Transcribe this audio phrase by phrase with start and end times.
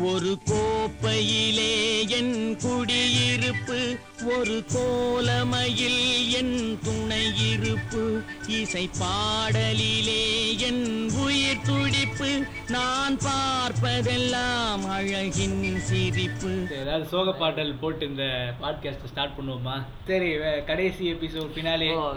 [0.00, 8.20] ஒரு கோப்பையிலே என் குடியிருப்பு ஒரு கோலமையில் என் துணையிருப்பு.
[8.46, 16.64] இசை பாடலிலே என் உயிர் துடிப்பு நான் பார்ப்பதெல்லாம் அழகின் சிரிப்பு.
[16.68, 19.84] சரி, ஏதாவது சோக பாடல் போட்டு இந்த பாட்காஸ்ட் ஸ்டார்ட் பண்ணுவோமா?
[20.06, 22.16] சரி வே- கடைசி எபிசோட் பினாலே ஓ.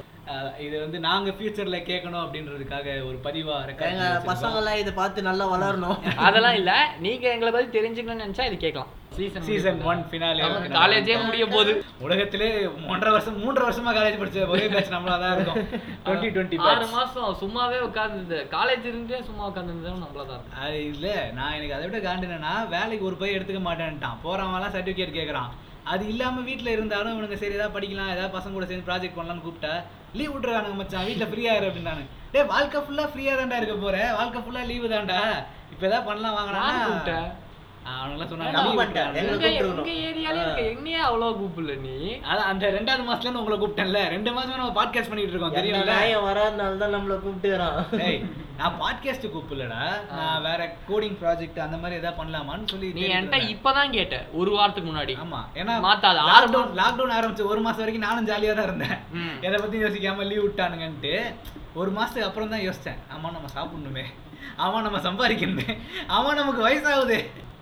[0.66, 5.46] இது வந்து நாங்க ஃபியூச்சர்ல கேட்கணும் அப்படின்றதுக்காக ஒரு பதிவா ரெக்கார்ட் எங்க பசங்க எல்லாம் இதை பார்த்து நல்லா
[5.54, 6.00] வளரணும்.
[6.28, 6.72] அதெல்லாம் இல்ல.
[7.06, 8.92] நீங்க எங்களை பத்தி தெரிஞ்சுக்கணும்னு நினைச்சா இது கேட்கலாம்.
[9.16, 10.44] சீசன் சீசன் ஒன் ஃபினாலே
[10.76, 11.72] காலேஜே முடிய போகுது.
[12.06, 12.48] உலகத்திலே
[12.92, 15.66] ஒன்றரை வருஷம் மூன்றரை வருஷமா காலேஜ் படிச்ச ஒரே பேட்ச் நம்மளா தான் இருக்கும்.
[16.06, 20.62] டுவெண்ட்டி டுவெண்ட்டி ஆறு மாசம் சும்மாவே உட்கார்ந்து காலேஜ் இருந்தே சும்மா உட்கார்ந்து நம்மள தான் இருக்கும்.
[20.64, 21.08] அது இல்ல.
[21.40, 24.20] நான் எனக்கு அதை விட காண்டுனா வேலைக்கு ஒரு பையன் எடுத்துக்க மாட்டேன்ட்டான்.
[24.26, 25.52] போறவன்லாம் சர்டிஃபிகேட் கேட்கறான்
[25.92, 29.72] அது இல்லாம வீட்ல இருந்தாலும் இவனுங்க சரி ஏதாவது படிக்கலாம் ஏதாவது பசங்க கூட சேர்ந்து ப்ராஜெக்ட் பண்ணலாம்னு கூப்பிட்டா
[30.18, 31.06] லீவ் விட்டுறானுங்க மச்சான்.
[31.10, 33.98] வீட்டில் ஃப்ரீயா இரு அப்படின்னானு டே வாழ்க்கை ஃபுல்லா ஃப்ரீயாக தான்டா இருக்க போற.
[34.20, 35.22] வாழ்க்கை ஃபுல்லா லீவு தான்டா.
[35.74, 36.64] இப்ப ஏதாவது பண்ணலாம் வாங்கினா
[37.92, 39.48] அவனுங்களாம் சொன்னாங்க
[40.08, 41.96] ஏரியாலே இருக்க என்னையே அவ்வளவு கூப்பிடல நீ?
[42.32, 44.02] அதான் அந்த ரெண்டாவது மாசத்துல இருந்து உங்களை கூப்பிட்டேன்ல.
[44.14, 47.80] ரெண்டு மாசமா நம்ம பாட்காஸ்ட் பண்ணிட்டு இருக்கோம் நாயம் வராதனால தான் நம்மள கூப்பிட்டுறான்
[48.60, 49.82] நான் பாட்காஸ்ட் கூப்பிடலடா.
[50.18, 53.40] நான் வேற கோடிங் ப்ராஜெக்ட் அந்த மாதிரி ஏதாவது பண்ணலாமான்னு சொல்லி நீ என்கிட்ட.
[53.56, 55.16] இப்பதான் கேட்ட ஒரு வாரத்துக்கு முன்னாடி.
[55.26, 58.98] ஆமா ஏன்னா மாத்தாத, லாக்டவுன் லாக்டவுன் ஆரம்பிச்சு ஒரு மாசம் வரைக்கும் நானும் ஜாலியா தான் இருந்தேன்.
[59.48, 61.16] எதை பத்தி யோசிக்காம லீவ் விட்டானுங்கன்ட்டு
[61.82, 63.00] ஒரு மாசத்துக்கு அப்புறம் தான் யோசிச்சேன்.
[63.16, 64.06] ஆமா நம்ம சாப்பிடணுமே.
[64.66, 65.70] ஆமா நம்ம சம்பாதிக்கணுமே.
[66.18, 67.20] ஆமா நமக்கு வயசாகுது.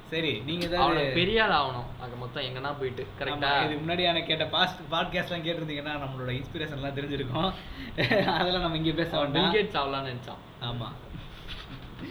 [0.09, 1.87] சரி நீங்க ஏதாவது பெரிய ஆள் ஆகணும்.
[2.01, 7.51] அங்க மொத்தம் எங்கன்னா போயிட்டு கரெக்டா இதுக்கு முன்னாடி எனக்கு கேட்ட பாஸ்ட் பாட்காஸ்ட்லாம் கேட்டிருந்தீங்கன்னா நம்மளோட இன்ஸ்பிரேஷன்லாம் தெரிஞ்சிருக்கும்.
[8.39, 9.43] அதெல்லாம் நம்ம இங்கே பேச வேண்டாம்.
[9.43, 10.41] பில்கேட்ஸ் ஆகலாம்னு நினைச்சான்.
[10.61, 10.87] ஆமா.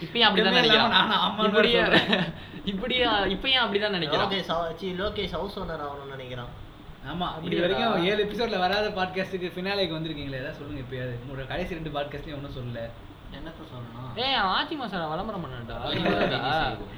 [0.01, 2.23] இப்பயும் அப்படிதான் நினைக்கிறான்.
[2.65, 4.25] இப்படியே இப்பயும் அப்படிதான் நினைக்கிறான்.
[4.25, 6.51] லோகேஷ் லோகேஷ் ஹவுஸ் ஓனர் ஆகணும்னு நினைக்கிறான்.
[7.11, 7.61] ஆமா இது அப்படியாடா?
[7.61, 12.57] வரைக்கும் ஏழு எபிசோட்ல வராத பாட்காஸ்ட்டுக்கு ஃபினாலேக்கு வந்திருக்கீங்களே ஏதாவது சொல்லுங்க எப்பயாவது உங்களோட கடைசி ரெண்டு பாட்காஸ்ட்லயும் ஒன்றும்
[12.57, 12.79] சொல்லல.
[14.21, 15.43] ஏய் அவன் ஆச்சி மசாலா விளம்பரம்?
[15.97, 16.39] இல்லடா.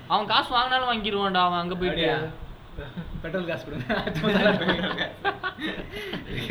[0.09, 2.07] அவன் காசு வாங்கினாலும் வாங்கிடுவான்டா அவன் அங்க போயிட்டு?
[3.23, 3.87] பெட்ரோல் காசு கொடுங்க.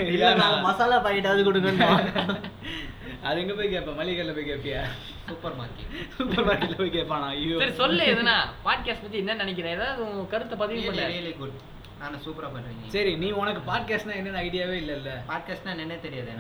[0.12, 1.94] இல்ல நாங்க மசாலா பாக்கெட்டாவது கொடுக்கணும்
[3.22, 4.82] அது எங்க போய் கேட்பேன் மளிகை கடையில போய் கேட்பியா
[5.26, 5.90] சூப்பர் மார்க்கெட்.
[6.14, 7.56] சூப்பர் மார்க்கெட்ல போய் கேட்பானா ஐயோ.
[7.62, 8.36] சரி சொல்லு எதுனா?
[8.64, 11.50] பாட்காஸ்ட் பத்தி என்ன நினைக்கிறேன் ஏதாவது கருத்தை பதிவு பண்ண.
[12.00, 15.10] நான் சூப்பரா பண்றீங்க சரி நீ உனக்கு பாட்காஸ்ட்னா என்னன்னு ஐடியாவே இல்லல்ல?
[15.30, 16.30] பாட்காஸ்ட்னா என்னன்னே தெரியாது.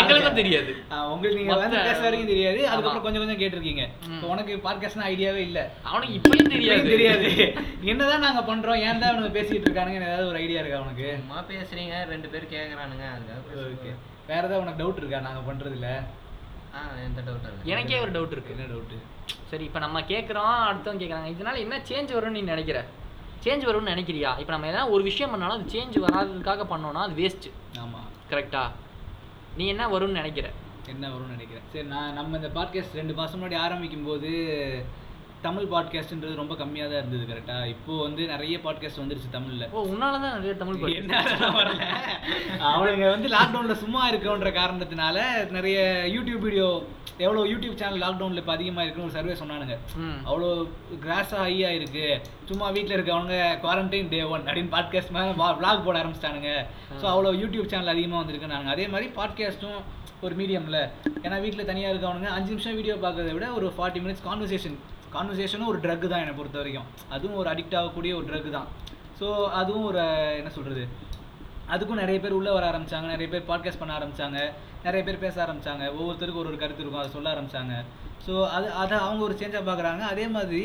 [0.00, 0.70] எங்களுக்கும் தெரியாது.
[1.12, 2.60] உங்களுக்கு நீங்க வந்து பேச வரைக்கும் தெரியாது.
[2.70, 3.84] அதுக்கப்புறம் கொஞ்சம் கொஞ்சம் கேட்டிருக்கீங்க.
[4.30, 5.58] உனக்கு பாட்காஸ்ட்னா ஐடியாவே இல்ல.
[5.90, 6.86] அவனுக்கு இப்பயும் தெரியாது.
[6.94, 7.30] தெரியாது.
[7.92, 11.08] என்னதான் நாங்க பண்றோம் ஏன் தான் இவனுங்க பேசிட்டு இருக்கானுங்க ஏதாவது ஒரு ஐடியா இருக்கா உனக்கு?
[11.22, 13.92] சும்மா பேசுறீங்க ரெண்டு பேர் கேக்குறானுங்க அதுக்காக ஓகே.
[14.30, 15.90] வேற ஏதாவது உனக்கு டவுட் இருக்கா நாங்க பண்றதுல?
[16.76, 17.62] ஆ எந்த டவுட் இல்லை.
[17.74, 18.54] எனக்கே ஒரு டவுட் இருக்கு.
[18.56, 18.96] என்ன டவுட்
[19.50, 22.80] சரி இப்போ நம்ம கேட்குறோம் அடுத்தவங்க கேட்குறாங்க இதனால என்ன சேஞ்ச் வரும்னு நீ நினைக்கிற?
[23.44, 24.38] சேஞ்ச் வரும்னு நினைக்கிறியா?
[24.38, 28.00] இப்போ நம்ம எதாவது ஒரு விஷயம் பண்ணாலும் அது சேஞ்ச் வராததுக்காக பண்ணோம்னா அது வேஸ்ட்டு ஆமா.
[28.30, 28.62] கரெக்டா
[29.56, 30.48] நீ என்ன வரும்னு நினைக்கிற?
[30.88, 31.64] என்ன வரும்னு நினைக்கிறேன்?
[31.72, 34.30] சரி நான் நம்ம இந்த பாட்காஸ்ட் ரெண்டு மாசம் முன்னாடி ஆரம்பிக்கும் போது
[35.44, 39.66] தமிழ் பாட்காஸ்ட்ன்றது ரொம்ப கம்மியா தான் இருந்தது கரெக்டா இப்போ வந்து நிறைய பாட்காஸ்ட் வந்துருச்சு தமிழ்ல.
[39.76, 40.80] ஓ உன்னால தான் நிறைய தமிழ்
[41.20, 41.80] அதெல்லாம் வரல.
[42.72, 45.18] அவனுங்க வந்து லாக்டவுன்ல சும்மா இருக்கன்ற காரணத்தினால
[45.56, 45.78] நிறைய
[46.16, 46.66] யூடியூப் வீடியோ
[47.24, 49.76] எவ்வளோ யூடியூப் சேனல் லாக்டவுன்ல இப்போ அதிகமாக இருக்குன்னு ஒரு சர்வே சொன்னானுங்க.
[50.28, 50.50] அவ்வளோ
[51.04, 52.06] கிராஸாக ஹையாக இருக்கு.
[52.50, 53.34] சும்மா வீட்டில் இருக்கவங்க
[53.64, 56.52] குவாரண்டைன் டே ஒன் அப்படின்னு பாட்காஸ்ட் மேலே vlog போட ஆரம்பிச்சிட்டானுங்க.
[57.00, 59.80] ஸோ அவ்வளோ யூடியூப் சேனல் அதிகமாக வந்திருக்குனாங்க அதே மாதிரி பாட்காஸ்ட்டும்
[60.26, 60.80] ஒரு மீடியமில்
[61.24, 64.78] ஏன்னா வீட்டில் தனியாக இருக்கவனுங்க அஞ்சு நிமிஷம் வீடியோ பார்க்கறத விட ஒரு ஃபார்ட்டி மினிட்ஸ் கான்வர்சேஷன்
[65.14, 66.88] கான்வர்சேஷனும் ஒரு ட்ரக் தான் என்னை பொறுத்த வரைக்கும்.
[67.14, 68.68] அதுவும் ஒரு அடிக்ட் ஆகக்கூடிய ஒரு ட்ரக் தான்.
[69.20, 69.28] ஸோ
[69.60, 70.02] அதுவும் ஒரு
[70.40, 70.84] என்ன சொல்கிறது
[71.74, 73.08] அதுக்கும் நிறைய பேர் உள்ளே வர ஆரம்பிச்சாங்க.
[73.14, 74.38] நிறைய பேர் பாட்காஸ்ட் பண்ண ஆரம்பிச்சாங்க.
[74.86, 75.84] நிறைய பேர் பேச ஆரம்பிச்சாங்க.
[75.98, 77.02] ஒவ்வொருத்தருக்கும் ஒரு ஒரு கருத்து இருக்கும்.
[77.02, 77.74] அதை சொல்ல ஆரம்பித்தாங்க
[78.26, 80.02] ஸோ அது அதை அவங்க ஒரு சேஞ்சாக பார்க்குறாங்க.
[80.12, 80.62] அதே மாதிரி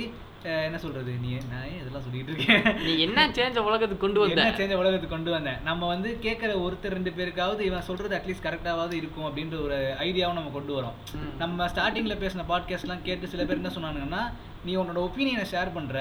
[0.66, 2.66] என்ன சொல்கிறது நீ நான் இதெல்லாம் சொல்லிட்டு இருக்கேன்?
[2.85, 4.33] நீ என்ன சேஞ்ச உலகத்துக்கு கொண்டு வந்த?
[4.35, 8.94] என்ன சேஞ்ச உலகத்துக்கு கொண்டு வந்தேன் நம்ம வந்து கேட்குற ஒருத்தர் ரெண்டு பேருக்காவது இவன் சொல்கிறது அட்லீஸ்ட் கரெக்டாவது
[8.94, 10.97] இருக்கும் அப்படின்ற ஒரு ஐடியாவும் நம்ம கொண்டு வரோம்.
[11.38, 14.23] நம்ம ஸ்டார்டிங்கில் பேசின பாட்காஸ்ட்லாம் கேட்டு சில பேர் என்ன சொன்னானுங்கன்னா
[14.66, 15.97] நீ உன்னோட ஒப்பீனியனை ஷேர் பண்ணுற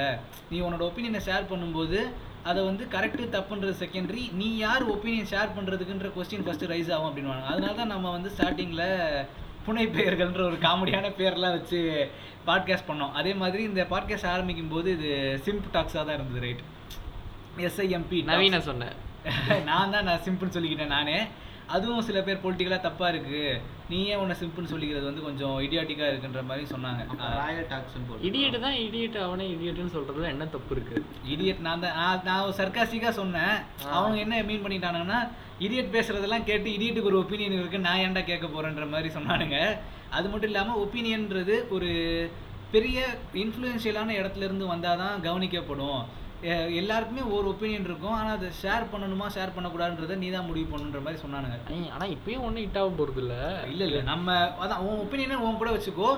[0.50, 1.99] நீ உன்னோட ஒப்பீனியனை ஷேர் பண்ணும்போது
[2.43, 7.47] அதை வந்து கரெக்டு தப்புன்றது செகண்டரி நீ யார் ஒப்பீனியன் ஷேர் பண்ணுறதுக்குன்ற கொஸ்டின் ஃபஸ்ட்டு ரைஸ் ஆகும் அப்படின்வாங்க
[7.53, 8.87] அதனால தான் நம்ம வந்து ஸ்டார்டிங்கில்
[9.66, 12.10] புனை பெயர்கள்ன்ற ஒரு காமெடியான பேர்லாம் வச்சு
[12.47, 13.12] பாட்காஸ்ட் பண்ணோம்.
[13.12, 16.62] அதே மாதிரி இந்த பாட்காஸ்ட் ஆரம்பிக்கும் போது இது சிம்ப் டாக்ஸாக தான் இருந்தது ரைட்
[17.56, 18.92] எஸ்ஐஎம்பி நவீன சொன்னேன்.
[19.65, 21.27] நான் தான் நான் சிம்பிள்னு சொல்லிக்கிட்டேன் நானே.
[21.66, 23.60] அதுவும் சில பேர் பொலிட்டிக்கலாக தப்பாக இருக்கு.
[23.92, 27.03] நீ ஏன் உன்னை சிம்பிள்னு சொல்லிக்கிறது வந்து கொஞ்சம் இடியாட்டிக்காக இருக்குன்ற மாதிரி சொன்னாங்க.
[27.41, 30.97] ராயல் டாக்ஸ்னு போட்டு இடியட் தான் இடியட் அவனே இடியட்னு சொல்றதுல என்ன தப்பு இருக்கு?
[31.33, 33.57] இடியட் நான் தான் நான் நான் ஒரு சர்க்காஸ்டிக்காக சொன்னேன்.
[33.97, 35.21] அவங்க என்ன மீன் பண்ணிட்டானுங்கன்னா
[35.66, 39.60] இடியட் பேசுறதெல்லாம் கேட்டு இடியட்டுக்கு ஒரு ஒப்பீனியன் இருக்கு நான் ஏன்டா கேட்க போறேன்ற மாதிரி சொன்னானுங்க.
[40.16, 41.91] அது மட்டும் இல்லாமல் ஒப்பீனியன்றது ஒரு
[42.75, 42.98] பெரிய
[43.45, 46.01] இன்ஃப்ளூயன்ஷியலான இடத்துல இருந்து வந்தால் தான் கவனிக்கப்படும்.
[46.80, 48.14] எல்லாருக்குமே ஒரு ஒப்பீனியன் இருக்கும்.
[48.18, 51.58] ஆனால் அதை ஷேர் பண்ணணுமா ஷேர் பண்ணக்கூடாதுன்றதை நீ தான் முடிவு பண்ணுன்ற மாதிரி சொன்னானுங்க.
[51.74, 53.36] ஐய், ஆனா இப்பயும் ஒண்ணும் ஹிட் ஆக போறது இல்ல
[53.72, 53.84] இல்ல.
[53.91, 56.10] இல்ல நம்ம அதான் உன் ஒப்பீனியனை உன் கூட வச்சுக்கோ.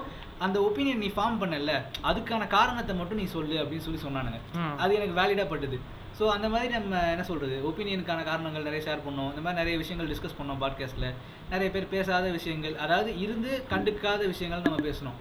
[0.46, 1.74] அந்த ஒப்பீனியன் நீ ஃபார்ம் பண்ணல.
[2.10, 4.40] அதுக்கான காரணத்தை மட்டும் நீ சொல்லு அப்படின்னு சொல்லி சொன்னானுங்க.
[4.82, 5.78] அது எனக்கு வேலிடாக பட்டுது.
[6.18, 9.30] ஸோ அந்த மாதிரி நம்ம என்ன சொல்கிறது ஒப்பீனியனுக்கான காரணங்கள் நிறைய ஷேர் பண்ணோம்.
[9.32, 11.10] இந்த மாதிரி நிறைய விஷயங்கள் டிஸ்கஸ் பண்ணோம் பாட்காஸ்ட்டில்
[11.50, 15.18] நிறைய பேர் பேசாத விஷயங்கள் அதாவது இருந்து கண்டுக்காத விஷயங்கள் நம்ம பேசணும்.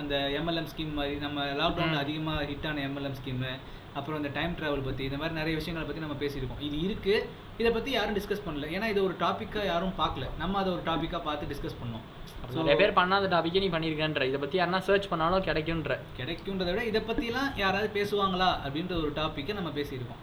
[0.00, 3.52] அந்த எம்எல்எம் ஸ்கீம் மாதிரி நம்ம லாக்டவுனில் அதிகமாக ஹிட்டான எம்எல்எம் ஸ்கீமு
[3.98, 6.62] அப்புறம் இந்த டைம் ட்ராவல் பற்றி இந்த மாதிரி நிறைய விஷயங்களை பற்றி நம்ம பேசியிருக்கோம்.
[6.68, 7.26] இது இருக்குது
[7.58, 8.66] இதை பற்றி யாரும் டிஸ்கஸ் பண்ணல.
[8.76, 10.26] ஏன்னா இது ஒரு டாப்பிக்காக யாரும் பார்க்கல.
[10.38, 12.04] நம்ம அதை ஒரு டாப்பிக்காக பார்த்து டிஸ்கஸ் பண்ணோம்.
[12.54, 17.00] நிறைய பேர் பண்ணாத டாபிக்கே நீ பண்ணியிருக்கன்ற இதை பற்றி யாருன்னா சர்ச் பண்ணாலும் கிடைக்குன்ற கிடைக்குன்றதை விட இதை
[17.00, 20.20] பற்றிலாம் யாராவது பேசுவாங்களா அப்படின்ற ஒரு டாப்பிக்கை நம்ம பேசியிருக்கோம்.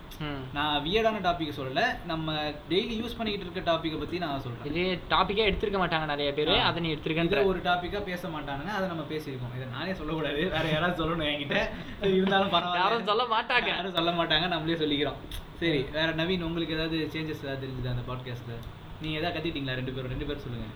[0.54, 1.84] நான் வியர்டான டாபிக் சொல்லல.
[2.06, 2.34] நம்ம
[2.70, 6.54] டெய்லி யூஸ் பண்ணிக்கிட்டு இருக்க டாப்பிக்கை பற்றி நான் சொல்கிறேன் இதே டாப்பிக்கே எடுத்திருக்க மாட்டாங்க நிறைய பேர்.
[6.60, 7.46] அதை நீ எடுத்திருக்கன்ற.
[7.46, 8.72] ஒரு டாப்பிக்காக பேச மாட்டானுங்க.
[8.78, 9.56] அதை நம்ம பேசியிருக்கோம்.
[9.56, 10.50] இதை நானே சொல்லக்கூடாது.
[10.50, 11.70] வேற யாராவது சொல்லணும் என்கிட்ட.
[12.18, 12.84] இருந்தாலும் பரவாயில்ல.
[12.84, 13.68] யாரும் சொல்ல மாட்டாங்க.
[13.68, 14.48] யாரும் சொல்ல மாட்டாங்க.
[14.48, 15.20] நம்மளே சொல்லிக்கிறோம்.
[15.64, 18.56] சரி வேற நவீன் உங்களுக்கு ஏதாவது சேஞ்சஸ் ஏதாவது தெரிஞ்சுது அந்த பாட்காஸ்ட்ல
[19.02, 20.68] நீங்க ஏதாவது கத்திட்டீங்களா ரெண்டு பேரும் ரெண்டு பேரும் சொல்லுங்க.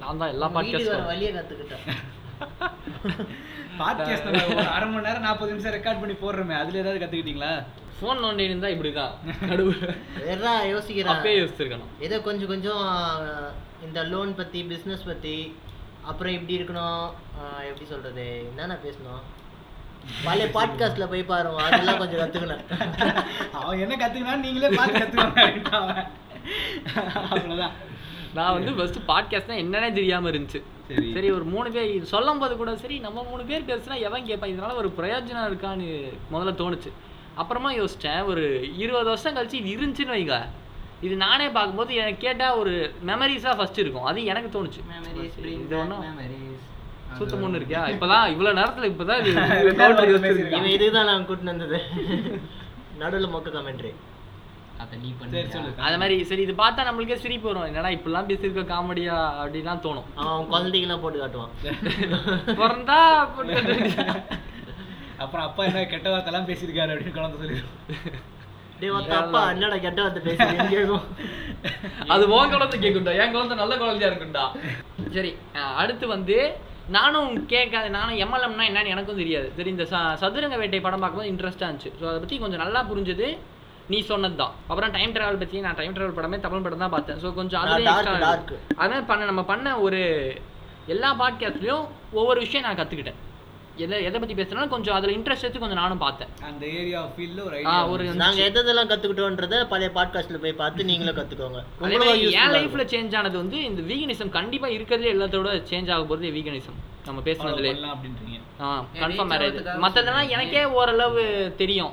[0.00, 1.86] நான் தான் எல்லா பாட்காஸ்டும் வழியை கத்துக்கிட்டேன்
[3.80, 7.52] பாட்காஸ்ட் ஒரு அரை மணி நேரம் நாற்பது நிமிஷம் ரெக்கார்ட் பண்ணி போடுறோமே அதுல ஏதாவது கத்துக்கிட்டீங்களா?
[7.98, 9.12] ஃபோன் நோண்டி இருந்தா இப்படிதான்.
[9.50, 9.72] நடுவு
[10.26, 11.12] வேறா யோசிக்கிறேன்.
[11.12, 11.92] அப்பயே யோசிச்சிருக்கணும்.
[12.06, 12.86] ஏதோ கொஞ்சம் கொஞ்சம்
[13.86, 15.36] இந்த லோன் பத்தி பிஸ்னஸ் பத்தி
[16.10, 17.04] அப்புறம் இப்படி இருக்கணும்
[17.70, 19.22] எப்படி சொல்றது என்னென்ன பேசணும்?
[20.24, 22.64] பழைய பாட்காஸ்ட்ல போய் பாருங்க அதெல்லாம் கொஞ்சம் கத்துக்கினேன்
[23.58, 25.20] அவன் என்ன கத்துக்கினான்னு நீங்களே பார்த்து
[25.78, 26.06] அவன்.
[27.30, 27.74] அவ்வளவுதான்.
[28.34, 30.60] நான் வந்து ஃபர்ஸ்ட் பாட்காஸ்ட் தான் என்னன்னே தெரியாம இருந்துச்சு.
[30.88, 31.12] சரி.
[31.12, 34.52] சரி ஒரு மூணு பேர் இது சொல்லும் போது கூட சரி நம்ம மூணு பேர் பேசுனா எவன் கேட்பான்
[34.54, 35.88] இதனால ஒரு பிரயோஜனம் இருக்கான்னு
[36.32, 36.92] முதல்ல தோணுச்சு.
[37.34, 38.44] அப்புறமா யோசிச்சேன் ஒரு
[38.76, 40.38] இருபது வருஷம் கழிச்சு இது இருந்துச்சுன்னு வைங்க.
[41.00, 42.72] இது நானே பார்க்கும்போது எனக்கு கேட்டா ஒரு
[43.06, 44.04] மெமரிஸா ஃபர்ஸ்ட் இருக்கும்.
[44.04, 44.82] அது எனக்கு தோணுச்சு.
[44.92, 46.04] மெமரிஸ் இது ஒன்றும்
[47.18, 47.82] சுத்தம் ஒன்று இருக்கியா?
[47.94, 49.20] இப்பதான் இவ்வளவு நேரத்துல இப்பதான்.
[50.56, 51.78] இவன் இதுதான் நான் கூட்டிட்டு வந்தது.
[53.02, 53.92] நடுவுல மொக்க கமெண்ட்ரி
[54.82, 55.70] அதை நீ சரி பண்ணி சொல்லு.
[55.86, 57.66] அது மாதிரி சரி இது பார்த்தா நம்மளுக்கே சிரிப்பு வரும்.
[57.70, 60.08] என்னடா இப்படிலாம் பேசியிருக்க காமெடியா அப்படிலாம் தோணும்.
[60.22, 61.52] அவன் குழந்தைகள்லாம் போட்டு காட்டுவான்.
[62.60, 62.98] பிறந்தா
[63.36, 63.76] போட்டு.
[65.24, 67.60] அப்புறம் அப்பா என்ன கெட்ட வார்த்தைலாம் பேசியிருக்காரு அப்படின்னு குழந்தை
[69.20, 70.34] அப்பா என்னடா கெட்ட வார்த்தை
[70.72, 71.04] கேட்கும்.
[72.14, 73.12] அது உன் குழந்தை கேட்கும்டா.
[73.22, 74.44] என் குழந்தை நல்ல குழந்தையா இருக்கும்டா.
[75.16, 75.30] சரி
[75.82, 76.36] அடுத்து வந்து
[76.88, 79.52] நானும் கேட்காத நானும் எம்எல்எம்னா என்னன்னு எனக்கும் தெரியாது.
[79.56, 81.92] சரி இந்த ச சதுரங்க வேட்டை படம் பார்க்கும்போது இன்ட்ரெஸ்டாக இருந்துச்சு.
[82.00, 83.28] ஸோ அதை பற்றி கொஞ்சம் நல்லா புரிஞ்சது.
[83.92, 87.18] நீ சொன்னது தான் அப்புறம் டைம் டிராவல் பற்றி நான் டைம் டிராவல் படமே தமிழ் படம் தான் பார்த்தேன்.
[87.24, 88.38] ஸோ கொஞ்சம் நான் அதுலேயே dark, extra dark.
[88.38, 88.58] இருக்கு.
[88.82, 90.00] அதான் பண்ண நம்ம பண்ண ஒரு
[90.86, 93.20] எல்லா பாட்காஸ்ட்லேயும் ஒவ்வொரு விஷயம் நான் கற்றுக்கிட்டேன்
[93.76, 96.28] எதை எதை பற்றி பேசுனாலும் கொஞ்சம் அதில் இன்ட்ரெஸ்ட் எடுத்து கொஞ்சம் நானும் பார்த்தேன்.
[96.42, 102.20] அந்த ஏரியா ஃபீல்ட்ல ஒரு ஐடியா ஒரு நாங்க எதெல்லாம் கத்துக்கிட்டோன்றத பழைய பாட்காஸ்ட்ல போய் பார்த்து நீங்களும் useful
[102.30, 102.80] என் இருக்கும்.
[102.80, 106.74] சேஞ்ச் ஆனது வந்து இந்த வீகனிசம் கண்டிப்பா இருக்கிறதுல எல்லாத்தோட சேஞ்ச் ஆக போறது வீகனிசம்
[107.04, 107.86] நம்ம பேசுனதுல.
[107.86, 108.40] அப்படின்றீங்க.
[108.94, 110.28] கன்ஃபார்ம் மேரேஜ் சொல்றீங்க.
[110.28, 111.92] எனக்கே ஓரளவு தெரியும்.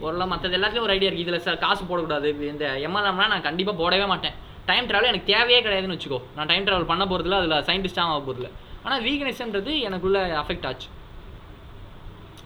[0.00, 1.32] ஓரளவு மத்தது எல்லாத்துலயும் ஒரு ஐடியா இருக்கு.
[1.32, 2.40] இதுல சார் காசு போடக்கூடாது.
[2.40, 4.32] இந்த எம்எல்எம்னா நான் கண்டிப்பா போடவே மாட்டேன்.
[4.66, 6.20] டைம் டிராவல் எனக்கு தேவையே கிடையாதுன்னு வச்சுக்கோ.
[6.36, 8.50] நான் டைம் டிராவல் பண்ண போறதுல அதுல சயின்டிஸ்டாக ஆக போறதுல
[8.84, 10.88] ஆனா வீகனிசம்ன்றது எனக்குள்ள அஃபெக்ட் ஆச்சு.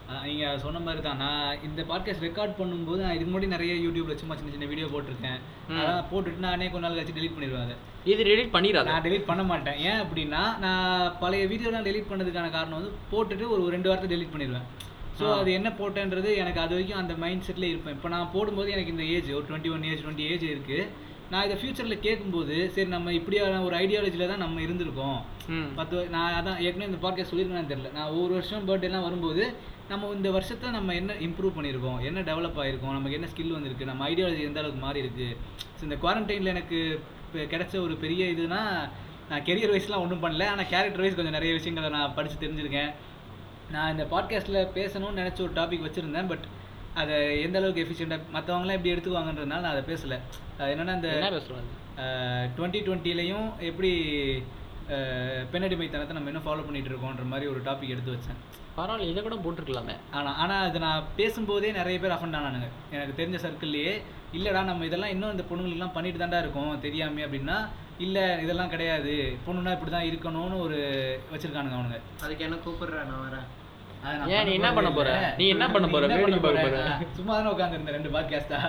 [0.09, 4.15] ஆ, நீங்க சொன்ன மாதிரி தான் நான் இந்த பாட்காஸ்ட் ரெக்கார்ட் பண்ணும்போது நான் இதுக்கு முன்னாடி நிறைய யூடியூப்ல
[4.15, 5.39] சும்மா சின்ன சின்ன வீடியோ போட்டிருக்கேன்.
[5.69, 7.75] அதெல்லாம் போட்டுட்டு நானே கொஞ்ச நாள் கழிச்சு டெலீட் பண்ணிடுவேன் அதை.
[8.05, 8.85] இது ரெடிட் பண்ணிடாத.
[8.85, 9.79] நான் டெலீட் பண்ண மாட்டேன்.
[9.79, 14.67] ஏன் அப்படின்னா நான் பழைய வீடியோலாம் டெலீட் பண்ணதுக்கான காரணம் வந்து போட்டுட்டு ஒரு ரெண்டு வாரத்தை டெலீட் பண்ணிடுவேன்.
[15.19, 15.25] ஸோ.
[15.39, 17.93] அது என்ன போட்டேன்றது எனக்கு அது வரைக்கும் அந்த மைண்ட் செட்டில் இருப்பேன்.
[17.93, 20.83] இப்போ நான் போடும்போது எனக்கு இந்த ஏஜ் ஒரு twenty one age twenty age இருக்குது
[21.31, 25.17] நான் இதை ஃபியூச்சரில் கேட்கும்போது சரி நம்ம இப்படியான ஒரு ஐடியாலஜியில் தான் நம்ம இருந்திருக்கோம்.
[25.79, 27.89] பத்து நான் அதான் ஏற்கனவே இந்த பாட்காஸ்ட் சொல்லியிருக்கேன்னு தெரியல.
[27.97, 29.43] நான் ஒவ்வொரு வருஷம் பர்த்டேலாம் வரும்போது
[29.89, 31.99] நம்ம இந்த வருஷத்தை நம்ம என்ன இம்ப்ரூவ் பண்ணியிருக்கோம்?
[32.09, 33.89] என்ன டெவலப் ஆகிருக்கோம் நமக்கு என்ன ஸ்கில் வந்திருக்கு?
[33.91, 35.27] நம்ம ஐடியாலஜி எந்த அளவுக்கு மாறி இருக்கு?
[35.77, 36.79] ஸோ இந்த குவாரண்டைனில் எனக்கு
[37.25, 38.61] இப்போ கிடைச்ச ஒரு பெரிய இதுனா
[39.29, 40.45] நான் கெரியர் வைஸ்லாம் ஒன்றும் பண்ணல.
[40.53, 42.91] ஆனால் கேரக்டர் வைஸ் கொஞ்சம் நிறைய விஷயங்களை நான் படித்து தெரிஞ்சிருக்கேன்.
[43.75, 46.29] நான் இந்த பாட்காஸ்ட்டில் பேசணும்னு நினச்ச ஒரு டாபிக் வச்சுருந்தேன்.
[46.31, 46.45] பட்
[47.01, 50.19] அதை எந்த அளவுக்கு எஃபிஷியண்டாக மற்றவங்களாம் எப்படி எடுத்துக்குவாங்கன்றதுனால நான் அதை பேசலை.
[50.59, 51.09] அது என்னென்னா இந்த
[52.57, 53.91] டுவெண்ட்டி டுவெண்ட்டிலையும் எப்படி
[55.53, 58.37] பெண்ணடிமைத்தனத்தை நம்ம இன்னும் ஃபாலோ பண்ணிட்டு இருக்கோன்ற மாதிரி ஒரு டாபிக் எடுத்து வச்சேன்.
[58.77, 59.95] பரவாயில்ல இதை கூட போட்டிருக்கலாமே.
[60.17, 62.69] ஆனால் ஆனால் அது நான் பேசும்போதே நிறைய பேர் அஃபண்ட் ஆனானுங்க.
[62.95, 63.93] எனக்கு தெரிஞ்ச சர்க்கிள்லேயே
[64.37, 67.57] இல்லைடா நம்ம இதெல்லாம் இன்னும் இந்த பொண்ணுங்களுக்குலாம் பண்ணிட்டு தான்டா இருக்கோம் தெரியாமே அப்படின்னா
[68.05, 69.15] இல்லை இதெல்லாம் கிடையாது.
[69.45, 70.79] பொண்ணுனா இப்படி தான் இருக்கணும்னு ஒரு
[71.31, 71.99] வச்சிருக்கானுங்க அவனுங்க.
[72.25, 73.47] அதுக்கு என்ன கூப்பிடுற நான் வரேன்.
[74.31, 75.09] ஏன், நீ என்ன பண்ண போற?
[75.37, 76.03] நீ என்ன பண்ண போற?
[76.11, 77.07] வேடிக்கை பண்ண பார்க்க போற?
[77.15, 78.59] சும்மா தானே உட்காந்துருந்தேன் ரெண்டு பாட்காஸ்டா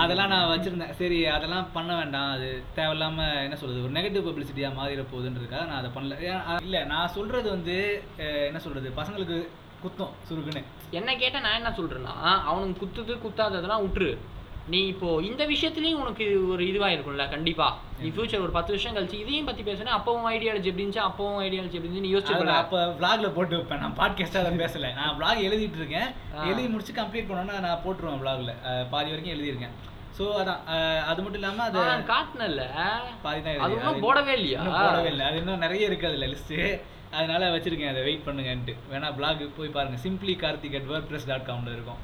[0.00, 0.92] அதெல்லாம் நான் வச்சிருந்தேன்.
[0.98, 2.28] சரி அதெல்லாம் பண்ண வேண்டாம்.
[2.32, 6.18] அது தேவையில்லாம என்ன சொல்றது ஒரு நெகட்டிவ் பப்ளிசிட்டியா மாறிட போகுதுன்றதுக்காக நான் அதை பண்ணல.
[6.60, 7.76] இல்ல நான் சொல்றது வந்து
[8.18, 9.38] அஹ், என்ன சொல்றது பசங்களுக்கு
[9.82, 10.62] குத்தம் சுருக்குன்னு.
[10.92, 12.14] என்ன கேட்டா நான் என்ன சொல்றேன்னா
[12.46, 14.10] அவனுக்கு குத்துது குத்தாததெல்லாம் விட்டுரு
[14.70, 17.66] நீ இப்போ இந்த விஷயத்துலயும் உனக்கு ஒரு இதுவா இருக்கும்ல கண்டிப்பா.
[18.00, 21.68] நீ ஃபியூச்சர் ஒரு பத்து வருஷம் கழிச்சு இதையும் பத்தி பேசுனா அப்பவும் ஐடியாலஜி எப்படி இருந்துச்சு அப்பவும் ஐடியாலஜி
[21.70, 23.82] எப்படி இருந்துச்சு நீ யோசிச்சு அப்ப vlogல போட்டு வைப்பேன்.
[23.84, 24.90] நான் பாட்காஸ்டா அதை பேசல.
[24.98, 26.08] நான் vlog எழுதிட்டு இருக்கேன்.
[26.46, 28.22] எழுதி முடிச்சு கம்ப்ளீட் பண்ணோன்னா நான் போட்டுருவேன்
[28.70, 29.74] அஹ், பாதி வரைக்கும் எழுதியிருக்கேன்.
[30.16, 30.62] ஸோ அதான்
[31.06, 32.62] அது மட்டும் இல்லாம அது காட்டினல
[33.22, 34.62] பாதி தான் அது இன்னும் போடவே இல்லையா?
[34.78, 35.26] போடவே இல்லை.
[35.28, 36.56] அது இன்னும் நிறைய இருக்கு அதுல லிஸ்ட்
[37.12, 37.92] அதனால வச்சிருக்கேன்.
[37.92, 38.74] அதை வெயிட் பண்ணுங்கன்ட்டு.
[38.90, 39.98] வேணா பிளாக் போய் பாருங்க.
[40.04, 42.00] Simply Karthik at WordPress dot காமில் இருக்கும்.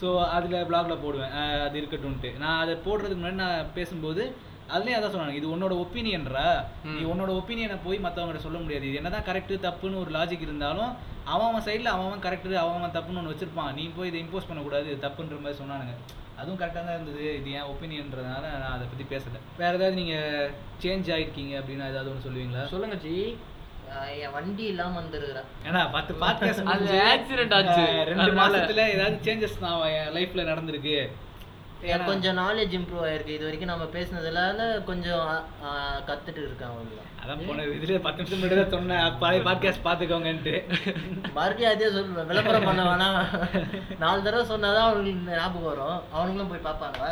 [0.00, 1.32] ஸோ அதில் பிளாக்ல போடுவேன்.
[1.66, 2.30] அது இருக்கட்டும்ன்ட்டு.
[2.42, 4.22] நான் அதை போடுறதுக்கு முன்னாடி நான் பேசும்போது
[4.74, 5.38] அதுலேயும் அதான் சொன்னாங்க.
[5.38, 6.46] இது உன்னோட ஒப்பீனியன்றா
[6.96, 8.88] நீ உன்னோட ஒப்பீனியனை போய் மற்றவங்கள்ட்ட சொல்ல முடியாது.
[8.88, 10.90] இது என்னதான் கரெக்டு தப்புன்னு ஒரு லாஜிக் இருந்தாலும்
[11.32, 13.72] அவன் அவன் சைடில் அவன் அவன் கரெக்டு அவன் தப்புன்னு ஒன்று வச்சிருப்பான்.
[13.78, 14.86] நீ போய் இதை இம்போஸ் பண்ணக்கூடாது.
[14.92, 15.94] இது தப்புன்ற மாதிரி சொன்னானுங்க.
[16.40, 17.24] அதுவும் கரெக்டாக தான் இருந்தது.
[17.38, 19.38] இது என் ஒப்பீனியன்றதுனால நான் அதை பற்றி பேசலை.
[19.60, 20.52] வேறு ஏதாவது நீங்கள்
[20.82, 22.64] சேஞ்ச் ஆகிருக்கீங்க அப்படின்னு ஏதாவது ஒன்று சொல்லுவீங்களா?
[22.74, 23.14] சொல்லுங்க ஜி.
[24.24, 27.86] என் வண்டி இல்லாம வந்துருக்குறேன் ஏன்னா பத்து பாட்காஸ்ட் அது accident ஆச்சு.
[28.10, 28.30] ரெண்டு.
[28.42, 30.98] மாசத்துல ஏதாவது சேஞ்சஸ் தான் என் லைஃப்ல நடந்திருக்கு.
[32.06, 33.34] கொஞ்சம் நாலேஜ் இம்ப்ரூவ் ஆயிருக்கு.
[33.36, 34.40] இது வரைக்கும் நம்ம பேசினதுல
[34.88, 35.26] கொஞ்சம்
[36.08, 39.06] கத்துட்டு இருக்கேன் அவ்வளோ அதான் போன இதுல பத்து நிமிஷம் முன்னாடி தான் சொன்னேன்.
[39.22, 40.54] பழைய பாட்காஸ்ட் பாத்துக்கோங்கன்ட்டு
[41.36, 43.18] மறுபடியும் அதே சொல்லுவேன் விளம்பரம் பண்ண வேணாம்
[44.04, 45.98] நாலு தடவை சொன்னாதான் அவனுக்கு ஞாபகம் வரும்.
[46.16, 47.10] அவனுங்களும் போய் பார்ப்பாங்க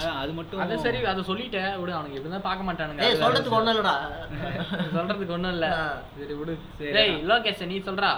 [0.00, 1.78] அது மட்டும் அது சரி அதை சொல்லிட்டேன்.
[1.80, 3.02] விடு அவனுக்கு எப்படி பார்க்க மாட்டானுங்க.
[3.06, 3.96] ஏய் சொல்றதுக்கு ஒண்ணும் இல்லடா.
[4.94, 5.66] சொல்றதுக்கு ஒண்ணும் இல்ல.
[6.18, 6.58] சரி விடு.
[6.78, 7.10] சரி.
[7.30, 8.12] லோகேஷ் நீ சொல்றா.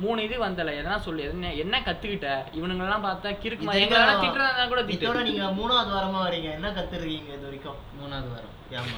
[0.00, 1.22] மூணு இது வந்தல எதனா சொல்லு.
[1.22, 2.28] என்ன என்ன கத்துக்கிட்ட?
[2.52, 3.84] இவனுங்க எல்லாம் பார்த்தா கிறுக்கு மாதிரி.
[3.84, 6.50] எங்க வேணா திட்டுறதா கூட இதோட திட்டு நீங்க மூணாவது வாரமா வரீங்க.
[6.50, 7.78] என்ன கத்துருக்கீங்க இது வரைக்கும்?
[8.00, 8.54] மூணாவது வாரம்.
[8.80, 8.96] ஆமா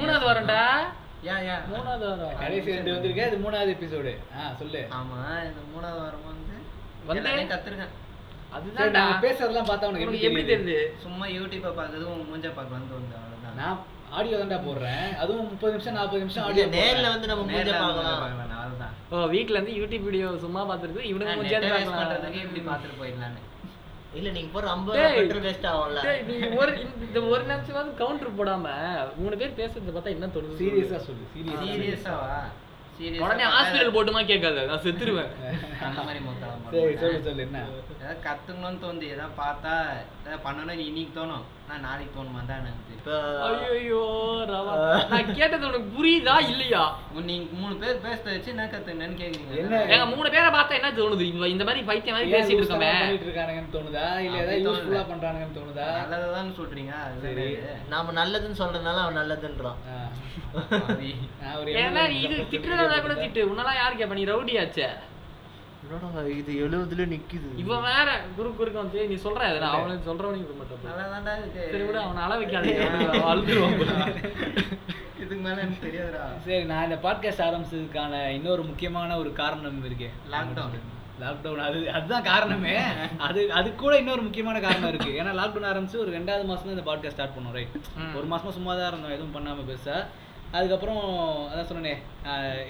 [0.00, 0.58] மூணாவது
[1.26, 2.38] யா மூணாவது வரம்.
[2.38, 4.86] கடைசி ரெண்டு வந்திருக்கேன் இது மூணாவது எபிசோடு ஆ சொல்லு.
[4.98, 5.18] ஆமா
[5.48, 6.56] இந்த மூணாவது வாரம் வந்து
[7.06, 7.54] வந்து?
[7.54, 7.92] கத்துருக்கேன்.
[8.98, 10.78] நான் பேசுறதெல்லாம் பார்த்தா உனக்கு எப்படி தெரியுது?
[11.04, 13.56] சும்மா யூடியூப்பை பார்க்கறது உன் மூஞ்ச பார்க்க வந்து வந்து அவ்வளவுதான்.
[13.60, 13.78] நான்
[14.16, 15.06] ஆடியோ தான்டா போடுறேன்.
[15.22, 18.92] அதுவும் முப்பது நிமிஷம் நாற்பது நிமிஷம் ஆடியோ நேர்ல வந்து நம்ம மூஞ்ச பார்க்கலாம்.
[19.12, 19.14] ஓ
[19.58, 21.06] இருந்து யூடியூப் வீடியோ சும்மா பார்த்துருக்கு
[21.52, 23.40] net waste பண்றதுக்கு இப்படி பார்த்துட்டு போயிடலான்னு.
[24.18, 26.00] இல்ல நீங்க போற ஐம்பது வேஸ்ட் ஆகும்ல.
[26.60, 26.72] ஒரு
[27.06, 28.66] இந்த ஒரு நிமிஷமாவது கவுண்டர் போடாம
[29.20, 30.58] மூணு பேர் பேசுறத பார்த்தா என்ன தோணுது?
[30.62, 31.24] சீரியஸா சொல்லு.
[31.36, 32.50] சீரியஸா சீரியஸாவா சீரியஸா
[33.00, 35.30] உடனே ஹாஸ்பிடல் போட்டுமா கேட்காது நான் செத்துருவேன்.
[35.86, 36.58] அந்த மாதிரி மொத்தம்.
[36.70, 37.60] சரி சொல்லு சொல்லு என்ன?
[37.94, 39.06] ஏதாவது கத்துக்கணும்னு தோணுது.
[39.14, 39.74] ஏதாவது பார்த்தா
[40.20, 41.44] ஏதாவது பண்ணணும்னு இன்னைக்கு தோணும்.
[41.68, 42.40] நான் நாளைக்கு தோணுமா?
[42.48, 43.12] தான் எனக்கு இப்ப
[43.74, 44.00] ஐயோ
[44.50, 44.72] ரவா.
[45.12, 46.82] நான் கேட்டது உனக்கு புரியுதா இல்லையா?
[47.28, 49.54] நீங்க மூணு பேர் பேசுறத வச்சு என்ன கத்துக்கணும்னு கேக்குறீங்க.
[49.62, 49.78] என்ன?
[49.92, 52.90] ஏங்க மூணு பேரை பார்த்தா என்ன தோணுது இவங்க இந்த மாதிரி பைத்தியம் மாதிரி பேசிட்டு இருக்கோமே.
[52.98, 54.06] பண்ணிட்டு இருக்கானுங்கன்னு தோணுதா?
[54.26, 54.64] இல்ல ஏதாவது.
[54.66, 55.86] யூஸ்ஃபுல்லா பண்றானுங்கன்னு தோணுதா?
[56.00, 56.92] நல்லதான் சொல்றீங்க.
[57.26, 57.46] சரி.
[57.94, 59.80] நாம நல்லதுன்னு சொல்றதுனால அவன் நல்லதுன்றான்.
[61.84, 63.48] ஏன்னா இது திட்டுறதா கூட திட்டு.
[63.52, 64.20] உன்னெல்லாம் யாரு கேப்ப?
[64.20, 64.90] நீ ரவுடியாச்சே.
[65.92, 67.48] என்னடா இது எழுபதுல நிக்குது.
[67.62, 69.70] இவன் வேற குரு குறுக்க வந்து நீ சொல்ற எதுனா?
[69.78, 71.50] அவனுக்கு சொல்றவனுக்கு விட மாட்டான்.
[71.72, 72.86] சரி விட அவனை அள வைக்காதீங்க
[73.32, 73.76] அழுதுருவான்
[75.22, 76.22] இதுக்கு மேல எனக்கு தெரியாதுடா.
[76.46, 80.08] சரி நான் இந்த பாட்காஸ்ட் ஆரம்பிச்சதுக்கான இன்னொரு முக்கியமான ஒரு காரணம் இருக்கு.
[80.34, 80.88] லாக்டவுன்
[81.22, 82.74] லாக்டவுன் அது அதுதான் காரணமே.
[83.26, 85.12] அது அது கூட இன்னொரு முக்கியமான காரணம் இருக்கு.
[85.20, 87.76] ஏன்னா லாக்டவுன் ஆரம்பிச்சு ஒரு ரெண்டாவது மாசம் தான் இந்த பாட்காஸ்ட் ஸ்டார்ட் பண்ணோம் ரைட்.
[88.18, 89.98] ஒரு மாசமா சும்மா தான் இருந்தோம் எதுவும் பண்ணாம பெருசா.
[90.56, 91.00] அதுக்கப்புறம்
[91.50, 91.92] அதான் சொன்னேனே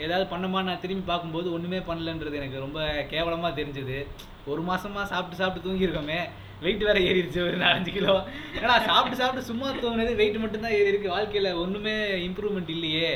[0.05, 2.81] ஏதாவது பண்ணமா நான் திரும்பி பார்க்கும்போது ஒண்ணுமே பண்ணலன்றது எனக்கு ரொம்ப
[3.13, 3.97] கேவலமா தெரிஞ்சது.
[4.53, 6.21] ஒரு மாசமா சாப்பிட்டு சாப்பிட்டு தூங்கியிருக்கோமே
[6.65, 8.15] வெயிட் வேற ஏறிடுச்சு ஒரு நாலஞ்சு கிலோ.
[8.59, 11.15] ஏன்னா சாப்பிட்டு சாப்பிட்டு சும்மா தூங்கினது வெயிட் மட்டும்தான் ஏறி இருக்கு.
[11.17, 11.95] வாழ்க்கையில ஒண்ணுமே
[12.27, 13.09] இம்ப்ரூவ்மெண்ட் இல்லையே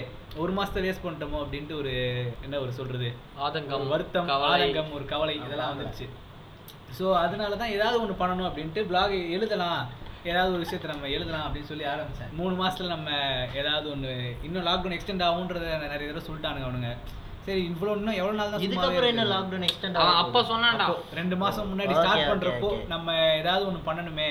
[0.44, 1.92] ஒரு மாசத்தை வேஸ்ட் பண்ணிட்டோமோ அப்படின்ட்டு ஒரு
[2.46, 3.10] என்ன ஒரு சொல்றது?
[3.46, 4.32] ஆதங்கம் வருத்தம்.
[4.48, 6.08] ஆதங்கம் ஒரு கவலை இதெல்லாம் வந்துருச்சு.
[6.98, 9.80] ஸோ அதனால தான் ஏதாவது ஒன்று பண்ணணும் அப்படின்ட்டு blog எழுதலாம்.
[10.30, 12.30] ஏதாவது ஒரு விஷயத்தை நம்ம எழுதலாம் அப்படின்னு சொல்லி ஆரம்பிச்சேன்.
[12.40, 13.10] மூணு மாசத்துல நம்ம
[13.60, 14.12] ஏதாவது ஒன்று
[14.46, 16.90] இன்னும் லாக்டவுன் எக்ஸ்டெண்ட் ஆகுன்றத நிறைய தடவை சொல்லிட்டானுங்க அவனுங்க.
[17.46, 19.26] சரி இவ்வளோ இன்னும் எவ்வளோ நாள் தான் இதுக்கப்புறம் என்ன?
[19.34, 20.86] லாக்டவுன் எக்ஸ்டெண்ட் அவன் அப்ப சொன்னான்டா.
[21.20, 22.70] ரெண்டு மாசம் முன்னாடி ஸ்டார்ட் பண்றப்போ.
[22.94, 24.30] நம்ம ஏதாவது ஒன்று பண்ணணுமே.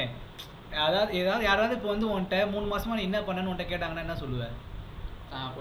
[0.88, 4.56] அதாவது ஏதாவது யாராவது இப்போ வந்து உன்கிட்ட மூணு மாசமா நீ என்ன பண்ணன்னு உன்கிட்ட கேட்டாங்கன்னா என்ன சொல்லுவேன்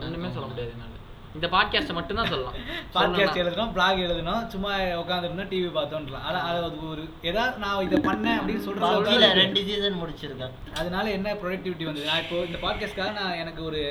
[0.01, 0.93] ஒண்ணுமே சொல்ல முடியாது
[1.37, 2.57] இந்த பாட்காஸ்ட் மட்டும் தான் சொல்லலாம்
[2.97, 3.39] பாட்காஸ்ட்.
[3.43, 4.73] எழுதணும் பிளாக் எழுதணும் சும்மா
[5.03, 6.27] உட்காந்துருந்தோம் டிவி பார்த்தோன்றலாம்.
[6.29, 10.55] அதான் அது ஒரு ஏதாவது நான் இதை பண்ணேன் அப்படின்னு சொல்றது ரெண்டு சீசன் முடிச்சிருக்கேன்.
[10.81, 13.83] அதனால என்ன ப்ரொடக்டிவிட்டி வந்தது நான் இப்போ இந்த பாட்காஸ்ட்காக நான் எனக்கு ஒரு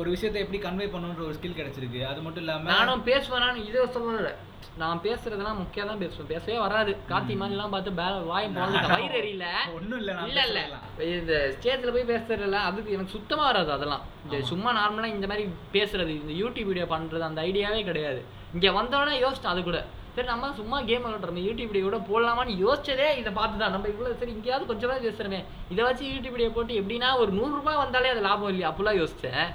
[0.00, 2.00] ஒரு விஷயத்தை எப்படி கன்வே பண்ணணுன்ற ஒரு ஸ்கில் கிடைச்சிருக்கு.
[2.12, 4.30] அது மட்டும் இல்லாம நானும் பேசுவேனான்னு இதை சொல்லல
[4.76, 6.28] நான் பேசுறதெல்லாம் முக்கியம் தான் பேசுவேன்.
[6.32, 6.92] பேசவே வராது.
[7.10, 9.46] கார்த்தி மாதிரி எல்லாம் பார்த்து பே வாய் போனது வயிறு எரியல.
[9.76, 10.78] ஒண்ணும் இல்ல இல்ல இல்ல.
[11.16, 14.04] இந்த ஸ்டேஜ்ல போய் பேசுறதுல அதுக்கு எனக்கு சுத்தமா வராது அதெல்லாம்.
[14.24, 15.44] இந்த சும்மா நார்மலா இந்த மாதிரி
[15.76, 18.22] பேசுறது இந்த யூடியூப் வீடியோ பண்றது அந்த ஐடியாவே கிடையாது.
[18.54, 19.80] இங்க வந்தோடனே யோசிச்சேன் அது கூட.
[20.16, 21.42] சரி நம்ம சும்மா கேம் விளையாடுறோம்.
[21.48, 25.40] யூடியூப் வீடியோ கூட போடலாமான்னு யோசிச்சதே இதை பார்த்து தான் நம்ம இவ்வளோ சரி இங்கேயாவது கொஞ்சமாவது பேசுறோமே.
[25.70, 28.70] இதை வச்சு யூடியூப் வீடியோ போட்டு எப்படின்னா ஒரு நூறு ரூபாய் வந்தாலே அது லாபம் இல்லையா?
[28.70, 29.46] அப்போல்லாம் யோசிச்சேன்.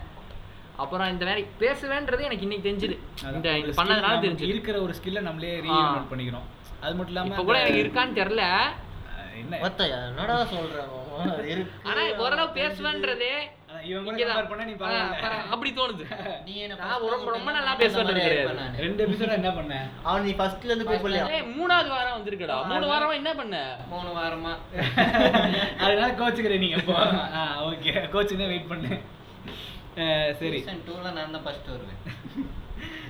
[0.78, 2.98] அப்புறம் இந்த மாதிரி பேசுவேன்றது எனக்கு இன்னைக்கு தெரிஞ்சுது.
[3.34, 4.42] இந்த இது பண்ணதுனால தெரிஞ்சுது.
[4.42, 6.48] இருக்கிற ஒரு ஸ்கில்லை நம்மளே ரீஇன்வென்ட் பண்ணிக்கிறோம்.
[6.80, 8.42] அது மட்டும் இல்லாம இப்போ கூட எனக்கு இருக்கான்னு தெரியல.
[8.42, 9.58] அஹ் என்ன?
[10.08, 11.90] என்னடா சொல்றேன் இருக்கு.
[11.90, 13.32] ஆனா ஓரளவு பேசுவேன்றதே
[15.50, 16.06] அப்படி தோணுது.
[16.46, 16.76] நீ என்ன
[17.26, 18.76] ரொம்ப நல்லா பேசுவேன்.
[18.76, 19.88] ரெண்டு எபிசோட என்ன பண்ண?
[20.04, 22.66] அவன் நீ ஃபர்ஸ்ட்ல இருந்து கூப்பிடலையா ஏய், மூணாவது வாரம் வந்திருக்கடா.
[22.66, 23.78] மூணு வாரமா என்ன பண்ண?
[23.90, 24.56] மூணு வாரமா.
[25.80, 26.76] அதனால கோச்சுக்கிறேன் நீங்க
[27.60, 28.10] ஓகே.
[28.12, 29.16] கோச்சுக்கு வெயிட் பண்ணு.
[30.34, 30.58] சரி.
[30.58, 32.00] சீசன் டூல நான் தான் ஃபர்ஸ்ட் வருவேன்.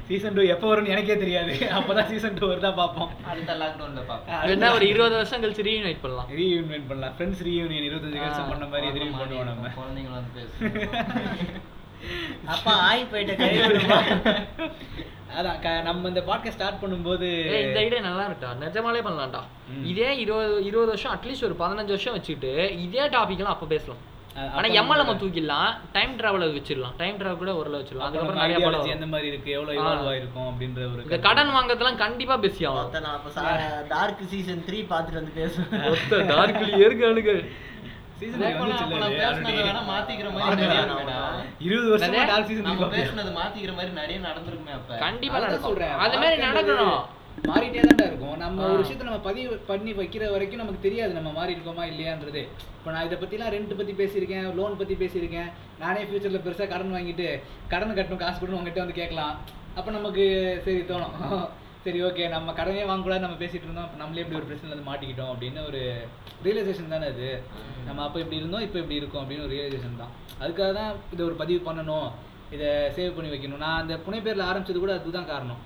[0.08, 1.54] சீசன் டூ எப்போ வரும்னு எனக்கே தெரியாது.
[1.72, 3.10] அப்பதான் சீசன் டூ வருதா பார்ப்போம்.
[3.26, 6.30] அடுத்த லாக்டவுன்ல பாப்பேன் என்ன ஒரு இருபது வருஷம் கழிச்சு ரீயூனைட் பண்ணலாம்.
[6.38, 7.16] ரீயூனியன் பண்ணலாம்.
[7.18, 9.72] ஃப்ரெண்ட்ஸ் ரீயூனியன் இருபத்தஞ்சு வருஷம் பண்ண மாதிரி ரீயூன் பண்ணுவோம் நம்ம.
[9.78, 11.66] குழந்தைங்களும் வந்து பேசுவோம்
[12.46, 13.34] அப்பா ஆய் போயிட்ட
[15.38, 17.28] அதான் க- நம்ம இந்த பாட்காஸ்ட் ஸ்டார்ட் பண்ணும்போது
[17.62, 19.42] இந்த ஐடியா நல்லா இருக்கா நிஜமாலே பண்ணலாம்டா.
[19.84, 22.52] இதே இருபது இருபது வருஷம் அட்லீஸ்ட் ஒரு பதினஞ்சு வருஷம் வச்சுக்கிட்டு
[22.82, 24.02] இதே டாபிக்லாம் அப்ப பேசலாம்.
[24.38, 25.78] ஆனா அப்ப எம்எல் நம்ம நம்ம- தூக்கிடலாம்.
[25.92, 26.94] டைம் டிராவலர் வச்சிடலாம்.
[26.98, 27.98] டைம் டிராவல் கூட ஓரளவு வச்சிடலாம்.
[27.98, 28.86] அப்புறம் அதுக்கப்புறம் நிறைய படம்.
[28.86, 29.52] எந்த மாதிரி இருக்கு?
[29.52, 29.88] எவ்வளவு.
[29.88, 32.92] இவால்வ் ஆயிருக்கும் அப்படின்ற ஒரு இந்த கடன் வாங்குறதுலாம் கண்டிப்பா பேசி ஆகும்.
[32.92, 33.30] நான் அப்ப
[33.90, 36.72] டார்க் சீசன் த்ரீ பார்த்துட்டு வந்து பேசுவேன் மொத்த டார்க்லி
[44.72, 44.98] அப்ப.
[44.98, 45.72] கண்டிப்பா நடக்கும்.
[45.72, 45.92] சொல்றேன்.
[45.92, 47.02] அது மாதிரி நடக்கணும்.
[47.46, 48.38] மாறிட்டே தான் இருக்கும்.
[48.44, 48.64] நம்ம.
[48.68, 52.42] ஒரு விஷயத்த நம்ம பதிவு பண்ணி வைக்கிற வரைக்கும் நமக்கு தெரியாது நம்ம மாறி இருக்கோமா இல்லையான்றது.
[52.78, 55.50] இப்போ நான் இதை பத்திலாம் ரெண்ட் பத்தி பேசியிருக்கேன் லோன் பத்தி பேசியிருக்கேன்.
[55.84, 57.28] நானே ஃபியூச்சர்ல பெருசா கடன் வாங்கிட்டு
[57.74, 59.36] கடன் கட்டணும் காசு கொடுன்னு உங்ககிட்ட வந்து கேட்கலாம்.
[59.76, 60.26] அப்போ நமக்கு
[60.66, 61.16] சரி தோணும்.
[61.86, 63.86] சரி ஓகே நம்ம கடனே வாங்கக்கூடாது நம்ம பேசிட்டு இருந்தோம்.
[63.88, 65.82] அப்ப நம்மளே இப்படி ஒரு பிரச்சனை வந்து மாட்டிக்கிட்டோம் அப்படின்னு ஒரு
[66.46, 67.28] ரியலைசேஷன் தானே அது.
[67.86, 70.12] நம்ம அப்போ இப்படி இருந்தோம் இப்போ இப்படி இருக்கோம் அப்படின்னு ஒரு ரியலைசேஷன் தான்.
[70.42, 72.10] அதுக்காக தான் இதை ஒரு பதிவு பண்ணணும்.
[72.56, 73.58] இதை சேவ் பண்ணி வைக்கணும்.
[73.58, 75.62] நான் அந்த புனைப்பேரில் ஆரம்பிச்சது கூட அதுதான் காரணம்.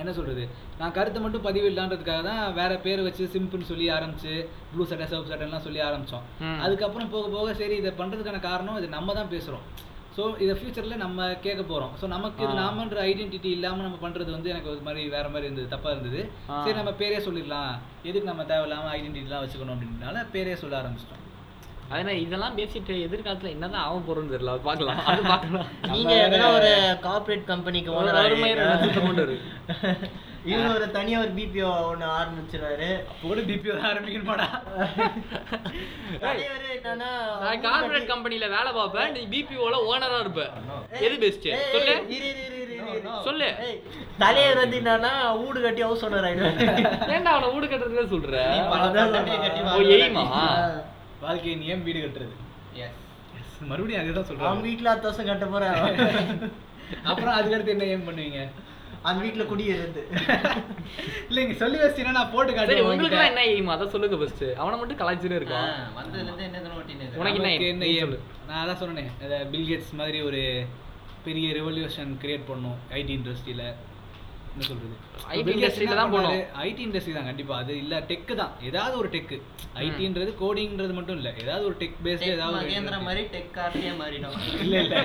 [0.00, 0.44] என்ன சொல்றது?
[0.78, 4.32] நான் கருத்தை மட்டும் பதிவு இல்லான்றதுக்காக தான் வேற பேரை வச்சு சிம்பிள்னு சொல்லி ஆரம்பிச்சு
[4.72, 6.24] ப்ளூ சட்டை சிவப்பு சட்டைலாம் சொல்லி ஆரம்பிச்சோம்.
[6.46, 6.58] ம்.
[6.64, 9.64] அதுக்கப்புறம் போக போக சரி இதை பண்றதுக்கான காரணம் இது நம்ம தான் பேசுறோம்.
[10.16, 11.92] ஸோ இதை ஃபியூச்சரில் நம்ம கேட்க போறோம்.
[12.00, 12.54] ஸோ நமக்கு இது.
[12.60, 16.20] நாமன்ற ஐடென்டிட்டி இல்லாம நம்ம பண்றது வந்து எனக்கு ஒரு மாதிரி வேற மாதிரி இருந்தது தப்பா இருந்தது.
[16.64, 17.72] சரி நம்ம பேரே சொல்லிடலாம்.
[18.02, 21.24] எதுக்கு நம்ம தேவையில்லாம ஐடென்டிட்டிலாம் வச்சுக்கணும் அப்படின்றனால பேரே சொல்ல ஆரம்பிச்சிட்டோம்.
[21.90, 24.50] அதே மாதிரி இதெல்லாம் பேசிட்டு எதிர்காலத்துல என்னதான் ஆக போறோம்னு தெரியல.
[24.50, 25.06] அது பார்க்கலாம்.
[25.12, 25.66] அது பார்க்கலாம்.
[25.88, 28.06] நீங்க எதனா ஒரு கார்ப்பரேட் கம்பெனிக்கு ஒரு
[29.00, 29.40] கொண்டு வரு.
[30.46, 33.02] இவரு ஒரு தனியா ஒரு பிபிஓ ஒண்ணு ஆரம்பிச்சிருவாரு.
[33.22, 34.46] போடு பிபிஓ ஆரம்பிக்கணுமாடா?
[36.76, 39.12] என்னன்னா நான் கார்பரேட் கம்பெனில வேலை பார்ப்பேன்.
[39.12, 40.50] நீ பிபிஓல ஓனரா இருப்ப.
[41.00, 41.94] எது பெஸ்ட் சொல்லு.
[43.24, 43.78] சொல்லு.
[44.18, 48.36] தலைவர் வந்து என்னன்னா வீடு கட்டி ஹவுஸ் ஓனர் ஆயிடுவாரு ஏன்டா அவனை வீடு கட்டுறதுல சொல்ற?
[49.98, 50.24] எய்மா?
[51.22, 52.36] வாழ்க்கையை நீ ஏன் வீடு கட்டுறது
[52.76, 52.96] Yes.
[53.68, 55.78] மறுபடியும் அதுதான் அவன் சொல்றாங்க வீட்டுல அத்து வருஷம் கட்ட போறேன்
[57.10, 58.40] அப்புறம் அதுக்கடுத்து என்ன ஏன் பண்ணுவீங்க
[59.04, 60.02] அந்த வீட்டுல குடியிருந்து
[61.28, 63.18] இல்லைங்க சொல்லி வச்சினா நான் போட்டு சரி காட்டுறேன் உங்களுக்கு.
[63.26, 66.76] என்ன எய்மா அதை சொல்லுங்க ஃபர்ஸ்ட் அவனை மட்டும் கலாய்ச்சிட்டே ஆ, இருக்கான் வந்ததுல இருந்து என்ன தானே?
[67.20, 67.52] உனக்கு என்ன?
[67.68, 67.88] என்ன?
[68.00, 68.18] சொல்லு.
[68.48, 69.10] நான் அதான் சொன்னேன்
[69.52, 70.42] பில் கேட்ஸ் மாதிரி ஒரு
[71.24, 73.64] பெரிய ரெவல்யூஷன் கிரியேட் பண்ணும் ஐடி இண்டஸ்ட்ரியில
[74.52, 74.94] என்ன சொல்றது?
[75.34, 76.12] IT Bill Gates industry ல என்ன தான்?
[76.14, 76.38] போகணும்.
[76.68, 77.54] IT industry தான் கண்டிப்பா.
[77.62, 78.52] அது இல்ல டெக் தான்.
[78.68, 79.34] ஏதாவது ஒரு டெக்
[79.84, 81.30] ஐடின்றது கோடிங்ன்றது மட்டும் இல்ல.
[81.42, 84.36] ஏதாவது ஒரு டெக் பேஸ்ட் ஏதாவது மகேந்திரா மாதிரி டெக் கார்த்தியே மாறிடும்.
[84.64, 84.96] இல்ல இல்ல.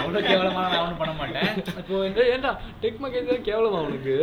[0.00, 1.50] அவ்வளவு கேவலமான நான் ஒண்ணும் பண்ண மாட்டேன்.
[1.82, 2.52] இப்போ ஏய், ஏன்டா
[2.84, 4.14] டெக் மகேந்திரா கேவலமா அவனுக்கு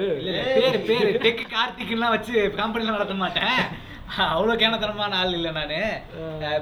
[0.56, 1.12] பேரு பேரு.
[1.26, 3.60] டெக் கார்த்திக்லாம் வச்சு கம்பெனில நடத்த மாட்டேன்.
[4.16, 5.74] அவ்வளோ கேனத்தனமான ஆள் இல்லை நான்.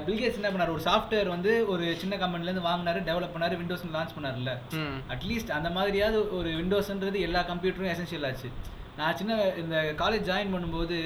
[0.06, 0.72] பில்கேட்ஸ் என்ன பண்ணாரு?
[0.76, 4.52] ஒரு சாஃப்ட்வேர் வந்து ஒரு சின்ன கம்பெனில இருந்து வாங்கினாரு டெவலப் பண்ணாரு விண்டோஸ் லான்ச் பண்ணாருல்ல.
[4.80, 4.96] ம்.
[5.14, 8.50] அட்லீஸ்ட் அந்த மாதிரியாவது ஒரு விண்டோஸ்ன்றது எல்லா கம்ப்யூட்டரும் எசென்ஷியல் ஆச்சு.
[8.98, 10.98] நான் சின்ன இந்த காலேஜ் ஜாயின் பண்ணும்போது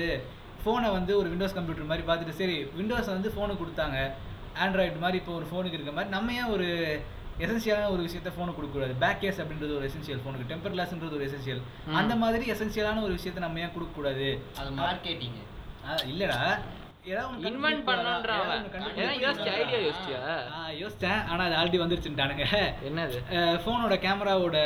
[0.64, 3.98] ஃபோனை வந்து ஒரு விண்டோஸ் கம்ப்யூட்டர் மாதிரி பார்த்துட்டு சரி விண்டோஸ் வந்து ஃபோனுக்கு கொடுத்தாங்க.
[4.64, 6.66] ஆண்ட்ராய்டு மாதிரி இப்போ ஒரு ஃபோனுக்கு இருக்க மாதிரி நம்ம ஏன் ஒரு
[7.44, 11.62] எசென்சியலான ஒரு விஷயத்த ஃபோனுக்கு கொடுக்கக்கூடாது பேக் கேஸ் அப்படின்றது ஒரு எசென்சியல் ஃபோனுக்கு டெம்பர் கிளாஸ்ன்றது ஒரு எசென்சியல்.
[12.00, 14.26] அந்த மாதிரி எசென்சியலான ஒரு விஷயத்த நம்ம ஏன் கொடுக்கக்கூடாது
[14.60, 15.38] அது மார்க்கெட்டிங்
[16.12, 16.40] இல்லடா.
[17.06, 17.86] இன்வென்ட் கண்டுபிடிப்பாரா?
[17.88, 18.64] பண்ணன்ற ஏதாவது அவன்.
[18.64, 19.22] ஒண்ணு ஏன்னா கண்டுபிடிப்பாரா?
[19.24, 20.22] யோசிச்சு ஐடியா யோசிச்சியா?
[20.82, 21.20] யோசிச்சேன்.
[21.28, 22.46] ஆனா அது ஆல்ரெடி வந்துருச்சுட்டானுங்க
[22.88, 23.18] என்னது?
[23.62, 24.58] ஃபோனோட கேமராவோட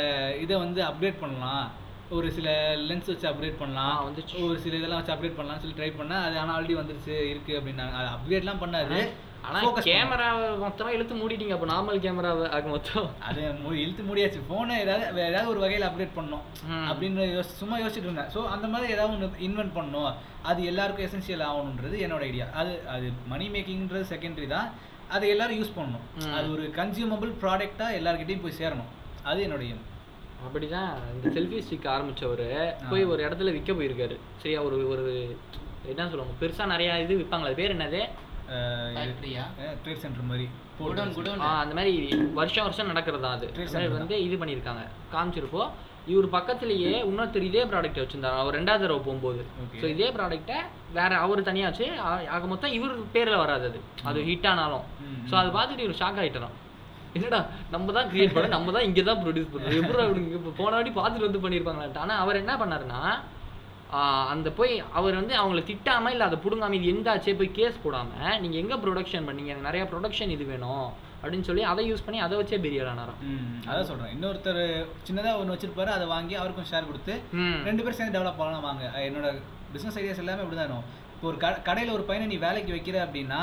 [0.43, 1.65] இதை வந்து அப்டேட் பண்ணலாம்.
[2.09, 2.49] ஒரு சில
[2.89, 3.95] லென்ஸ் வச்சு அப்டேட் பண்ணலாம்.
[4.07, 4.35] வந்துச்சு.
[4.47, 7.95] ஒரு சில இதெல்லாம் வச்சு அப்டேட் பண்ணலாம்னு சொல்லி ட்ரை பண்ணா அது ஆனால் ஆல்ரெடி வந்துருச்சு இருக்கு அப்படின்னாங்க.
[8.01, 8.99] அது அப்டேட்லாம் பண்ணாது.
[9.47, 9.87] ஆனா focus பண்ணும்.
[9.87, 13.07] கேமராவை மொத்தமா இழுத்து மூடிட்டீங்க அப்ப நார்மல் கேமராவை ஆக மொத்தம்.
[13.27, 13.41] அது
[13.83, 14.39] இழுத்து முடியாச்சு.
[14.47, 16.85] ஃபோனை ஏதாவது ஏதாவது ஒரு வகையில் அப்டேட் பண்ணணும் ம்.
[16.91, 18.31] அப்படின்னு யோசி சும்மா யோசிச்சுட்டு இருந்தேன்.
[18.35, 20.11] ஸோ அந்த மாதிரி ஏதாவது ஒன்று இன்வென்ட் பண்ணணும்.
[20.51, 24.69] அது எல்லாருக்கும் எசென்சியல் ஆகணுன்றது என்னோட ஐடியா அது அது மணி மேக்கிங்ன்றது செகண்டரி தான்.
[25.15, 26.05] அதை எல்லாரும் யூஸ் பண்ணணும்.
[26.37, 28.91] அது ஒரு கன்சியூமபிள் ப்ராடக்டாக எல்லாருக்கிட்டையும் போய் சேரணும்.
[29.31, 29.63] அது என்னோட.
[30.47, 30.89] அப்படிதான்.
[31.15, 32.45] இந்த செல்ஃபி ஸ்டிக் ஆரம்பிச்சவர்
[32.89, 34.15] போய் ஒரு இடத்துல விற்க போயிருக்காரு.
[34.41, 35.05] சரியா ஒரு ஒரு
[35.91, 36.35] என்ன சொல்லுவாங்க?
[36.41, 38.01] பெருசா நிறைய இது விற்பாங்களா பேர் என்னது?
[39.81, 40.45] ட்ரேட் சென்டர் மாதிரி
[40.79, 41.41] குடோன் குடோன்.
[41.41, 41.93] ஆ, அந்த மாதிரி
[42.33, 43.47] வருஷம் வருஷம் நடக்கிறது அது.
[43.97, 44.83] வந்து இது பண்ணியிருக்காங்க.
[45.13, 45.61] காமிச்சிருப்போ
[46.07, 48.37] இவர் பக்கத்துலயே இன்னொருத்தர் இதே ப்ராடக்ட் வச்சிருந்தாரு?
[48.41, 49.41] அவர் ரெண்டாவது தடவை போகும்போது.
[49.73, 50.57] ஸோ இதே ப்ராடக்ட்டை
[50.93, 53.79] வேற அவர் தனியாச்சு ஆ- ஆக மொத்தம் இவர் பேர்ல வராது அது.
[54.03, 54.85] அது ஹிட் ஆனாலும்
[55.29, 56.55] ஸோ அதை பார்த்துட்டு இவர் ஷாக் ஆயிட்டாராம்.
[57.13, 57.39] என்னடா
[57.71, 61.27] நம்ம தான் கிரியேட் பண்ண நம்ம தான் இங்கே தான் ப்ரொடியூஸ் பண்ணுறோம் எப்படி இப்போ போன வாட்டி பார்த்துட்டு
[61.27, 61.97] வந்து பண்ணியிருப்பாங்களான்ட்டு.
[61.97, 63.01] ஆனால் அவர் என்ன பண்ணாருன்னா
[64.33, 68.57] அந்த போய் அவர் வந்து அவங்கள திட்டாம இல்லை அதை பிடுங்காம இது எந்தாச்சே போய் கேஸ் போடாம நீங்க
[68.61, 69.51] எங்க ப்ரொடக்ஷன் பண்ணீங்க?
[69.53, 70.87] எனக்கு நிறைய ப்ரொடக்ஷன் இது வேணும்
[71.21, 73.21] அப்படின்னு சொல்லி அதை யூஸ் பண்ணி அதை வச்சே பெரிய ஆனாராம்.
[73.69, 74.11] அதான் சொல்றேன்.
[74.15, 74.61] இன்னொருத்தர்
[75.07, 77.13] சின்னதா ஒன்று வச்சிருப்பாரு அதை வாங்கி அவருக்கும் ஷேர் கொடுத்து.
[77.67, 78.83] ரெண்டு பேரும் சேர்ந்து டெவலப் பண்ணலாம் வாங்க.
[79.07, 79.29] என்னோட
[79.75, 80.89] பிசினஸ் ஐடியாஸ் எல்லாமே இப்படிதான் இருக்கும்.
[81.15, 83.41] இப்போ ஒரு கடையில ஒரு பையனை நீ வேலைக்கு வைக்கிற அப்படின்னா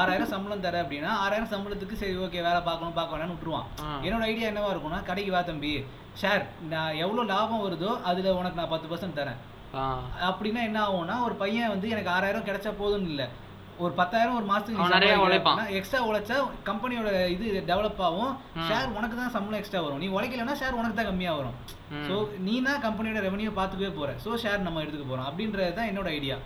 [0.00, 3.68] ஆறாயிரம் சம்பளம் தர அப்படின்னா ஆறாயிரம் சம்பளத்துக்கு சரி ஓகே வேலை பார்க்கணும் பார்க்க வேணாம்னு விட்டுருவான்.
[4.06, 5.72] என்னோட ஐடியா என்னவா இருக்கும்னா கடைக்கு வா தம்பி.
[6.22, 9.40] ஷேர் நான் எவ்வளோ லாபம் வருதோ அதுல உனக்கு நான் பத்து பர்சன்ட் தரேன்.
[10.28, 13.26] அப்படின்னா என்ன ஆகும்னா ஒரு பையன் வந்து எனக்கு ஆறாயிரம் கிடைச்சா போதும்னு இல்லை.
[13.84, 15.60] ஒரு பத்தாயிரம் ஒரு மாசத்துக்கு நிறைய உழைப்பான்.
[15.78, 16.36] எக்ஸ்ட்ரா உழைச்சா
[16.68, 18.34] கம்பெனியோட இது டெவலப் ஆகும்.
[18.68, 20.00] ஷேர் உனக்கு தான் சம்பளம் எக்ஸ்ட்ரா வரும்.
[20.02, 21.56] நீ உழைக்கலன்னா ஷேர் உனக்கு தான் கம்மியா வரும்.
[22.08, 24.10] ஸோ நீ தான் கம்பெனியோட ரெவன்யூ பார்த்துக்கவே போற.
[24.24, 25.28] ஸோ ஷேர் நம்ம எடுத்துக்க போறோம்.
[25.30, 26.38] அப்படின்றது தான் என்னோட ஐடியா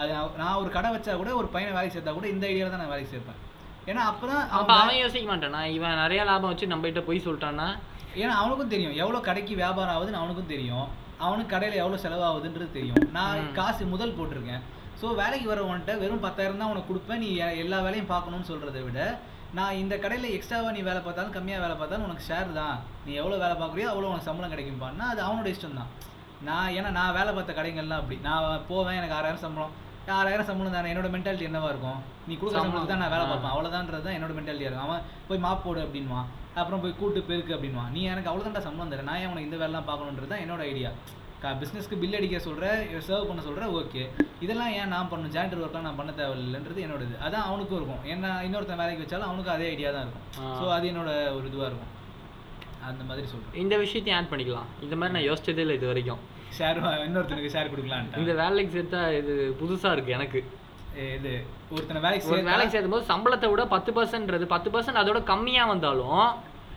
[0.00, 2.92] அது நான் ஒரு கடை வச்சா கூட ஒரு பையனை வேலைக்கு சேர்த்தா கூட இந்த ஐடியாவில் தான் நான்
[2.94, 3.40] வேலைக்கு சேர்ப்பேன்.
[3.90, 5.60] ஏன்னா அப்பதான் அப்ப அவன் அவன் யோசிக்க மாட்டானா?
[5.76, 7.68] இவன் நிறைய லாபம் வச்சு நம்ம கிட்ட போய் சொல்லிட்டான்னா?
[8.20, 8.96] ஏன்னா அவனுக்கும் தெரியும்.
[9.02, 10.86] எவ்வளோ கடைக்கு வியாபாரம் ஆகுதுன்னு அவனுக்கும் தெரியும்.
[11.26, 13.02] அவனுக்கு கடையில் எவ்வளோ செலவாகுதுன்றது தெரியும்.
[13.16, 13.50] நான்.
[13.58, 14.62] காசு முதல் போட்டிருக்கேன்.
[15.00, 17.22] ஸோ வேலைக்கு வரவன்ட்ட வெறும் பத்தாயிரம் தான் உனக்கு கொடுப்பேன்.
[17.24, 17.28] நீ
[17.64, 19.00] எல்லா வேலையும் பார்க்கணும்னு சொல்கிறத விட
[19.58, 22.76] நான் இந்த கடையில் எக்ஸ்ட்ராவாக நீ வேலை பார்த்தாலும் கம்மியாக வேலை பார்த்தாலும் உனக்கு ஷேர் தான்.
[23.06, 25.90] நீ எவ்வளோ வேலை பார்க்குறியோ அவ்வளோ உனக்கு சம்பளம் கிடைக்கும்பான்னா அது அவனோட இஷ்டம் தான்
[26.48, 28.16] நான் ஏன்னா நான் வேலை பார்த்த கடைகள்லாம் அப்படி.
[28.28, 29.74] நான் போவேன் எனக்கு ஆறாயிரம் சம்பளம்.
[30.18, 31.98] ஆறாயிரம் சம்பளம் தானே என்னோட மென்டாலிட்டி என்னவா இருக்கும்?
[32.28, 32.58] நீ கொடுக்குற.
[32.58, 33.24] சம்பளத்துக்கு தான் நான் வேலை.
[33.30, 34.88] பார்ப்பேன் அவ்வளோதான்றது தான் என்னோட மென்டாலிட்டியாக இருக்கும்.
[34.88, 36.28] அவன் போய் மாப் போடு அப்படின்வான்
[36.60, 39.88] அப்புறம் போய் கூட்டு பெருக்கு அப்படின்வான் நீ எனக்கு அவ்வளோதான்டா சம்பளம் தரேன் நான் ஏன் உனக்கு இந்த வேலைலாம்
[39.90, 40.92] பார்க்கணுன்றது தான் என்னோட ஐடியா
[41.60, 42.66] பிஸ்னஸ்க்கு பில் அடிக்க சொல்கிற
[43.06, 44.02] சர்வ் பண்ண சொல்கிற ஓகே
[44.44, 45.32] இதெல்லாம் ஏன் நான் பண்ணணும்?
[45.36, 47.16] ஜாயிண்டர் ஒர்க்லாம் நான் பண்ண தேவையில்லைன்றது என்னோட இது.
[47.26, 48.02] அதான் அவனுக்கும் இருக்கும்.
[48.12, 50.26] ஏன்னா இன்னொருத்தன் வேலைக்கு வச்சாலும் அவனுக்கும் அதே ஐடியா தான் இருக்கும்.
[50.58, 51.90] ஸோ அது என்னோட ஒரு இதுவாக இருக்கும்.
[52.90, 54.68] அந்த மாதிரி சொல்கிறேன் இந்த விஷயத்தையும் ஆட் பண்ணிக்கலாம்.
[54.86, 56.22] இந்த மாதிரி நான் யோசிச்சதே இல்லை இது வரைக்கும்.
[56.58, 60.40] ஷேர் இன்னொருத்தனுக்கு ஷேர் கொடுக்கலான்ட்டு இந்த வேலைக்கு சேர்த்தா இது புதுசா இருக்கு எனக்கு.
[61.14, 61.30] இது
[61.70, 65.64] ஒருத்தனை வேலைக்கு ஒரு சேர்த்தா- வேலைக்கு சேர்த்தும் போது சம்பளத்தை விட பத்து பர்சன்ட்றது பத்து பர்சன்ட் அதோட கம்மியா
[65.64, 66.24] வந்தாலும்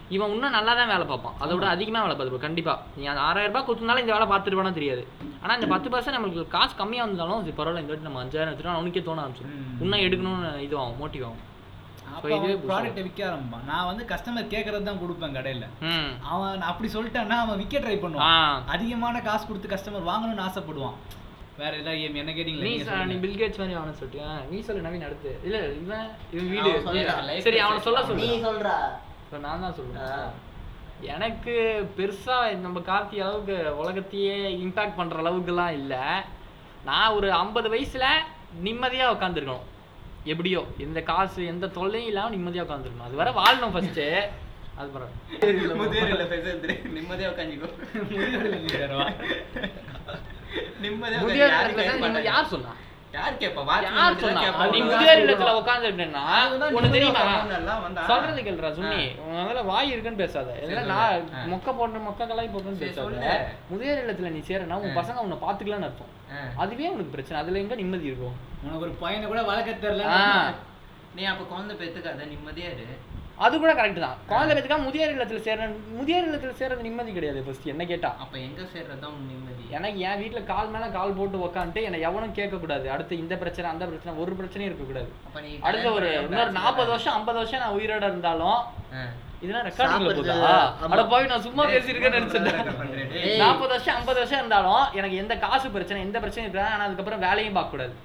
[0.09, 1.35] இவன் இன்னும் நல்லா தான் வேலை பார்ப்பான்.
[1.39, 2.73] அதை விட அதிகமா வேலை பார்த்துருப்பான் கண்டிப்பா.
[2.95, 5.03] நீ அந்த ஆறாயிரம் ரூபாய் கொடுத்தனால இந்த வேலை பார்த்துருப்பானா தெரியாது.
[5.41, 8.73] ஆனா இந்த பத்து பர்சன்ட் நம்மளுக்கு காசு கம்மியா வந்தாலும் இது பரவாயில்ல இந்த வாட்டி நம்ம அஞ்சாயிரம் எடுத்துட்டோம்
[8.73, 9.55] அவனுக்கே தோண ஆரம்பிச்சிடும்.
[9.79, 11.41] இன்னும் எடுக்கணும்னு இது ஆகும் மோட்டிவ் ஆகும்.
[12.65, 13.65] ப்ராடக்ட்டை விற்க ஆரம்பிப்பான்.
[13.65, 15.65] நான் வந்து கஸ்டமர் கேட்கறது தான் கொடுப்பேன் கடையில்.
[15.87, 16.11] ம்.
[16.31, 18.55] அவன் அப்படி சொல்லிட்டான்னா அவன் விற்க ட்ரை பண்ணுவான்.
[18.67, 20.97] அதிகமான காசு கொடுத்து கஸ்டமர் வாங்கணும்னு ஆசைப்படுவான்.
[21.57, 23.17] வேற ஏதாவது ஏம் என்ன கேட்டீங்களா நீ நீ சொல்லுங்க.
[23.21, 25.31] பில் கேட்ஸ் மாதிரி அவனை சொல்லிட்டியா நீ சொல்லு நவீன் அடுத்து.
[25.43, 26.71] இல்ல இவன் இவன் வீடு.
[26.87, 28.01] சொல்றான், சரி அவனை சொல்ல.
[28.15, 28.41] நீ சொல்லு.
[28.47, 28.75] சொல்றா.
[29.21, 30.25] இப்போ நான் தான் சொல்லுவேன் ஆ.
[31.13, 31.53] எனக்கு
[31.97, 35.95] பெருசா நம்ம கார்த்தி அளவுக்கு உலகத்தையே இம்பாக்ட் பண்ற அளவுக்குலாம் இல்ல.
[36.83, 38.05] நான் ஒரு ஐம்பது வயசுல
[38.63, 39.65] நிம்மதியா உட்காந்துருக்கணும்
[40.25, 44.01] எப்படியோ எந்த காசு எந்த தொல்லையும் இல்லாம நிம்மதியா உட்காந்துருக்கணும் அது வரை வாழணும் ஃபர்ஸ்ட்
[44.77, 47.69] அது பரவாயில்ல முதியோரில் பேசுறது நிம்மதியா உட்காந்துக்கோ
[48.09, 48.49] முதியோர்
[50.81, 52.73] நிம்மதியா முதியோர் உட்காந்து இல்லத்துல யாரும் நிம்மதி கேட்க யார் சொன்னா?
[53.15, 53.35] யார்
[54.21, 54.41] சொன்னா
[54.73, 55.51] நீ முதியோர் இல்லத்துல.
[55.59, 57.21] உட்காந்துருக்கேன்னா அதுதான் உனக்கு தெரியுமா.
[58.09, 59.01] சொல்றது கேளுடா சுண்ணி
[59.39, 60.55] முதல்ல வாய் இருக்குன்னு பேசாத
[60.91, 61.25] நான்.
[61.53, 63.31] மொக்க போடுற மொக்க கலாய் போடுறேன்னு பேசாத.
[63.71, 64.97] முதியோர் இல்லத்துல நீ சேரனா உன்.
[64.99, 66.11] பசங்க உன்னை பாத்துக்கலாம்னு அர்த்தம்.
[66.63, 70.05] அதுவே உனக்கு பிரச்சனை அதுல எங்க நிம்மதி இருக்கும் உனக்கு ஒரு பையனை கூட வளர்க்க தெரியல.
[71.17, 72.87] நீ அப்ப குழந்தை பெத்துக்காத நிம்மதியா இரு
[73.43, 74.17] அது கூட கரெக்ட் தான்.
[74.29, 75.65] குழந்தை பேத்துக்கா முதியோர் இல்லத்துல சேர
[75.97, 78.09] முதியோர் இல்லத்துல சேர்றது நிம்மதி கிடையாது ஃபர்ஸ்ட் என்ன கேட்டா.
[78.23, 79.63] அப்ப எங்க சேர்றதுதான் உன் நிம்மதி?
[79.77, 83.67] எனக்கு என் வீட்ல கால் மேல கால் போட்டு உக்காந்துட்டு என்னை எவனும் கேட்க கூடாது அடுத்து இந்த பிரச்சனை
[83.73, 87.63] அந்த பிரச்சனை ஒரு பிரச்சனையும் இருக்க கூடாது அப்ப நீ அடுத்த ஒரு இன்னொரு நாற்பது வருஷம் ஐம்பது வருஷம்
[87.65, 88.59] நான் உயிரோட இருந்தாலும்.
[89.43, 90.35] இதெல்லாம் ரெக்கார்டிங்ல போதா.
[90.93, 93.39] அட போய் நான் சும்மா பேசியிருக்கேன்னு நினைச்சிட்டேன்.
[93.43, 96.73] நாற்பது வருஷம் ஐம்பது வருஷம் இருந்தாலும் எனக்கு எந்த காசு பிரச்சனை எந்த பிரச்சனையும் இருக்காது.
[96.75, 97.95] ஆனா அதுக்கப்புறம் வேலையும் பார்க்க கூடாது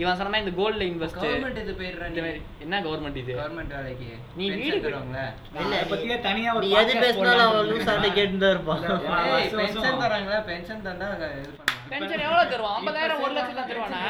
[0.00, 2.40] இவன் சொன்ன இந்த கோல்ட்ல இன்வெஸ்ட் கவர்மெண்ட் இது போயிடுற இந்த மாதிரி.
[2.64, 3.32] என்ன கவர்மெண்ட் இது?
[3.38, 4.08] கவர்மெண்ட் வேலைக்கு.
[4.38, 5.24] நீ pension வீடு தருவாங்களே.
[5.62, 8.82] இல்ல, பத்தியே தனியா ஒரு நீ எது பேசினாலும் அவன் லூஸ் ஆட்ட கேட்டு தான் இருப்பான்.
[9.58, 10.00] வருஷம்.
[10.04, 10.38] தராங்களா?
[10.50, 12.74] பென்ஷன் தந்தா இது பண்ணுவாங்க பென்ஷன் எவ்வளவு தருவான்?
[12.78, 14.00] ஐம்பதாயிரம் ஒரு லட்சம் தான் தருவானா?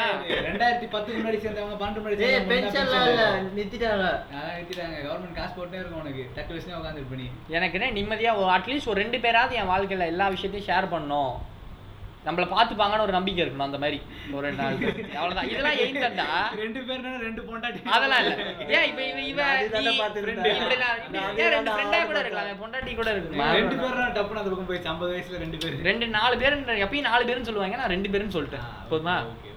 [0.48, 3.22] ரெண்டாயிரத்தி பத்துக்கு முன்னாடி சேர்ந்தவங்க பன்னெண்டு முன்னாடி ஏய் பென்ஷன்லாம் இல்ல.
[3.57, 4.09] நிறுத்திட்டாங்க.
[4.48, 4.96] நிறுத்திட்டாங்க.
[5.07, 6.24] கவர்மெண்ட் காசு போட்டே இருக்கும் உனக்கு.
[6.37, 10.68] டக்கு வச்சு உட்காந்து பண்ணி எனக்கு என்ன நிம்மதியா அட்லீஸ்ட் ஒரு ரெண்டு பேராவது என் வாழ்க்கையில எல்லா விஷயத்தையும்
[10.70, 11.33] ஷேர் பண்ணணும்.
[12.26, 13.98] நம்மள பாத்துப்பாங்கன்னு ஒரு நம்பிக்கை இருக்கணும் அந்த மாதிரி.
[14.33, 14.74] ஒரு ரெண்டு நாள்.
[15.18, 15.48] அவ்வளவுதான்.
[15.50, 17.80] இதெல்லாம் எய்ம் தான்டா ரெண்டு பேர்னா ரெண்டு பொண்டாட்டி.
[17.96, 18.35] அதெல்லாம் இல்ல.
[18.76, 19.42] ஏன் இப்ப இவ இவ
[21.56, 22.61] ரெண்டு ஃப்ரெண்டா கூட இருக்கலாம்?
[22.62, 23.46] பொண்டாட்டி கூட இருக்குமா?
[23.52, 24.90] ரெண்டு பேர்னா டப்புனு அந்த பக்கம் போயிடுச்சு.
[24.94, 25.78] ஐம்பது வயசுல ரெண்டு பேர்.
[25.83, 27.76] ரெண்டு நாலு பேர் எப்பயும் நாலு பேருன்னு சொல்லுவாங்க.
[27.76, 28.66] நான் ரெண்டு பேருன்னு சொல்லிட்டேன்.
[28.90, 29.16] போதுமா.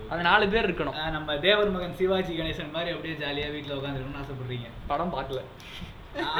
[0.09, 0.97] அந்த நாலு பேர் இருக்கணும்.
[1.11, 4.67] நம்ம தேவர் மகன் சிவாஜி கணேசன் மாதிரி அப்படியே ஜாலியா வீட்ல உட்காந்துருக்கணும்னு ஆசைப்படுறீங்க.
[4.87, 5.41] படம் பார்க்கல.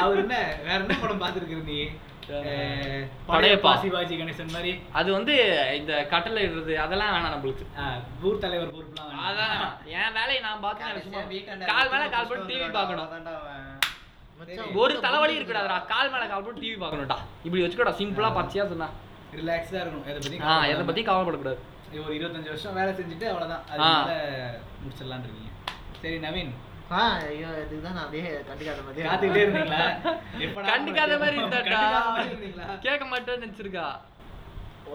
[0.02, 0.36] அவர் என்ன?
[0.64, 1.78] வேற என்ன படம் பார்த்துருக்குற நீ?
[1.84, 3.30] அஹ், படையப்பா.
[3.32, 4.72] படையப்பா சிவாஜி கணேசன் மாதிரி.
[5.00, 5.36] அது வந்து
[5.80, 7.66] இந்த கட்டளை இடுறது அதெல்லாம் வேணாம் நம்மளுக்கு.
[8.28, 9.12] ஊர் தலைவர் பொறுப்புலாம்.
[9.28, 9.56] அதான்
[10.00, 13.06] என் வேலையை நான் பார்த்து நான் சும்மா கடைசியா வீட்டாண்ட கால் மேல கால் போட்டு டிவி பார்க்கணும்.
[13.08, 13.70] அதான்டா அவன்.
[14.40, 17.20] மச்சான், ஒரு தலைவலி இருக்கடாதா கால் மேல கால் போட்டு டிவி பார்க்கணும்டா.
[17.46, 18.90] இப்படி வச்சுக்கோடா சிம்பிளா பச்சையா சொன்னா.
[19.40, 20.08] ரிலாக்ஸா இருக்கணும்.
[20.12, 21.60] எதை பத்தி ஆ எதை பத்தி கவலைப்படக்கூடாது.
[22.04, 23.64] ஒரு இருபத்தஞ்சு வருஷம் வேலை செஞ்சுட்டு அவ்வளவுதான்.
[24.84, 25.52] முடிச்சிடலாம்னு இருக்கீங்க.
[26.04, 26.54] சரி நவீன்.
[26.96, 29.84] ஆ ஐயோ இதுதான் நான் அப்படியே கண்டுக்காத மாதிரி காத்துக்கிட்டே இருந்தீங்களா?
[30.72, 32.68] கண்டுக்காத மாதிரி இருந்தாடா கண்டுக்காத மாதிரி இருந்தீங்களா?
[32.86, 33.88] கேட்க மாட்டேன்னு நினைச்சிருக்கா.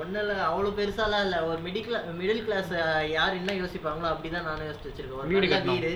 [0.01, 1.39] ஒன்றும் இல்லை அவ்வளோ பெருசாலாம் இல்லை.
[1.51, 2.73] ஒரு மிடில் கிளா மிடில் கிளாஸ்
[3.17, 5.21] யார் என்ன யோசிப்பாங்களோ அப்படி தான் நானும் யோசிச்சு வச்சிருக்கேன்.
[5.23, 5.61] ஒரு வீடு.
[5.73, 5.93] வீடு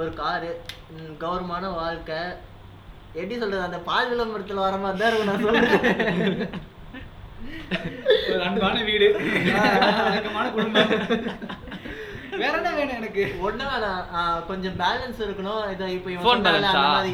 [0.00, 0.50] ஒரு காரு
[1.24, 2.20] கௌரவமான வாழ்க்கை.
[3.18, 6.64] எப்படி சொல்றது அந்த பால் விளம்பரத்தில் வர மாதிரி தான் இருக்கும் நான் சொல்றேன்
[8.32, 9.06] ஒரு அன்பான வீடு.
[10.56, 10.92] குடும்பம்.
[12.42, 13.22] வேற என்ன வேணும் எனக்கு?
[13.46, 14.46] ஒண்ணும் வேணாம்.
[14.46, 15.60] கொஞ்சம் பேலன்ஸ் இருக்கணும்.
[15.72, 17.12] இதை இப்போ இவன் மாதிரி.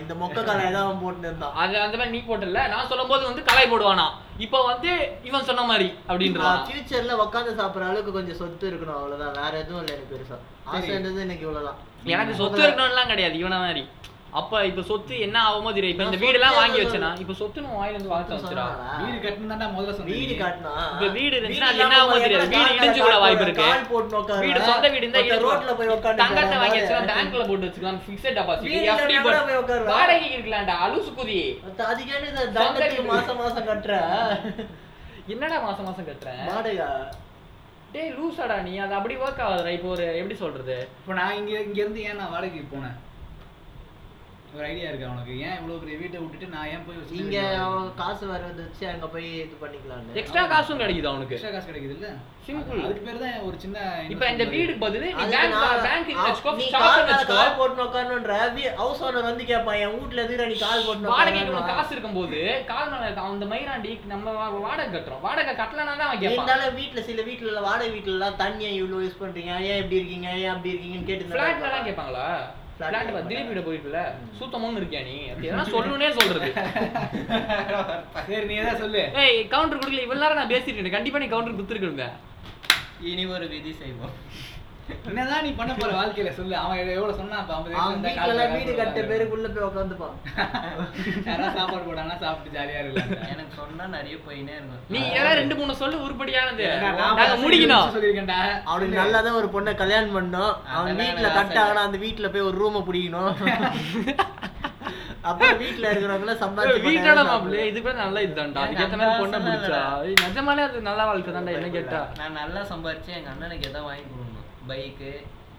[0.00, 2.62] இந்த மொக்க கலை அவன் போட்டு இருந்தான் அது அந்த மாதிரி நீ போட்டல.
[2.74, 4.06] நான் சொல்லும்போது வந்து கலாய் போடுவானா.
[4.38, 4.92] இப்போ வந்து
[5.24, 6.62] இவன் சொன்ன மாதிரி அப்படின்றான்.
[6.68, 8.98] ஃபியூச்சர்ல உட்காந்து சாப்பிடுற அளவுக்கு கொஞ்சம் சொத்து இருக்கணும்.
[9.00, 9.36] அவ்வளவுதான்.
[9.42, 10.38] வேற எதுவும் இல்லை எனக்கு பெருசா.
[10.64, 11.78] ஆசை இருந்தது எனக்கு இவ்வளவுதான்.
[12.14, 13.36] எனக்கு சொத்து இருக்கணும்லாம் கிடையாது.
[13.44, 13.84] இவன மாதிரி.
[14.34, 16.78] அப்ப இப்ப சொத்து என்ன ஆகுமோ தெரியும் இப்ப இந்த வீடு எல்லாம் வாங்கி.
[16.80, 18.94] வச்சனா இப்ப சொத்து நம்ம வாயில இருந்து வாங்க வச்சுடா சொன்னானா?
[19.02, 20.72] வீடு கட்டணும் முதல்ல சொன்னீங்க வீடு காட்டினா?
[20.94, 23.66] இப்ப வீடு அது வீடு என்ன ஆகுமோ தெரியாது வீடு இடிஞ்சு கூட வாய்ப்பு இருக்கு.
[23.90, 24.38] போட்டு.
[24.44, 28.74] வீடு சொந்த வீடு இருந்தா ரோட்ல போய் உட்காந்து தங்கத்தை வாங்கி வச்சுக்கலாம் பேங்க்ல போட்டு வச்சுக்கலாம் ஃபிக்ஸட் டெபாசிட்
[28.88, 29.92] எஃப்டி கூட போய் உட்காருவா.
[29.94, 30.76] வாடகைக்கு இருக்கலாம்டா.
[30.86, 31.40] அலுசு குதி.
[31.86, 33.06] அதுக்கே இந்த வீடு.
[33.12, 33.94] மாசம் மாசம் கட்டுற?
[35.28, 36.88] என்னடா மாசம் மாசம் கட்டுறேன் வாடகை.
[37.94, 38.72] டேய் லூசாடா நீ.
[38.84, 39.72] அது அப்படி ஒர்க் ஆகுதுடா.
[39.76, 40.76] இப்போ ஒரு எப்படி சொல்றது?
[41.00, 42.96] இப்போ நான் இங்க இங்க இருந்து ஏன் நான் வாடகைக்கு போனேன்?
[44.54, 47.38] ஒரு ஐடியா இருக்கு அவனுக்கு ஏன் இவ்வளவு பெரிய வீட்டை விட்டுட்டு நான் ஏன் போய் இங்க
[47.98, 52.10] காசு வரது வச்சு அங்க போய் இது பண்ணிக்கலாம்னு எக்ஸ்ட்ரா காசும் கிடைக்குது அவனுக்கு எக்ஸ்ட்ரா காசு கிடைக்குது இல்ல?
[52.46, 52.78] Simple.
[52.84, 53.76] அதுக்கு பேர் தான் ஒரு சின்ன
[54.12, 55.54] இப்ப இந்த வீடுக்கு பதிலு நீ பேங்க்
[55.86, 57.36] பேங்க் வச்சுக்கோ கால் மேல வச்சுக்கோ.
[57.36, 58.34] கால் போட்டு உட்காரணுன்ற
[58.80, 61.62] ஹவுஸ் ஓனர் வந்து கேட்பான் என் வீட்ல எதுக்கு நீ கால் போட்டு வாடகைக்கு?
[61.72, 62.40] காசு இருக்கும்போது
[62.72, 62.92] கால்
[63.26, 64.26] அந்த மயிராண்டி நம்ம
[64.60, 65.22] வாடகை கட்டுறோம்.
[65.26, 69.06] வாடகை கட்டலனா தான் அவன் கேட்பான் இருந்தாலும் வீட்ல சில வீட்ல எல்லாம் வாடகை வீட்ல எல்லாம் தண்ணியை இவ்வளவு
[69.06, 69.54] யூஸ் பண்றீங்க?
[69.70, 70.28] ஏன் இப்படி இருக்கீங்க?
[70.42, 72.28] ஏன் அப்படி இருக்கீங்கன்னு கேட்டு ஃபிளாட்ல எல்லாம் கேட்பாங்களா
[72.78, 73.64] ஃபிளாட் கேட்க திலீப் மாட்டாங்க.
[73.66, 74.00] போயிருக்குல்ல?
[74.38, 75.16] சுத்தமும் இருக்கியா நீ?
[75.48, 76.48] எதனா சொல்லணும்னே சொல்றது.
[78.28, 79.02] சரி நீ ஏதாவது சொல்லு.
[79.22, 80.04] ஏய் கவுண்டர் கொடுக்கல.
[80.06, 80.90] இவ்வளவு நேரம் நான் பேசிட்டு இருக்கேன்.
[80.90, 82.06] கண்டிப்பா நீ கவுண்டர் குடுத்துருக்கணுங்க.
[83.00, 84.14] இனி ஒரு விதி செய்வோம்.
[85.08, 86.54] என்னதான் நீ பண்ண போற வாழ்க்கையில சொல்லு.
[86.62, 87.52] அவன் எவ்வளவு சொன்னான் அப்ப
[87.84, 90.16] ஐம்பது வீடு கட்ட பேருக்குள்ள போய் உட்காந்துப்பான்
[91.28, 93.12] யாராவது சாப்பாடு போடாங்கன்னா சாப்பிட்டு ஜாலியா இருக்கலாம்.
[93.34, 94.82] எனக்கு சொன்னா நிறைய போயினே இருக்கும்.
[94.94, 96.66] நீ ஏதாவது ரெண்டு மூணு சொல்லு உருப்படியானது.
[96.84, 97.70] நான் நாங்க முடிக்கணும்.
[97.76, 98.40] நிமிஷம் சொல்லியிருக்கேன்டா?
[98.72, 100.52] அவனுக்கு நல்லாதான் ஒரு பொண்ணை கல்யாணம் பண்ணோம்.
[100.78, 103.32] அவன் எனக்கு கட் ஆகணும் அந்த வீட்ல போய் ஒரு ரூமை பிடிக்கணும்.
[105.28, 108.62] அப்புறம் வீட்ல இருக்கிறவங்க சம்பாதிச்சு வீட்டோட மாப்பிள்ளை இது கூட நல்ல இதுதான்டா.
[108.64, 109.78] அதுக்கேத்த மாதிரி பொண்ணை பிடிச்சா.
[110.24, 112.00] நிஜமாலே அது நல்ல வாழ்க்கை தான்டா என்ன கேட்டா.
[112.20, 114.22] நான் நல்லா சம்பாரிச்சு எங்க அண்ணனுக்கு எதாவது வாங்கி
[114.68, 115.10] பைக்கு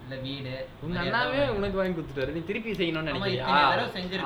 [0.03, 2.31] இல்ல வீடு உங்க அண்ணாவே உனக்கு வாங்கி கொடுத்துட்டாரு.
[2.31, 3.13] நீ திருப்பி செய்யணும்னு.
[3.45, 3.55] ஆ,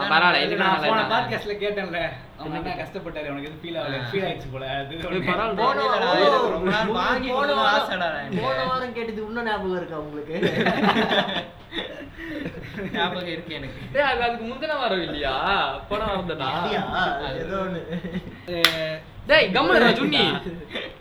[0.05, 1.99] பரவாயில்ல இல்ல, இதுக்கு நான் நான் போன நல்லா பாட்காஸ்ட்ல கேட்டேன்ல.
[2.37, 3.29] அவங்க அண்ணா கஷ்டப்பட்டாரு?
[3.29, 3.99] உனக்கு எதுவும் ஃபீல் ஆகல?
[4.09, 4.65] ஃபீல் ஆயிடுச்சு போல.
[4.75, 5.21] அது இது.
[5.29, 6.81] பரவாயில்ல.
[6.97, 8.09] வாங்கி போன ஆசைடா.
[8.39, 10.35] போன வாரம் கேட்டது இன்னும் ஞாபகம் இருக்கா உங்களுக்கு?
[12.91, 13.79] ஞாபகம் இருக்கு எனக்கு.
[13.93, 15.33] டேய் அது அதுக்கு முந்தின வாரம் இல்லையா?
[15.89, 16.49] போன வாரம் தானா?
[17.37, 17.59] ஏதோ
[18.51, 20.23] அஹ் டேய் கம்முனு சுண்ணி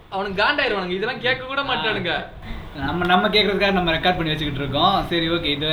[0.09, 2.13] அவனுக்கு காண்டாயிருவானுங்க இதெல்லாம் கேட்க கூட மாட்டானுங்க.
[2.87, 5.69] நம்ம நம்ம கேட்கறதுக்காக நம்ம ரெக்கார்ட் பண்ணி வச்சுக்கிட்டு இருக்கோம் சரி ஓகே இது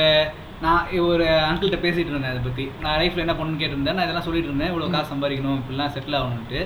[0.64, 3.96] நான் ஒரு அங்கிள்கிட்ட பேசிட்டு இருந்தேன் அதை பற்றி நான் லைஃப்பில் என்ன பண்ணணும்னு கேட்டிருந்தேன்.
[3.96, 4.70] நான் இதெல்லாம் சொல்லிட்டு இருந்தேன்.
[4.72, 6.60] இவ்வளோ காசு சம்பாதிக்கணும் இப்படிலாம் செட்டில் ஆகணும்ட்டு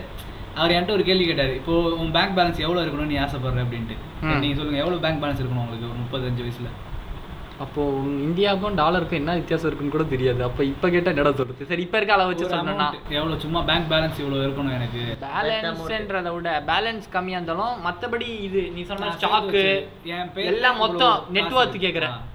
[0.58, 1.52] அவர் என்கிட்ட ஒரு கேள்வி கேட்டார்.
[1.60, 1.72] இப்போ
[2.02, 3.96] உன் பேங்க் பேலன்ஸ் எவ்வளோ இருக்கணும்னு நீ ஆசைப்படுற அப்படின்ட்டு.
[4.42, 5.90] நீங்கள் சொல்லுங்கள் எவ்வளோ பேங்க் பேலன்ஸ் இருக்கணும் உங்களுக்கு?
[5.90, 6.70] ஒரு முப்பத்தஞ்சு வயசில்.
[7.60, 7.82] அப்போ
[8.26, 10.44] இந்தியாவுக்கும் டாலருக்கும் என்ன வித்தியாசம் இருக்குன்னு கூட தெரியாது.
[10.44, 11.66] அப்ப இப்ப கேட்டா என்னடா சொல்றது?
[11.66, 15.00] சரி இப்ப இருக்க அளவு வச்சு ஒரு சொன்னா amount எவ்வளோ சும்மா பேங்க் பேலன்ஸ் இவ்வளோ இருக்கணும் எனக்கு.
[15.24, 19.62] பேலன்ஸ்ன்றத விட பேலன்ஸ் கம்மியா இருந்தாலும் மத்தபடி இது நீ சொன்ன நான் ஸ்டாக்கு
[20.46, 21.32] எல்லாம் மொத்தம் காசு.
[21.32, 21.84] நெட் ஒர்த் இருக்கு.
[21.86, 22.14] கேக்குறேன்.
[22.14, 22.26] ஆ.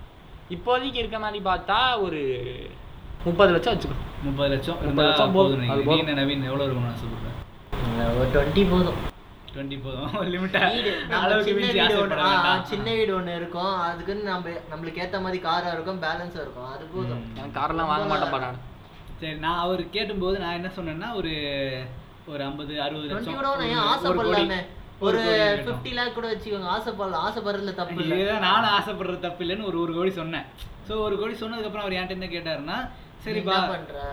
[0.50, 2.22] இப்போதைக்கு இருக்க மாதிரி பார்த்தா ஒரு
[3.26, 3.98] முப்பது லட்சம் வச்சுக்கோ.
[4.24, 5.66] முப்பது லட்சம் முப்பது லட்சம் போதும்.
[6.20, 7.34] நவீன் எவ்வளோ இருக்கணும்னு ஆசைப்படுறேன்
[8.18, 9.00] ஒரு டுவெண்ட்டி போதும்.
[9.56, 10.14] டுவெண்ட்டி போதும்.
[10.34, 10.92] லிமிட்டா வீடு.
[11.02, 11.82] நம்ம அளவுக்கு மிஞ்சி.
[12.72, 13.74] சின்ன வீடு ஒண்ணு இருக்கும்.
[13.88, 16.70] அதுக்குன்னு நம்ம நம்மளுக்கு ஏத்த மாதிரி காரா இருக்கும் பேலன்ஸா இருக்கும்.
[16.74, 17.24] அது போதும்.
[17.38, 18.60] எனக்கு காரெல்லாம் வாங்க மாட்டேன் பாடான்
[19.20, 21.34] சரி நான் அவர் கேட்டும்போது நான் என்ன சொன்னேன்னா ஒரு
[22.28, 23.80] ஒரு ஐம்பது அறுபது லட்சம்.
[23.92, 24.60] ஆசைப்படலாமே
[25.08, 25.22] ஒரு.
[25.66, 26.28] ஃபிஃப்டி லேக் கூட.
[26.34, 26.70] வச்சுக்கோங்க.
[26.76, 28.18] ஆசைப்படலாம் ஆசைப்படுறதுல தப்பு இல்லை.
[28.20, 30.46] இதுதான் நானும் ஆசைப்படுறது தப்பு இல்லைன்னு ஒரு ஒரு கோடி சொன்னேன்.
[30.88, 32.78] ஸோ ஒரு கோடி சொன்னதுக்கப்புறம் அவர் என்கிட்ட என்ன கேட்டாருன்னா
[33.26, 33.58] சரிப்பா?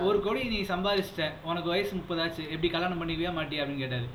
[0.09, 1.25] ஒரு கோடி நீ சம்பாதிச்சிட்ட.
[1.43, 2.43] உனக்கு வயசு முப்பதாச்சு.
[2.53, 4.07] எப்படி கல்யாணம் பண்ணிக்குவியா மாட்டியா அப்படின்னு கேட்டாரு.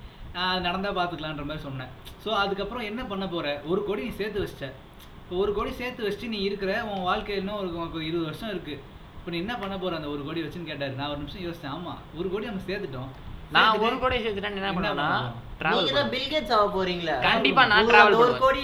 [0.47, 1.91] அது நடந்தால் பார்த்துக்கலான்ற மாதிரி சொன்னேன்.
[2.23, 4.67] ஸோ அதுக்கப்புறம் என்ன பண்ண போகிற ஒரு கோடி நீ சேர்த்து வச்சிட்ட.
[5.21, 8.81] இப்போ ஒரு கோடி சேர்த்து வச்சுட்டு நீ இருக்கிற உன் வாழ்க்கையில் இன்னும் ஒரு உனக்கு இருபது வருஷம் இருக்குது
[9.17, 10.99] இப்போ நீ என்ன பண்ண போகிற அந்த ஒரு கோடி வச்சுன்னு கேட்டார்.
[10.99, 13.11] நான் ஒரு நிமிஷம் யோசித்தேன் ஆமாம் ஒரு கோடி நம்ம சேர்த்துட்டோம்.
[13.55, 14.55] நான் ஒரு கோடி சேர்த்துட்டேன்.
[14.59, 14.71] என்ன
[15.75, 17.13] நீங்க தான் பில் கேட்ஸ் ஆக போறீங்களா?
[17.27, 18.33] கண்டிப்பா நான் ஒரு.
[18.41, 18.61] கோடி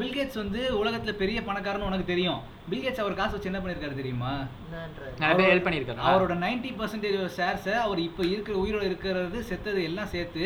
[0.00, 2.40] பில்கேட்ஸ் வந்து உலகத்துல பெரிய பணக்காரன்னு உனக்கு தெரியும்.
[2.70, 4.32] பில்கேட்ஸ் அவர் காசு வச்சு என்ன பண்ணிருக்காரு தெரியுமா?
[4.66, 5.06] என்னன்ற?
[5.22, 10.12] நிறைய பேர் ஹெல்ப் பண்ணியிருக்காரு அவரோட நைன்டி பர்சன்டேஜ் ஷேர்ஸை அவர் இப்போ இருக்கிற உயிரோட இருக்கிறது செத்தது எல்லாம்
[10.14, 10.44] சேர்த்து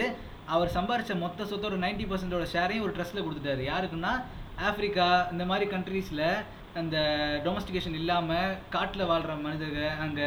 [0.54, 3.62] அவர் சம்பாரிச்ச மொத்த சொத்தோட நைன்டி பர்சன்டோட ஷேரையும் ஒரு ட்ரஸ்ட்ல கொடுத்துட்டாரு.
[3.72, 4.14] யாருக்குன்னா?
[4.68, 6.22] ஆப்பிரிக்கா இந்த மாதிரி கண்ட்ரீஸ்ல
[6.80, 6.96] அந்த
[7.44, 8.38] டொமஸ்டிகேஷன் இல்லாம
[8.76, 10.22] காட்டுல வாழ்ற மனிதர்கள் அங்க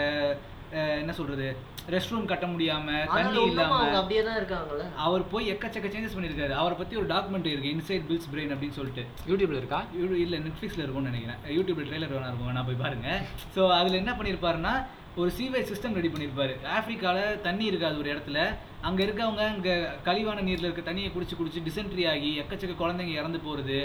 [1.01, 1.49] என்ன சொல்றது?
[1.88, 4.86] ரெஸ்ட் ரூம் கட்ட முடியாம தண்ணி இல்லாம அப்படியே தான் இருக்காங்கல்ல?
[4.97, 6.54] அவர் போய் எக்கச்சக்க சேஞ்சஸ் பண்ணியிருக்காரு.
[6.54, 9.04] அவரை பத்தி ஒரு டாக்குமெண்ட்ரி இருக்கு இன்சைட் பில்ஸ் பிரெயின் அப்படின்னு சொல்லிட்டு.
[9.28, 9.80] யூடியூப்ல இருக்கா?
[9.95, 11.39] யூ- இல்ல நெட்ஃப்ளிக்ஸ்ல இருக்கும்னு நினைக்கிறேன்.
[11.50, 13.10] யூடியூப்ல ட்ரெய்லர் வேணா இருக்கும் வேணா போய் பாருங்க.
[13.56, 14.73] ஸோ அதுல என்ன பண்ணியிருப்பாருன்னா
[15.15, 16.54] ஒரு சீவேஜ் சிஸ்டம் ரெடி பண்ணியிருப்பாரு.
[16.73, 18.39] ஆப்பிரிக்கால தண்ணி இருக்காது ஒரு இடத்துல.
[18.82, 19.69] அங்க இருக்கவங்க அங்க
[20.04, 23.80] கழிவான நீர்ல இருக்க தண்ணியை குடிச்சு குடிச்சு டிசென்ட்ரி ஆகி எக்கச்சக்க குழந்தைங்க இறந்து போறது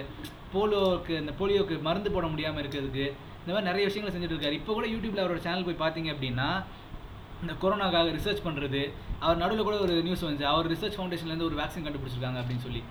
[0.55, 3.07] போலியோக்கு இந்த போலியோக்கு மருந்து போட முடியாம இருக்கிறதுக்கு
[3.41, 4.53] இந்த மாதிரி நிறைய விஷயங்களை செஞ்சுட்டு இருக்காரு.
[4.53, 6.49] இப்போ கூட யூடியூப்ல அவரோட சேனல் போய் பார்த்தீங்க அப்படின்னா
[7.42, 8.83] இந்த கொரோனாக்காக ரிசர்ச் பண்ணுறது
[9.24, 10.46] அவர் நடுவில் கூட ஒரு நியூஸ் வந்துச்சு.
[10.52, 12.83] அவர் ரிசர்ச் ஃபவுண்டேஷன்லேருந்து ஒரு வேக்சின் கண்டுபிடிச்சிருக்காங்க அப்படின்னு சொல்லி.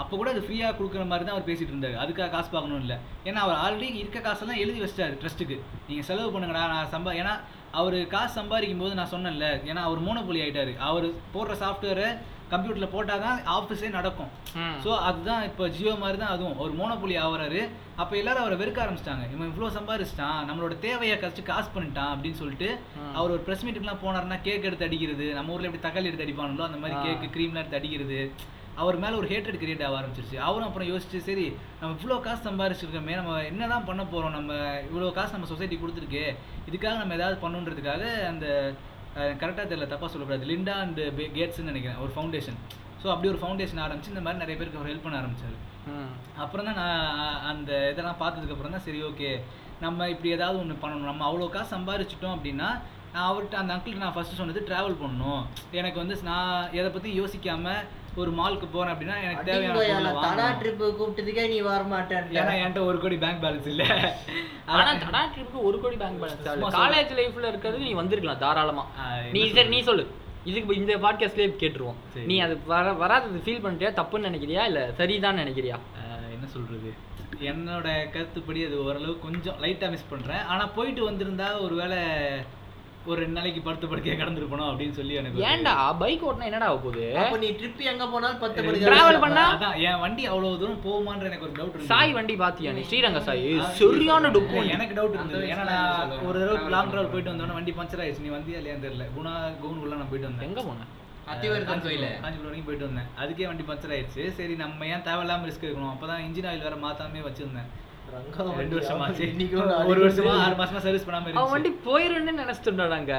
[0.00, 1.96] அப்போ கூட அது ஃப்ரீயாக கொடுக்குற மாதிரி தான் அவர் பேசிட்டு இருந்தார்.
[2.02, 2.96] அதுக்காக காசு பார்க்கணும் இல்லை.
[3.28, 5.56] ஏன்னா அவர் ஆல்ரெடி இருக்க காசெல்லாம் எழுதி வச்சிட்டாரு ட்ரஸ்ட்டுக்கு
[5.88, 7.34] நீங்கள் செலவு பண்ணுங்கடா நான் சம்பா ஏன்னா
[7.80, 12.08] அவர் காசு சம்பாதிக்கும் போது நான் சொன்னேன்ல ஏன்னா அவர் மோனோபொலி ஆகிட்டார் அவர் போடுற சாஃப்ட்வேரை
[12.52, 14.30] கம்ப்யூட்டரில் போட்டால் தான் ஆஃபீஸே நடக்கும்.
[14.84, 16.58] ஸோ அதுதான் இப்போ ஜியோ மாதிரி தான் அதுவும்.
[16.64, 17.62] ஒரு மோனோபொலி ஆகுறாரு
[18.02, 19.26] அப்போ எல்லாரும் அவரை வெறுக்க ஆரம்பிச்சிட்டாங்க.
[19.34, 20.38] இவன் இவ்வளோ சம்பாரிச்சிட்டான்.
[20.50, 22.70] நம்மளோட தேவையை கழிச்சு காசு பண்ணிட்டான் அப்படின்னு சொல்லிட்டு.
[23.16, 26.80] அவர் ஒரு ப்ரெஸ் மீட்டுக்குலாம் போனாருன்னா கேக் எடுத்து அடிக்கிறது நம்ம ஊரில் எப்படி தக்காளி எடுத்து அடிப்பாங்களோ அந்த
[26.84, 26.96] மாதிரி.
[27.06, 28.20] கேக்கு க்ரீம்லாம் எடுத்து அடிக்கிறது.
[28.80, 30.36] அவர் மேலே ஒரு ஹேட்ரட் கிரியேட் ஆக ஆரம்பிச்சிருச்சு.
[30.48, 31.46] அவரும் அப்புறம் யோசிச்சு சரி
[31.80, 34.52] நம்ம இவ்வளோ காசு சம்பாரிச்சிருக்கோமே நம்ம என்னதான் பண்ண போகிறோம் நம்ம
[34.88, 36.24] இவ்வளோ காசு நம்ம சொசைட்டி கொடுத்துருக்கே
[36.68, 38.46] இதுக்காக நம்ம ஏதாவது பண்ணுன்றதுக்காக அந்த
[39.40, 40.44] கரெக்டாக தெரியல தப்பாக சொல்லக்கூடாது.
[40.50, 41.00] லிண்டா அண்ட்
[41.38, 42.58] கேட்ஸ்ன்னு நினைக்கிறேன் ஒரு ஃபவுண்டேஷன்
[43.02, 45.56] ஸோ அப்படி ஒரு ஃபவுண்டேஷன் ஆரம்பிச்சு இந்த மாதிரி நிறைய பேருக்கு அவர் ஹெல்ப் பண்ண ஆரம்பிச்சாரு.
[46.44, 49.30] அப்புறம் தான் நான் அந்த இதெல்லாம் பார்த்ததுக்கு அப்புறம் தான் சரி ஓகே
[49.84, 51.10] நம்ம இப்படி ஏதாவது ஒன்று பண்ணணும்.
[51.10, 52.68] நம்ம அவ்வளோ காசு சம்பாரிச்சிட்டோம் அப்படின்னா
[53.14, 55.42] நான் அவர்கிட்ட அந்த அங்கிள்கிட்ட நான் ஃபர்ஸ்ட் சொன்னது ட்ராவல் பண்ணணும்.
[55.80, 57.72] எனக்கு வந்து நான் எதை பற்றி யோசிக்காம
[58.16, 60.46] ஒரு மாலுக்கு போறேன் அப்படின்னா எனக்கு தேவையான தடா.
[60.60, 63.84] ட்ரிப்பு கூப்பிட்டதுக்கே நீ வர மாட்டேன் ஏன்னா என்கிட்ட ஒரு கோடி பேங்க் பேலன்ஸ் இல்ல.
[64.66, 68.84] ஆனா தடா ட்ரிப்புக்கு ஒரு கோடி பேங்க் பேலன்ஸ் காலேஜ் லைஃப்ல இருக்கிறது நீ வந்திருக்கலாம் தாராளமா.
[69.32, 70.06] நீ சரி நீ சொல்லு.
[70.44, 71.98] இதுக்கு இந்த பாட்காஸ்ட்லயே கேட்டுருவோம்.
[72.30, 75.78] நீ அது வர வராதது ஃபீல் பண்ணிட்டியா தப்புன்னு நினைக்கிறியா இல்ல சரிதான் நினைக்கிறியா?
[76.34, 76.90] என்ன சொல்றது?
[77.40, 80.42] என்னோட கருத்துப்படி அது ஓரளவு கொஞ்சம் லைட்டா மிஸ் பண்றேன்.
[80.44, 81.98] ஆனா போயிட்டு வந்திருந்தா ஒருவேளை
[83.08, 87.04] ஒரு ரெண்டு நாளைக்கு படுத்து படுக்கையா கடந்திருப்பணும் அப்படின்னு சொல்லி எனக்கு ஏன்டா பைக் ஓட்டினா என்னடா ஆக போகுது?
[87.20, 89.44] அப்ப நீ ட்ரிப் எங்க போனாலும் பத்து மணிக்கு Travel தான் பண்ணா?
[89.54, 92.82] அதான் என் வண்டி அவ்வளவு தூரம் போகுமான்ற எனக்கு ஒரு டவுட் சாய் வண்டி பாத்தியா நீ?
[92.90, 93.42] ஸ்ரீரங்க சாய்.
[93.80, 94.60] சரியான டுக்கு.
[94.76, 95.48] எனக்கு டவுட் இருந்தது.
[95.54, 96.14] ஏன்னா நான்.
[96.28, 97.12] ஒரு தடவை லாங் டிராவல்.
[97.14, 98.24] போயிட்டு வந்தோடனே வண்டி பஞ்சர் ஆயிடுச்சு.
[98.26, 99.06] நீ வந்தியா இல்லையான்னு தெரியல.
[99.16, 99.32] குணா
[99.62, 100.48] கவுனுக்குள்ள நான் போயிட்டு வந்தேன்.
[100.50, 100.86] எங்க போன?
[101.32, 103.08] அத்திவரதன் கோயில காஞ்சிபுரம் வரைக்கும் போயிட்டு வந்தேன்.
[103.22, 104.22] அதுக்கே வண்டி பஞ்சர் ஆயிடுச்சு.
[104.38, 105.92] சரி நம்ம ஏன் தேவையில்லாம ரிஸ்க் எடுக்கணும்?
[105.94, 107.70] அப்பதான் இன்ஜின் ஆயில் வேற மாத்தாமே வச்சிருந்தேன்.
[108.60, 109.26] ரெண்டு வருஷமா ஆச்சு.
[109.32, 111.54] இன்னைக்கும் ஒரு வருஷமா ஆறு மாசமா சர்வீஸ் பண்ணாம அவன் இருந்துச்சு.
[111.56, 113.16] வண்டி போயிருன்னு நினைச்சிட்டுடாங்க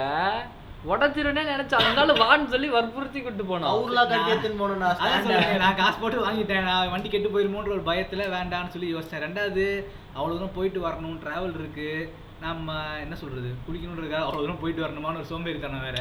[0.92, 4.82] உடச்சிருன்னே நினைச்சு அதனால வான்னு சொல்லி வற்புறுத்தி கூட்டு போனோம் கவுர்லாம் கட்டி எடுத்துன்னு போகணும்
[5.64, 9.24] நான் காசு போட்டு வாங்கிட்டேன் நான் வண்டி கெட்டு போயிருமோன்ற ஒரு பயத்துல வேண்டாம்னு சொல்லி யோசிச்சேன்.
[9.26, 9.66] ரெண்டாவது
[10.18, 11.92] அவ்வளவு தூரம் போயிட்டு வரணும் டிராவல் இருக்கு.
[12.46, 15.98] நம்ம என்ன சொல்றது குளிக்கணுன்றதுக்காக அவ்வளவு தூரம் போயிட்டு வரணுமான்னு ஒரு சோம்பேறித்தனம் வேற.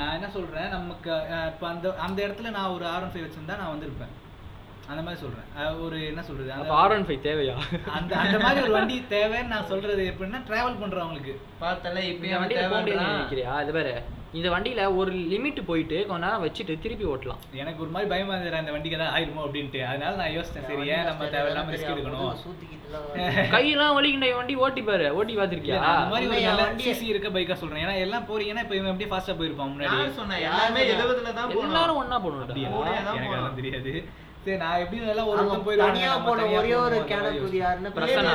[0.00, 1.12] நான் என்ன சொல்றேன் நமக்கு
[1.52, 4.12] இப்ப அந்த அந்த இடத்துல நான் ஒரு ஆர் ஒன் ஃபைவ் வச்சிருந்தா நான் வந்திருப்பேன்.
[4.88, 5.80] அந்த மாதிரி சொல்றேன்.
[5.82, 6.52] ஒரு என்ன சொல்றது?
[6.52, 7.54] அப்ப அந்த- ஆர் ஒன் ஃபைவ் தேவையா?
[7.90, 11.34] அந்த அந்த மாதிரி ஒரு வண்டி தேவைன்னு நான் சொல்றது எப்படின்னா டிராவல் பண்றவங்களுக்கு.
[11.60, 12.98] பார்த்தல முடியாது தேவைன்றான்.
[12.98, 13.62] நினைக்கிறியா?
[13.62, 17.38] இது வேற இந்த வண்டியில ஒரு லிமிட் போயிட்டு கொஞ்ச நேரம் வச்சுட்டு திருப்பி ஓட்டலாம்.
[17.52, 19.84] எனக்கு ஒரு மாதிரி பயமா இருந்தது இந்த வண்டிக்கு தான் ஆயிருமோ அப்படின்ட்டு.
[19.84, 22.34] அதனால நான் யோசிச்சேன் சரி ஏன் நம்ம தேவையில்லாம ரிஸ்க் எடுக்கணும்?
[23.54, 27.86] கையெல்லாம் வலிக்கின்ற வண்டி ஓட்டி பாரு ஓட்டி நான் அந்த மாதிரி ஒரு நல்ல சிசி இருக்க பைக்கா சொல்றேன்.
[27.86, 29.82] ஏன்னா எல்லாம் போறீங்கன்னா இப்ப இவன் அப்படியே ஃபாஸ்டா போயிருப்பான் முன்னாடி.
[29.82, 31.96] யார் சொன்னா எல்லாமே எழுபதுல தான் எல்லாரும்?
[32.74, 33.28] ஓடியா தான் எனக்கு.
[33.28, 34.24] அதெல்லாம் தெரியாது.
[34.46, 35.44] சரி நான் எப்படி எல்லாம் ஒரு
[35.78, 36.96] தனியா போன ஒரே ஒரு.
[37.56, 38.34] யாருன்னா பிரசன்னா.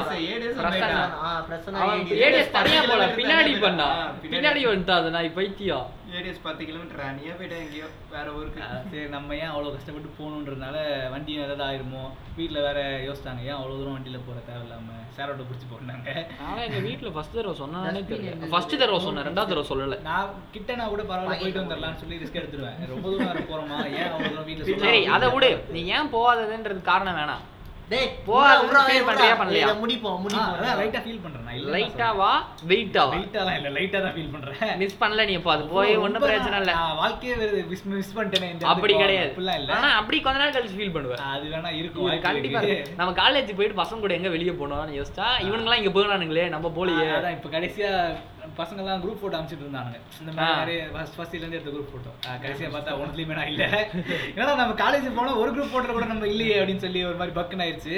[0.62, 1.04] பிரசன்னா.
[1.48, 1.84] பிரசன்னா.
[2.20, 3.88] ஏடிஎஸ் தனியா போல பின்னாடி பண்ணா.
[4.26, 5.88] பின்னாடி வந்துட்டா அது நான் பைத்தியம்
[6.20, 8.62] ஏடிஎஸ் பத்து கிலோமீட்டர் நீயே போயிட்ட எங்கேயோ வேற ஊருக்கு.
[8.92, 10.76] சரி நம்ம ஏன் அவ்வளவு கஷ்டப்பட்டு போகணுன்றதுனால
[11.14, 12.02] வண்டி ஏதாவது ஆயிருமோ?
[12.40, 14.98] வீட்ல வேற யோசிச்சாங்க ஏன் அவ்வளவு தூரம் வண்டியில போற தேவையில்லாம?
[15.18, 16.10] சேரோட்ட பிடிச்சி போனாங்க
[16.48, 18.50] ஆனா எங்க வீட்ல ஃபர்ஸ்ட் தடவை சொன்னானே தெரியல.
[18.54, 20.00] ஃபர்ஸ்ட் தடவை சொன்னேன் ரெண்டாவது தடவை சொல்லல.
[20.10, 22.78] நான் கிட்டனா கூட பரவாயில்ல போயிட்டு வந்துடலாம்னு சொல்லி ரிஸ்க் எடுத்துருவேன்.
[22.94, 23.80] ரொம்ப தூரம் போறோமா?
[24.00, 25.52] ஏன் அவ்வளவு தூரம் வீட்டுல சரி அதை விடு.
[25.76, 27.46] நீ ஏன் போகாததுன்றது காரணம் வேணாம்.
[27.92, 28.08] டேய்.
[29.40, 29.64] பண்ணலையா?
[29.66, 30.58] இதை முடிப்போம் முடிப்போம்.
[30.82, 31.46] லைட்டா ஃபீல் பண்றேன்.
[31.48, 32.30] நான் இல்ல லைட்டாவா
[32.72, 34.60] வெயிட்டாவா லைட்டாலாம் இல்ல லைட்டா தான் ஃபீல் பண்றேன்.
[34.82, 36.74] மிஸ் பண்ணல நீ இப்போ அது போய் ஒண்ணும் பிரச்சனை இல்ல.
[37.02, 37.36] வாழ்க்கையே
[37.72, 39.30] மிஸ் மிஸ் பண்ணிட்டேனே இந்த அப்படி கிடையாது.
[39.32, 39.72] அப்படிலாம் இல்ல.
[39.78, 41.24] ஆனா அப்படி கொஞ்ச நாள் கழிச்சு ஃபீல் பண்ணுவேன்.
[41.34, 42.62] அது வேணா இருக்கும் கண்டிப்பா.
[43.02, 47.08] நம்ம காலேஜ் போயிட்டு பசங்க கூட எங்க வெளிய போனோம்னு யோசிச்சா இவனுங்கலாம் இங்க போறானுங்களே நம்ம போலியே.
[47.20, 47.92] அதான் இப்ப கடைசியா
[48.58, 50.00] பசங்க எல்லாம் குரூப் போட்டோ அனுப்பிச்சிட்டு இருந்தானுங்க.
[50.22, 50.60] இந்த மாதிரி.
[50.62, 50.82] நிறைய
[51.16, 52.12] ஃபர்ஸ்ட் இருந்து எடுத்த குரூப் போட்டோ
[52.44, 53.64] கடைசியா பார்த்தா ஒன்றுலயுமே நான் இல்ல.
[54.36, 57.66] ஏன்னா நம்ம காலேஜ் போனா ஒரு குரூப் போட்டோ கூட நம்ம இல்லையே அப்படின்னு சொல்லி ஒரு மாதிரி பக்குன்னு
[57.66, 57.98] ஆயிடுச்சு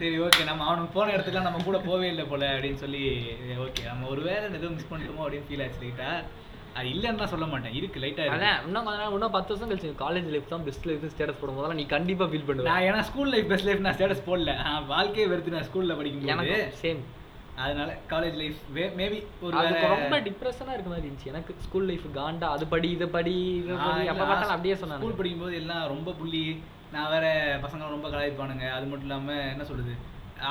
[0.00, 3.02] சரி ஓகே நம்ம அவனுக்கு போன இடத்துக்குலாம் நம்ம கூட போவே இல்லை போல அப்படின்னு சொல்லி
[3.66, 6.10] ஓகே நம்ம ஒரு வேலை எதுவும் மிஸ் பண்ணிட்டோமோ அப்படின்னு ஃபீல் ஆச்சு லைட்டா
[6.78, 7.74] அது இல்லைன்னு சொல்ல மாட்டேன்.
[7.78, 8.38] இருக்கு லைட்டா இருக்கு.
[8.38, 11.56] அதான் இன்னும் கொஞ்ச நாள் இன்னும் பத்து வருஷம் கழிச்சு காலேஜ் லைஃப் தான் பெஸ்ட் லைஃப் ஸ்டேட்டஸ் போடும்
[11.56, 14.54] போதெல்லாம் நீ கண்டிப்பா ஃபீல் பண்ணுவ நான் ஏன்னா ஸ்கூல் லைஃப் பெஸ்ட் லைஃப் நான் ஸ்டேட்டஸ் போடல.
[14.86, 16.32] வாழ்க்கையை வெறுத்து நான் ஸ்கூல்ல படிக்கும்போது.
[16.34, 17.02] எனக்கு சேம்
[17.62, 18.60] அதனால காலேஜ் லைஃப்
[19.00, 19.58] மேபி ஒரு
[19.94, 21.30] ரொம்ப டிப்ரெஷனா இருக்க மாதிரி இருந்துச்சு.
[21.32, 25.54] எனக்கு ஸ்கூல் லைஃப் காண்டா அது படி இது படி இது படி பார்த்தாலும் அப்படியே ஸ்கூல் சொன்னாங்க படிக்கும்போது
[25.62, 26.44] எல்லாம் ரொம்ப புள்ளி.
[26.94, 27.26] நான் வேற
[27.64, 28.66] பசங்க ரொம்ப கலாய்ப்பானுங்க.
[28.76, 29.94] அது மட்டும் இல்லாம என்ன சொல்றது?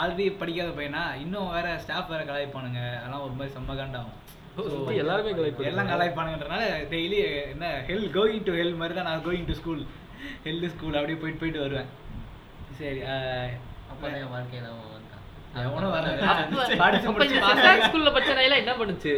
[0.01, 2.81] ஆல்ரெடி படிக்காத பையனா இன்னும் வேற ஸ்டாஃப் வேற கலாய்ப்பானுங்க.
[2.99, 4.17] அதெல்லாம் ஒரு மாதிரி செம்ம காண்டாகும்.
[5.03, 5.69] எல்லாருமே கலாய்ப்பாங்க.
[5.71, 6.63] எல்லாம் கலாய்ப்பானுங்கன்றனால
[6.93, 7.19] டெய்லி
[7.53, 9.83] என்ன ஹெல் கோயிங் டு ஹெல் மாதிரி தான் நான் going to school
[10.47, 11.91] hell school அப்படியே போயிட்டு போயிட்டு வருவேன்.
[12.81, 12.99] சரி
[14.19, 14.67] என் வாழ்க்கையில
[18.59, 19.11] என்ன பண்ணுச்சு?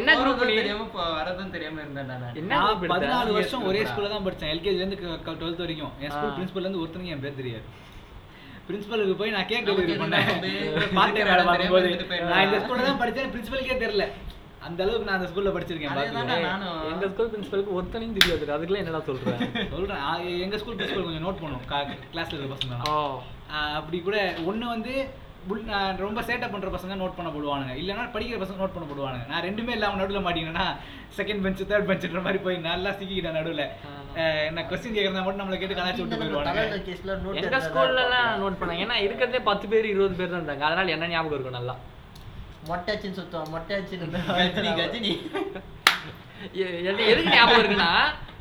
[0.00, 0.40] என்ன குரூப்?
[0.44, 2.56] தெரியாம வரதும் தெரியாம எடுத்த?
[2.94, 3.82] பதினாலு வருஷம் ஒரே?
[3.90, 4.52] ஸ்கூல்ல தான் படிச்சேன்.
[4.54, 4.98] எல்கேஜில இருந்து
[5.42, 5.92] டுவெல்த் வரைக்கும்.
[6.04, 6.36] என் ஸ்கூல் ஆ.
[6.38, 7.66] பிரின்சிபல்ல இருந்து ஒருத்தனுக்கு என் பேர் தெரியாது.
[8.68, 10.28] பிரின்சிபலுக்கு போய் நான் கேக் டெலிவரி பண்ணேன்.
[10.94, 14.06] நான் இந்த ஸ்கூல்ல தான் படிச்சேன் பிரின்சிபலுக்கே தெரியல.
[14.68, 15.92] அந்த அளவுக்கு நான் அந்த ஸ்கூல்ல படிச்சிருக்கேன்.
[16.92, 18.44] எங்க ஸ்கூல் பிரின்சிபலுக்கு ஒருத்தனையும் தெரியாது.
[18.56, 19.68] அதுக்குள்ள என்னடா சொல்றேன்?
[19.74, 20.02] சொல்றேன்.
[20.46, 21.62] எங்க ஸ்கூல் பிரின்சிபல் கொஞ்சம் நோட் பண்ணும்.
[22.14, 22.74] கிளாஸ்ல இருக்க பசங்க
[23.78, 24.16] அப்படி கூட
[24.50, 24.92] ஒண்ணு வந்து
[25.48, 27.74] புல்- நான் ரொம்ப சேட்டை பண்ற பசங்க நோட் பண்ண போடுவானுங்க.
[27.76, 29.26] இல்லைன்னா படிக்கிற பசங்க நோட் பண்ண போடுவானுங்க.
[29.28, 30.64] நான் ரெண்டுமே இல்லாம நடுவில் மாட்டீங்கன்னா
[31.16, 33.64] செகண்ட் பெஞ்ச் தேர்ட் பெஞ்சுன்ற மாதிரி போய் நல்லா சிக்கிக்கிட்டேன் நடுவில்.
[34.46, 36.42] என்ன கொஸ்டின் கேட்கறதா மட்டும் நம்மளை கேட்டு கலாச்சி விட்டு போயிடுவானுங்க.
[36.42, 38.44] தலையில கேஸ்ல note எங்க எடுத்ததா ஸ்கூல்ல எல்லாம் இருப்பாங்க.
[38.44, 38.84] நோட் பண்ணாங்க.
[38.84, 40.60] ஏன்னா இருக்கிறதே பத்து பேர் இருபது பேர் தான் இருந்தாங்க.
[40.60, 41.76] அதனால என்ன ஞாபகம் இருக்கும் நல்லா?
[42.68, 45.12] மொட்டைச்சின்னு சுத்துவான் மொட்டைச்சின்னு கஜினி
[46.52, 47.90] எதுக்கு ஞாபகம் இருக்குன்னா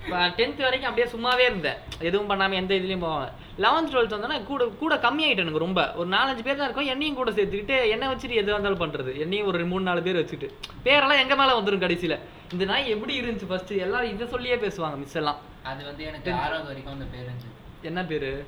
[0.09, 1.77] டென்த் வரைக்கும் அப்படியே சும்மாவே இருந்தேன்.
[1.99, 3.27] எதுவும் பண்ணாம எந்த இதுலயும் போவாங்க
[3.57, 5.93] லெவன்த் டுவெல்த் வந்தோன்னா கூட கூட கம்மியாயிட்டு எனக்கு ரொம்ப.
[5.93, 9.19] ஒரு நாலஞ்சு பேர் தான் இருக்கும் என்னையும் கூட சேர்த்துக்கிட்டு என்ன வச்சுட்டு எது வந்தாலும் பண்றது.
[9.19, 10.49] என்னையும் ஒரு மூணு நாலு பேர் வச்சுட்டு.
[10.85, 12.17] பேரெல்லாம் எங்க மேல வந்துரும் கடைசியில.
[12.51, 15.39] இந்த நாய் எப்படி இருந்துச்சு ஃபர்ஸ்ட் எல்லாரும் இதை சொல்லியே பேசுவாங்க மிஸ் எல்லாம்.
[15.63, 17.51] அது வந்து எனக்கு ஆறாவது வரைக்கும் அந்த பேர் இருந்துச்சு.
[17.81, 18.45] என்ன பேரு?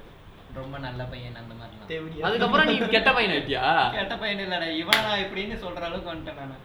[0.54, 1.88] ரொம்ப நல்ல பையன் அந்த மாதிரிலாம்.
[1.88, 2.28] தேவடியா.
[2.28, 3.92] அதுக்கப்புறம் நீ கெட்ட பையன் ஆயிட்டியா?
[3.92, 6.56] கெட்ட பையன் இல்லடா இவனா இப்படின்னு சொல்ற அளவுக்கு வந்துட்டேன் நானு.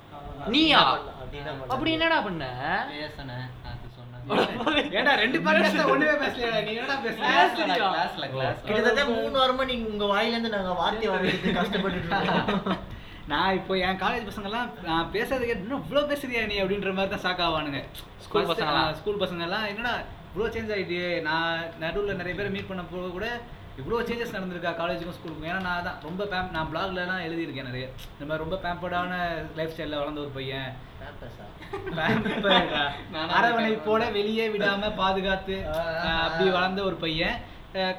[0.46, 1.00] நீயா?
[1.68, 2.44] அப்படி என்னடா பண்ண?
[2.90, 3.48] பேசினேன்.
[4.98, 7.22] ஏடா ரெண்டு பேரும் ஒண்ணுமே பேசலையா நீ என்னடா பேசுற?
[7.56, 8.26] கிளாஸ்ல
[8.66, 12.76] கிட்டத்தட்ட மூணு வாரமா நீங்க உங்க வாயில இருந்து நாங்க வார்த்தை கஷ்டப்பட்டுட்டு இருக்கோம்.
[13.32, 17.24] நான் இப்போ என் காலேஜ் பசங்கெல்லாம் நான் பேசுறது கேட்டு இன்னும் இவ்வளோ பேசுறியா நீ அப்படின்ற மாதிரி தான்
[17.24, 17.80] ஷாக் ஆவானுங்க.
[18.26, 18.84] School பசங்களா?
[19.00, 19.20] ஸ்கூல்
[19.72, 19.94] என்னடா
[20.32, 23.26] இவ்வளோ சேஞ்ச் ஆகிட்டு நான் நடுவில் நிறைய பேர் மீட் பண்ண போக கூட
[23.80, 27.86] இவ்வளோ சேஞ்சஸ் நடந்திருக்கா காலேஜுக்கும் ஸ்கூலுக்கும் ஏன்னா நான் தான் ரொம்ப பேம் நான் பிளாக்லலாம் எழுதியிருக்கேன் நிறைய.
[28.14, 29.12] இந்த மாதிரி ரொம்ப பேம்பர்டான
[29.58, 30.70] லைஃப் ஸ்டைலில் வளர்ந்த ஒரு பையன்.
[33.38, 33.70] அரவணை.
[33.88, 35.56] போல வெளியே விடாம பாதுகாத்து
[36.26, 36.48] அப்படி.
[36.56, 37.36] வளர்ந்த ஒரு பையன்.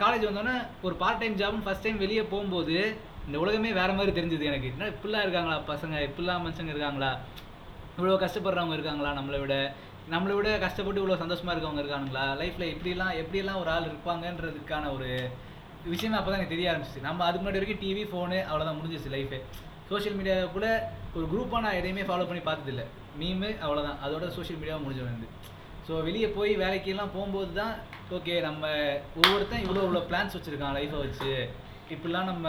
[0.02, 0.56] காலேஜ் வந்தோடனே
[0.88, 2.76] ஒரு பார்ட் டைம் ஜாப்னு ஃபர்ஸ்ட் டைம் வெளியே போகும்போது
[3.28, 4.70] இந்த உலகமே வேற மாதிரி தெரிஞ்சது எனக்கு.
[4.74, 5.96] என்ன இப்படிலாம் இருக்காங்களா பசங்க?
[6.08, 7.12] இப்படிலாம் மனுஷங்க இருக்காங்களா?
[7.98, 9.56] இவ்வளோ கஷ்டப்படுறவங்க இருக்காங்களா நம்மளை விட?
[10.14, 12.24] நம்மளை விட கஷ்டப்பட்டு இவ்வளோ சந்தோஷமா இருக்கவங்க இருக்கானுங்களா?
[12.42, 15.08] லைஃப்ல இப்படிலாம் எப்படிலாம் ஒரு ஆள் இருப்பாங்கன்றதுக்கான ஒரு
[15.94, 17.08] விஷயமே அப்போ தான் எனக்கு தெரிய ஆரம்பிச்சிச்சு.
[17.08, 19.40] நம்ம அதுக்கு முன்னாடி வரைக்கும் டிவி ஃபோனு அவ்வளோதான் முடிஞ்சிச்சு லைஃபு
[19.90, 20.68] சோஷியல் மீடியாவை கூட
[21.16, 22.84] ஒரு குரூப்பாக நான் எதையுமே ஃபாலோ பண்ணி பார்த்ததில்ல.
[23.20, 25.28] மீமு அவ்வளோதான் அதோட சோஷியல் மீடியாவும் முடிஞ்சு வந்து
[25.88, 27.74] ஸோ வெளியே போய் வேலைக்கெல்லாம் போகும்போது தான்
[28.18, 28.64] ஓகே நம்ம
[29.20, 31.32] ஒவ்வொருத்தன் இவ்வளோ இவ்வளோ பிளான்ஸ் வச்சுருக்கான் லைஃப்பை வச்சு.
[31.94, 32.48] இப்படிலாம் நம்ம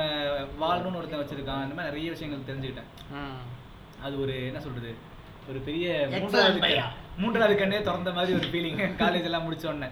[0.60, 1.64] வாழணும்னு ஒருத்தன் வச்சுருக்கான்.
[1.64, 2.90] இந்த மாதிரி நிறைய விஷயங்கள் தெரிஞ்சுக்கிட்டேன்.
[4.04, 4.92] அது ஒரு என்ன சொல்றது
[5.50, 6.70] ஒரு பெரிய மூன்றாவது
[7.18, 9.88] மூன்றாவது கண்ணே திறந்த மாதிரி ஒரு ஃபீலிங் காலேஜ் எல்லாம் முடிச்ச உடனே.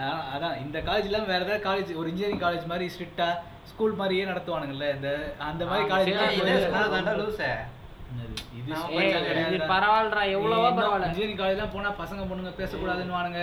[0.00, 0.56] ஆஹ் அதான்.
[0.64, 3.28] இந்த காலேஜ் எல்லாம் வேற ஏதாவது காலேஜ் ஒரு இன்ஜினியரிங் காலேஜ் மாதிரி ஸ்ட்ரிக்டா
[3.72, 5.10] ஸ்கூல் மாதிரியே நடத்துவானுங்கல்ல இந்த
[5.50, 6.08] அந்த மாதிரி காலேஜ்
[8.58, 11.08] இதே பரவாயில்லடா எவ்வளவோ பரவாயில்ல.
[11.08, 13.40] இன்ஜினியரிங் காலேஜ்லாம் போனா பசங்க பொண்ணுங்க பேசக்கூடாதுன்னு வானுங்க.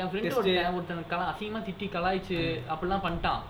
[0.00, 2.38] என் ஃப்ரெண்ட் ஒருத்தன் ஒருத்தன் கலா அசிங்கமா திட்டி கலாய்ச்சு
[2.74, 3.42] அப்படிலாம் பண்ணிட்டான்.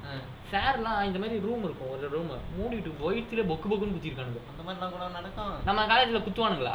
[0.52, 4.40] சார்லாம் இந்த மாதிரி ரூம் இருக்கும் ஒரு ரூம் மூடிட்டு வயிற்றுல பொக்கு பொக்குன்னு குத்திருக்கானுங்க.
[4.52, 5.54] அந்த மாதிரிலாம் கூட நடக்கும்.
[5.68, 6.74] நம்ம காலேஜ்ல குத்துவானுங்களா?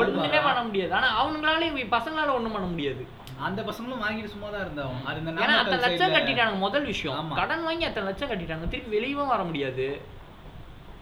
[0.00, 0.92] ஒண்ணுமே பண்ண முடியாது.
[0.98, 3.04] ஆனா அவனுங்களால பசங்களால ஒண்ணும் பண்ண முடியாது.
[3.42, 7.30] அந்த பசங்களும் வாங்கிட்டு சும்மா தான் இருந்தாங்க அது இந்த ஏன்னா அத்தனை லட்சம் கட்டிட்டாங்க முதல் விஷயம்.
[7.34, 8.68] கடன் வாங்கி அத்தனை லட்சம் கட்டிட்டாங்க.
[8.68, 9.86] திருப்பி வெளியவும் வர முடியாது.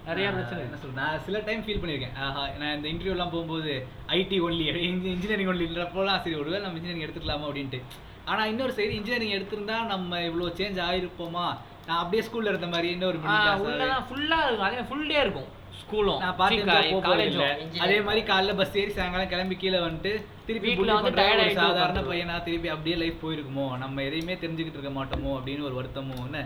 [0.07, 0.61] நிறைய பிரச்சனை.
[0.65, 1.01] என்ன சொல்றது?
[1.01, 2.15] நான் சில டைம் ஃபீல் பண்ணியிருக்கேன்.
[2.19, 3.73] ஆஹா நான் இந்த இன்டர்வியூலாம் போகும்போது
[4.09, 4.65] ஐடி ஒன்லி
[5.11, 7.81] இன்ஜினியரிங் ஒன்லின்றப்போலாம் சரி ஒருவேளை நம்ம இன்ஜினியரிங் எடுத்துக்கலாமா அப்படின்ட்டு.
[8.25, 11.47] ஆனா இன்னொரு சைடு இன்ஜினியரிங் எடுத்திருந்தா நம்ம இவ்வளோ சேஞ்ச் ஆயிருப்போமா?
[11.87, 13.67] நான் அப்படியே ஸ்கூல்ல இருந்த மாதிரி இன்னொரு ஆ, middle class ஆவே.
[13.69, 14.67] உள்ளதான் ஃபுல்லா இருக்கும்.
[14.67, 15.49] அதே ஃபுல் டே இருக்கும்.
[15.81, 17.37] ஸ்கூலும் நான் பார்த்து காலேஜும் காலேஜ்
[17.85, 20.13] அதே மாதிரி காலைல பஸ் ஏறி சாயங்காலம் கிளம்பி கீழே வந்துட்டு
[20.49, 22.01] திருப்பி வந்து சாதாரண.
[22.11, 23.67] பையனா திருப்பி அப்படியே லைஃப் போயிருக்குமோ?
[23.83, 25.33] நம்ம எதையுமே தெரிஞ்சுக்கிட்டு இருக்க மாட்டோமோ?
[25.39, 26.41] அப்படின்னு ஒரு வருத்தமும் என்ன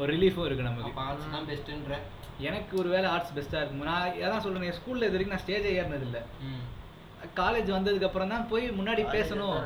[0.00, 0.92] ஒரு ரிலீஃபும் இருக்கு நமக்கு.
[1.06, 1.94] ஆர்ட்ஸ் தான் பெஸ்ட்ன்ற
[2.48, 3.88] எனக்கு ஒரு வேளை ஆர்ட்ஸ் பெஸ்ட்டாக இருக்கும்?
[3.90, 6.20] நான் அதான் சொல்றேன் ஸ்கூல்ல இது வரைக்கும் நான் ஸ்டேஜே ஏறினது இல்ல
[7.40, 9.58] காலேஜ் வந்ததுக்கு அப்புறம் தான் போய் முன்னாடி பேசணும்.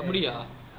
[0.00, 0.32] அப்படியா?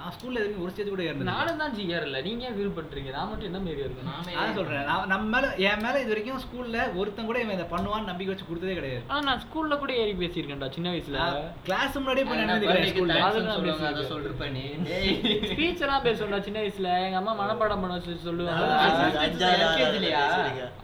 [0.04, 1.34] நான் ஸ்கூல்ல எதுவும் ஒரு ஸ்டேஜ் கூட ஏறினது இல்ல.
[1.34, 4.88] நானும் தான் ஜிஆர் இல்ல நீங்க ஏன் ஃபீல் பண்றீங்க நான் மட்டும் என்ன மாரி இருக்கேன் அதான் சொல்றேன்
[4.90, 8.48] நான் நம்ம மேல என் மேல இது வரைக்கும் ஸ்கூல்ல ஒருத்தன் கூட இவன் இதை பண்ணுவான்னு நம்பிக்கை வச்சு
[8.48, 11.20] கொடுத்ததே கிடையாது ஆனா நான் ஸ்கூல்ல கூட ஏறி பேசியிருக்கேன்டா சின்ன வயசுல
[11.66, 14.08] கிளாஸ் முன்னாடியே போய் birthday-க்கு ஸ்கூல்ல.
[14.12, 14.64] சொல்லிருப்ப நீ.
[14.88, 15.14] டேய்.
[15.50, 18.66] ஸ்பீச் எல்லாம் பேசுவேன்டா சின்ன வயசுல எங்க அம்மா மனப்பாடம் பண்ண சொல்லி சொல்லுவாங்க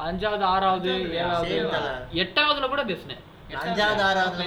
[0.05, 1.57] அஞ்சாவது ஆறாவது ஏழாவது.
[2.23, 3.23] எட்டாவதுல கூட பேசினேன்
[3.59, 4.43] அஞ்சாவது ஆறாவது.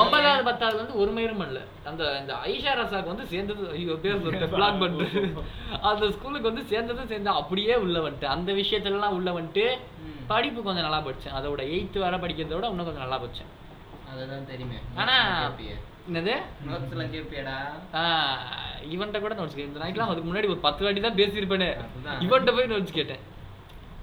[0.00, 4.20] ஒன்பதாவது பத்தாவது வந்து ஒரு மயிரும் பண்ணல அந்த இந்த ஐஷா ரசாக்கு வந்து சேர்ந்தது ஐயோ பேர்
[4.54, 5.22] பிளாக் பண்ணிட்டு
[5.90, 9.66] அந்த ஸ்கூலுக்கு வந்து சேர்ந்ததும் சேர்ந்து அப்படியே உள்ள வந்துட்டு அந்த விஷயத்துல எல்லாம் உள்ள வந்துட்டு.
[10.30, 13.52] படிப்பு கொஞ்சம் நல்லா படிச்சேன் அதோட எயித்து வர படிக்கிறத விட இன்னும் கொஞ்சம் நல்லா படிச்சேன்
[14.10, 14.78] அதுதான் தெரியுமே.
[16.08, 16.34] என்னது
[17.14, 17.56] கேப்பியேடா?
[18.94, 21.70] இவன்ட்ட கூட நோட்ஸ் இந்த நாய்க்கெல்லாம் அதுக்கு முன்னாடி ஒரு பத்து வாட்டி தான் பேசியிருப்பேனே.
[22.26, 23.22] இவன்ட்ட போய் நோட்ஸ் கேட்டேன்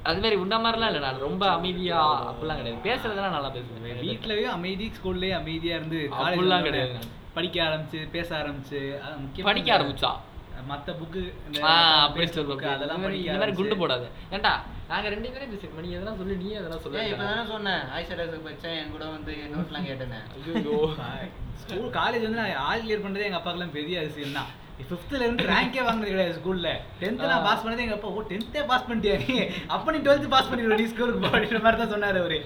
[0.03, 1.99] அது மாதிரி உன்ன மாதிரிலாம் இல்லை நான் ரொம்ப அமைதியா
[2.31, 2.81] அப்படிலாம் கிடையாது.
[2.83, 4.01] பேசுறதெல்லாம் நல்லா பேசுவேன்.
[4.03, 6.95] வீட்லயும் அமைதி ஸ்கூல்லயே அமைதியா இருந்து அப்படிலாம் கிடையாது.
[7.33, 8.79] படிக்க ஆரம்பிச்சு பேச ஆரம்பிச்சு
[9.43, 10.11] படிக்க ஆரம்பிச்சா?
[10.69, 11.21] மத்த புக்கு
[12.01, 13.77] அப்படி சொல்லுவோம் அதெல்லாம் இந்த மாதிரி- படிக்க இந்த மாதிரி குண்டு.
[13.77, 14.03] போடாத.
[14.31, 14.51] ஏன்டா
[14.87, 16.99] நாங்க ரெண்டு பேரும் பேசிருக்கோம் நீ எதனா சொல்லு நீ ஏய், சொல்லு.
[17.01, 17.81] இப்பதானே சொன்னேன்.
[17.95, 20.19] ஆயிஷா ரசாக்கு படிச்சேன், என் கூட வந்து எல்லாம் கேட்டேனே.
[20.35, 20.77] ஐயோ
[21.55, 24.51] ஸ்கூல் காலேஜ் வந்து நான் ஆல் கிளியர் பண்றதே எங்க அப்பாக்கெல்லாம் பெரிய அதிசயம் தான்
[24.85, 26.69] ஃபிஃப்த்ல இருந்து ரேங்கே வாங்குறது கிடையாது ஸ்கூல்ல
[26.99, 29.35] டென்த் நான் பாஸ் பண்ணது எங்க அப்பா ஓ டென்த்தே பாஸ் பண்ணிட்டியா நீ?
[29.75, 32.39] அப்ப நீ டுவெல்த் பாஸ் பண்ணிடுவ நீ ஸ்கூலுக்கு போகிற மாதிரி தான் சொன்னாரு அவரு.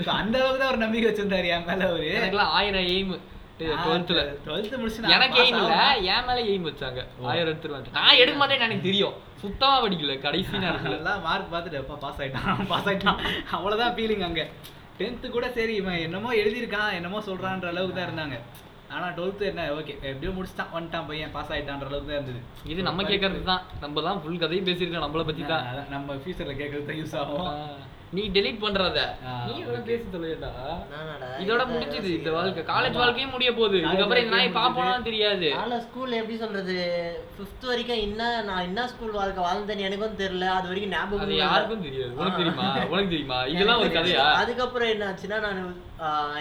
[0.00, 2.08] So, அந்த அளவுக்கு தான் ஒரு நம்பிக்கை வச்சிருந்தாரு என் மேல அவரு.
[2.18, 3.14] எனக்குலாம் ஆயிரம் எய்ம்
[3.80, 5.74] டுவெல்த்ல டுவெல்த் முடிச்சு எனக்கு எய்ம் இல்ல.
[6.12, 7.00] என் மேல எய்ம் வச்சாங்க.
[7.28, 9.14] ஆயிரம் எடுத்துருவாங்க நான் எடுக்க மாட்டேன்னு எனக்கு தெரியும்.
[9.42, 10.94] சுத்தமா படிக்கல கடைசி நேரத்துல.
[10.96, 13.20] நல்லா மார்க் பார்த்துட்டு அப்பா பாஸ் ஆயிட்டான் பாஸ் ஆயிட்டான்.
[13.56, 14.44] அவ்வளவுதான் ஃபீலிங் அங்க.
[14.98, 18.36] டென்த்து கூட சரி இவன் என்னமோ எழுதியிருக்கான் என்னமோ சொல்றான்ற அளவுக்கு தான் இருந்தாங்க.
[18.94, 19.62] ஆனா டுவெல்த்து என்ன?
[19.78, 22.40] ஓகே எப்படியோ முடிச்சுட்டான் வந்துட்டான் பையன் பாஸ் ஆயிட்டான்ற அளவுக்கு தான் இருந்தது.
[22.72, 23.62] இது நம்ம கேட்கறது தான்.
[23.84, 25.64] நம்ம தான் ஃபுல் கதையும் பேசியிருக்கோம் நம்மள பத்தி தான்.
[25.94, 27.48] நம்ம ஃபியூச்சர்ல கேட்கறது தான் யூஸ் ஆகும்.
[28.10, 29.00] நீ டெலீட் பண்றத.
[29.46, 29.62] நீ.
[29.84, 32.32] பேசி நானாடா, இதோட முடிஞ்சது இந்த.
[32.32, 32.62] வாழ்க்கை.
[32.62, 32.92] காலேஜ்.
[32.92, 33.76] வாழ்க்கையும் முடிய போகுது.
[33.76, 35.54] இதுக்கப்புறம் இந்த நாய் பாப்போம்லாம் தெரியாது.
[35.54, 36.76] ஆனா ஸ்கூல்ல எப்படி சொல்றது?
[37.38, 40.48] ஃபிஃப்த் வரைக்கும் என்ன நான் என்ன ஸ்கூல் வாழ்க்கை வாழ்ந்தேன்னு எனக்கும் தெரியல.
[40.48, 41.36] அது வரைக்கும் ஞாபகம் அது.
[41.36, 42.16] யாருக்கும் தெரியாது.
[42.16, 42.36] உனக்கு.
[42.36, 42.72] தெரியுமா?
[42.72, 43.44] உனக்கு தெரியுமா?
[43.44, 44.32] இதெல்லாம் ஒரு கதையா?
[44.32, 45.82] அதுக்கப்புறம் என்ன ஆச்சுன்னா நான்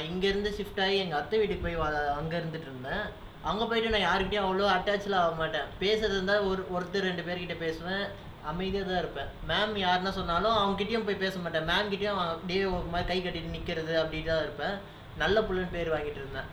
[0.09, 3.22] இங்க இருந்து ஷிஃப்ட் ஆகி எங்க அத்தை வீட்டுக்கு போய் வா- அங்க இருந்துட்டு இருந்தேன்.
[3.41, 5.61] அங்க போயிட்டு நான் யாருக்கிட்டயும் அவ்வளோ அட்டாச்ல ஆக மாட்டேன்.
[5.80, 8.32] பேசுறது இருந்தா ஒரு ஒருத்தர் ரெண்டு பேர்கிட்ட பேசுவேன்.
[8.51, 9.29] அமைதியாக தான் இருப்பேன்.
[9.49, 11.67] மேம் யாருன்னா சொன்னாலும் அவங்ககிட்டயும் போய் பேச மாட்டேன்.
[11.69, 14.75] மேம் கிட்டயும் அப்படியே ஒரு மாதிரி கை கட்டிட்டு நிற்கிறது அப்படி தான் இருப்பேன்.
[15.21, 16.49] நல்ல பிள்ளைன்னு பேர் வாங்கிட்டு இருந்தேன்.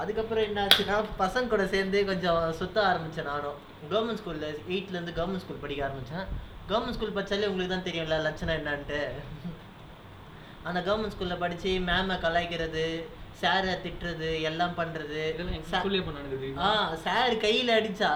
[0.00, 3.58] அதுக்கப்புறம் என்ன ஆச்சுன்னா பசங்க கூட சேர்ந்து கொஞ்சம் சுத்த ஆரம்பித்தேன் நானும்.
[3.90, 6.26] கவர்மெண்ட் ஸ்கூலில் எயிட்லேருந்து கவர்மெண்ட் ஸ்கூல் படிக்க ஆரம்பித்தேன்
[6.70, 9.00] கவர்மெண்ட் ஸ்கூல் படிச்சாலே உங்களுக்கு தான் தெரியும்ல லட்சணம் என்னான்ட்டு.
[10.68, 12.86] அந்த கவர்மெண்ட் ஸ்கூலில் படித்து மேமை கலாய்க்கிறது
[13.44, 15.20] சாரை திட்டுறது எல்லாம் பண்றது.
[16.66, 16.70] ஆ
[17.04, 18.10] சார் கையில அடிச்சா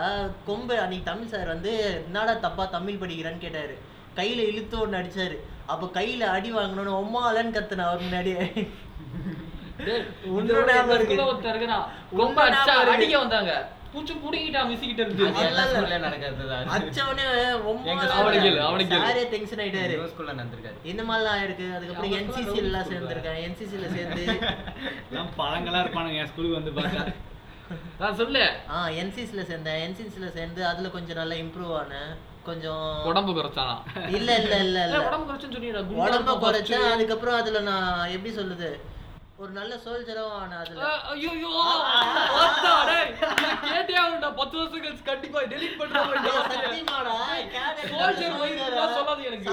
[0.47, 1.73] கொம்பு அன்னைக்கு தமிழ் சார் வந்து
[2.07, 3.77] என்னடா தப்பா தமிழ் படிக்கிறேன்னு கேட்டாரு.
[4.17, 5.39] கையில இழுத்து ஒன்று அடிச்சாரு.
[5.73, 8.45] அப்ப கையில அடி வாங்கணும்னு ஒம்மாலன்னு கத்துன அவர் முன்னாடியே
[10.37, 10.71] உன்னோட.
[12.95, 13.53] அடிக்க வந்தாங்க.
[13.93, 17.25] பூச்சி புடிங்கிட்டா மிஸ்கிட்ட இருந்து அது எல்லா ஸ்கூல்ல நடக்கிறது தான் அச்சவனே
[17.93, 19.03] எங்க அவனை கேளு, அவனை கேளு.
[19.05, 19.95] சாரே டென்ஷன் ஆயிட்டாரு.
[20.13, 20.79] ஸ்கூல்ல நடந்திருக்காது.
[20.93, 21.67] இந்த மாதிரிலாம் ஆயிருக்கு.
[21.77, 24.25] அதுக்கப்புறம் என்சிசி எல்லாம் சேர்ந்திருக்கேன் என்சிசில சேர்ந்து.
[25.11, 26.21] எல்லாம் பழங்களா இருப்பானுங்க.
[26.23, 27.05] என் ஸ்கூலுக்கு வந்து பார்த்தா
[28.03, 28.43] நான் சொல்லு.
[28.75, 29.81] ஆ என்சிசில சேர்ந்தேன்.
[29.87, 32.13] என்சிசில சேர்ந்து அதுல கொஞ்சம் நல்லா இம்ப்ரூவ் ஆனேன்.
[32.49, 33.75] கொஞ்சம் உடம்பு குறைச்சானா?
[34.19, 36.87] இல்ல இல்ல இல்ல உடம்பு குறைச்சுன்னு சொன்னீடா உடம்ப குறைச்சேன்.
[36.95, 38.71] அதுக்கப்புறம் அதுல நான் எப்படி சொல்லுது
[39.43, 40.87] ஒரு நல்ல சோல்ஜரும் ஆனேன் அதுல.
[41.11, 41.49] ஐயோ இத
[43.73, 47.13] கேட்டே ஆகணும்டா 10 வருஷம் கழிச்சு கண்டிப்பா டெலீட் பண்ணுவாங்க சத்தியமாடா,
[48.41, 48.97] வயிறுலாம் ஆ?
[48.97, 49.53] சொல்லாத எனக்கு.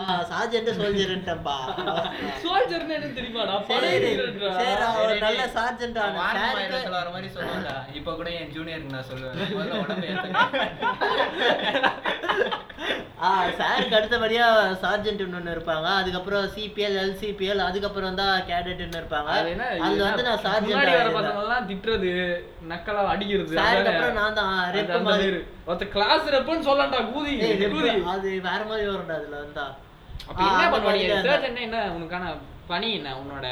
[0.00, 1.56] ஆ, sergeant, soldierன்ட்டேன்பா.
[2.44, 3.54] சோல்ஜர்னு என்ன தெரியுமாடா?
[3.70, 6.18] சரி, படம் சரி, அவர் நல்ல sergeant ஆன.
[6.98, 7.70] வர மாதிரி சொல்லுவாங்க
[8.00, 9.38] இப்ப கூட என் ஜூனியருக்கு நான் சொல்லுவேன்.
[9.56, 10.40] முதல்ல உடம்பு ஏத்துங்க.
[13.26, 14.44] ஆ, சாருக்கு அடுத்தபடியா
[15.24, 15.88] ன்னு ஒண்ணு இருப்பாங்க.
[16.02, 19.19] அதுக்கப்புறம் சிபிஎல் எல்சிபிஎல் அதுக்கப்புறம் தான் கேடட்னு இருப்பாங்க.
[19.32, 22.10] அது என்ன அதுல வந்து நான் முன்னாடி வர பசங்க எல்லாம் திட்டுறது
[22.70, 23.54] நக்கலா அடிக்கிறது?
[23.62, 25.40] அப்புறம் நான் தான் ரெப் மாதிரி.
[25.68, 27.34] ஒருத்த கிளாஸ் ரெப்புன்னு சொல்லலாம்டா கூதி
[28.14, 29.66] அது வேற மாதிரி வரும்டா அதுல வந்தா.
[30.28, 31.04] அப்ப என்ன பண்ணுவாங்க?
[31.18, 32.24] ரிசர்ச் என்ன என்ன உனக்கான
[32.70, 33.46] பணி என்ன உன்னோட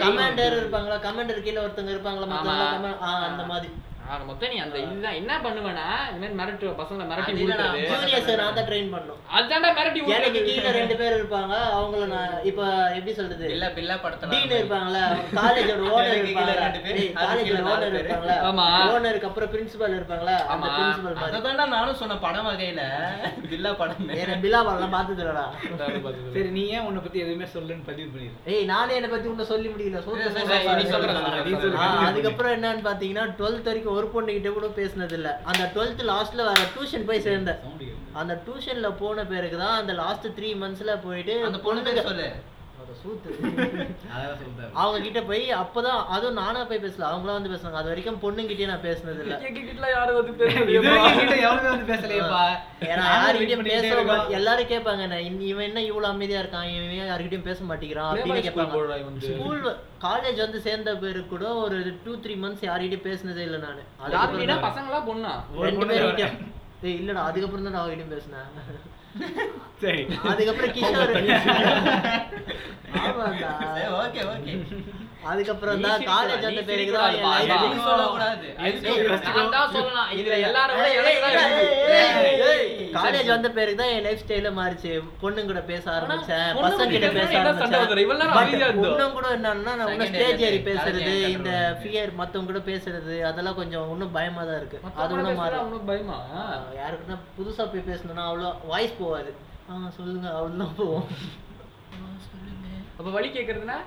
[0.00, 0.96] கமாண்டர் இருப்பாங்களா?
[1.04, 2.90] கமாண்டர் கீழ ஒருத்தங்க இருப்பாங்களா மத்தவங்க
[3.28, 3.70] அந்த மாதிரி.
[4.08, 5.16] ஆ, மொத்தம் நீ அந்த இதுதான்.
[5.18, 9.18] என்ன பண்ணுவேனா இந்த மாதிரி மிரட்டு பசங்களை மிரட்டி விடுறது juniors நான் தான் ட்ரெயின் பண்ணும்.
[9.38, 11.54] அதான்டா மிரட்டி எனக்கு கீழ ரெண்டு பேர் இருப்பாங்க.
[11.76, 12.60] அவங்கள நான் இப்ப
[12.94, 13.44] எப்படி சொல்றது?
[13.50, 15.02] பில்லா பில்லா படத்துல டீன் இருப்பாங்களா
[15.38, 18.00] காலேஜோட ஓனர் இருப்பாங்களா ரெண்டு பேர், அதுக்கு காலேஜோட கீழ நாலு ஓனர் பேர்.
[18.02, 18.66] இருப்பாங்களா ஆமா.
[18.92, 20.72] ஓனருக்கு அப்புறம் பிரின்சிபல் இருப்பாங்களா அந்த ஆமா.
[20.78, 21.28] பிரின்சிபல் மாதிரி.
[21.30, 22.82] அததான்டா நானும் சொன்ன படம் வகையில.
[23.46, 24.10] பில்லா படம்.
[24.18, 25.44] ஏன்னா பிலாபாலாம் பார்த்ததுலடா
[26.34, 29.68] சரி நீ ஏன் உன்னை பத்தி எதுவுமே சொல்லுன்னு பதிவு பண்ணிடு ஏய் நானே என்னை பத்தி உன்ன சொல்லி
[29.68, 30.00] முடியல.
[30.06, 31.68] சரி, சரி,
[32.08, 36.62] அதுக்கப்புறம் என்னன்னு பாத்தீங்கன்னா டுவெல்த் வரைக்கும் ஒரு பொண்ணு கிட்ட கூட பேசினது இல்ல அந்த டுவெல்த் லாஸ்ட்ல வேற
[36.74, 37.62] டியூஷன் போய் சேர்ந்தேன்.
[38.20, 42.28] அந்த டியூஷன்ல போன பிறகு தான் அந்த லாஸ்ட் த்ரீ மந்த்ஸ்ல போயிட்டு அந்த பொண்ணு சொல்லு.
[42.88, 43.30] அட சூத்து.
[44.80, 47.08] அவங்க கிட்ட போய் அப்பதான் அதுவும் நானா போய் பேசல.
[47.08, 47.80] அவங்களாம் வந்து பேசுனாங்க.
[47.80, 50.94] அது வரைக்கும் பொண்ணுங்கிட்டே நான் பேசினது இல்ல எங்ககிட்ட யாரும் வந்து பேசலையேப்பா.
[52.88, 53.90] ஏன்னா யாருக்கிட்டயும் பேச.
[54.02, 54.34] மாட்டேன்.
[54.38, 55.18] எல்லாரும் கேட்பாங்க
[55.50, 56.68] இவன் என்ன இவ்வளவு அமைதியா இருக்கான்?
[56.74, 59.28] இவன் யாருக்கிட்டயும் பேச மாட்டேங்கிறான் அப்படின்னு கேட்பாங்க.
[59.28, 59.60] ஸ்கூல்
[60.06, 60.56] காலேஜ் வந்து.
[60.66, 63.82] சேர்ந்த பேரு கூட ஒரு டூ த்ரீ மந்த்ஸ் யார்கிட்டயும் பேசினதே இல்லை நானு.
[64.06, 65.34] யாருக்கிட்ட அதுக்கப்புறம் பசங்களா பொண்ணா?
[65.66, 65.86] ரெண்டு
[66.88, 68.48] ஏய் இல்லடா அதுக்கப்புறம் தான் நான் அவகிட்டயும் பேசினேன்.
[69.82, 71.12] சரி அதுக்கப்புறம் கிஷோர்
[73.00, 74.56] ஆமாண்டா சரி, okay, okay.
[75.30, 77.14] அதுக்கப்புறம் தான் காலேஜ் வந்த பிறகு தான்
[79.54, 80.10] நான் சொல்லலாம்.
[80.18, 80.78] இதுல எல்லாரும்
[82.98, 84.92] காலேஜ் வந்த பிறகு தான் என் லைஃப் ஸ்டைல மாறிச்சு.
[85.22, 86.46] பொண்ணுங்க கூட பேச ஆரம்பிச்சேன்.
[86.64, 87.82] பசங்க கிட்ட பேச ஆரம்பிச்சேன்.
[88.90, 91.50] இன்னும் கூட என்னன்னா நான் இன்னும் ஸ்டேஜ் ஏறி பேசுறது இந்த?
[91.82, 94.80] ஃபியர் மத்தவங்க கூட பேசுறது அதெல்லாம் கொஞ்சம் இன்னும் பயமா தான் இருக்கு.
[95.02, 95.76] அது பேசுறா மாறும்.
[95.92, 96.18] பயமா?
[96.80, 99.32] யாருக்குன்னா புதுசா போய் பேசணும்னா அவ்வளோ வாய்ஸ் போகாது.
[99.68, 101.06] ஆ சொல்லுங்க அவ்வளோதான் போவோம்.
[102.98, 103.78] அப்ப வழி கேக்குறதுனா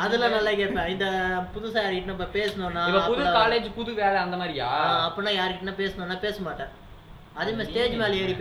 [0.00, 1.06] அதெல்லாம் நல்லா கேட்பேன் இந்த
[1.54, 4.68] புதுசா யார்கிட்ட நம்ம பேசணும்னா புது காலேஜ் புது வேலை அந்த மாதிரியா
[5.04, 6.72] அப்படின்னா யார்கிட்ட பேசணும்னா பேச மாட்டேன்
[7.36, 8.34] அதே மாதிரி ஸ்டேஜ் மேல ஏறி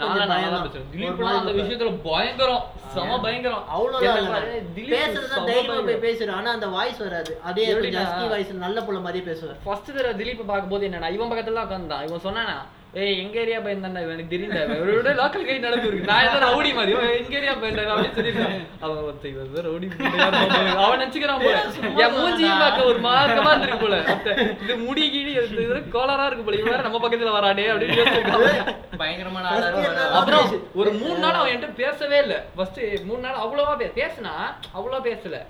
[0.02, 0.50] கொஞ்சம் பயம்.
[0.54, 0.64] தான்.
[0.90, 1.52] திலீப் அந்த.
[1.60, 2.64] விஷயத்துல பயங்கரம்
[2.94, 3.62] செம பயங்கரம்.
[4.74, 6.02] திலீப் பேசுறது தைரியமா போய்.
[6.04, 7.64] பேசுறேன் ஆனா அந்த வாய்ஸ் வராது அதே?
[7.96, 12.24] ஜஸ்கி வாய்ஸ் நல்ல புள்ள மாதிரியே பேசுவேன் ஃபர்ஸ்ட் தடவை திலீப் பார்க்கும்போது என்னன்னா இவன் பக்கத்துல உட்காந்தான் இவன்
[12.26, 12.56] சொன்னானா
[13.02, 16.70] ஏய் எங்க ஏரியா பையன் தான்டா எனக்கு தெரியல இவரோட லோக்கல் கை நடந்து இருக்கு நான் ஏதோ ரவுடி
[16.76, 16.92] மாதிரி.
[17.20, 18.52] எங்க ஏரியா பையன் அப்படின்னு சொல்லிருக்கான்
[18.84, 19.86] அவன் இவன் ஏதோ ரவுடி.
[20.84, 21.56] அவன் நினைச்சுக்கிறான் போல.
[22.04, 23.98] என் மூஞ்சியும் பார்க்க ஒரு மார்க்கமா இருக்கு போல.
[24.64, 26.60] இது முடி கீடி இது இது கோளாரா இருக்கு போல.
[26.62, 28.06] இவன் நம்ம பக்கத்துல வரானே அப்படின்னு
[29.02, 29.56] பயங்கரமான.
[30.20, 30.46] அப்புறம்
[30.82, 32.36] ஒரு மூணு நாள் அவன் என்கிட்ட பேசவே இல்ல.
[32.56, 32.80] ஃபர்ஸ்ட்
[33.10, 34.34] மூணு நாள் அவ்வளவா பேசினா
[34.78, 35.42] அவ்வளவா பேசல.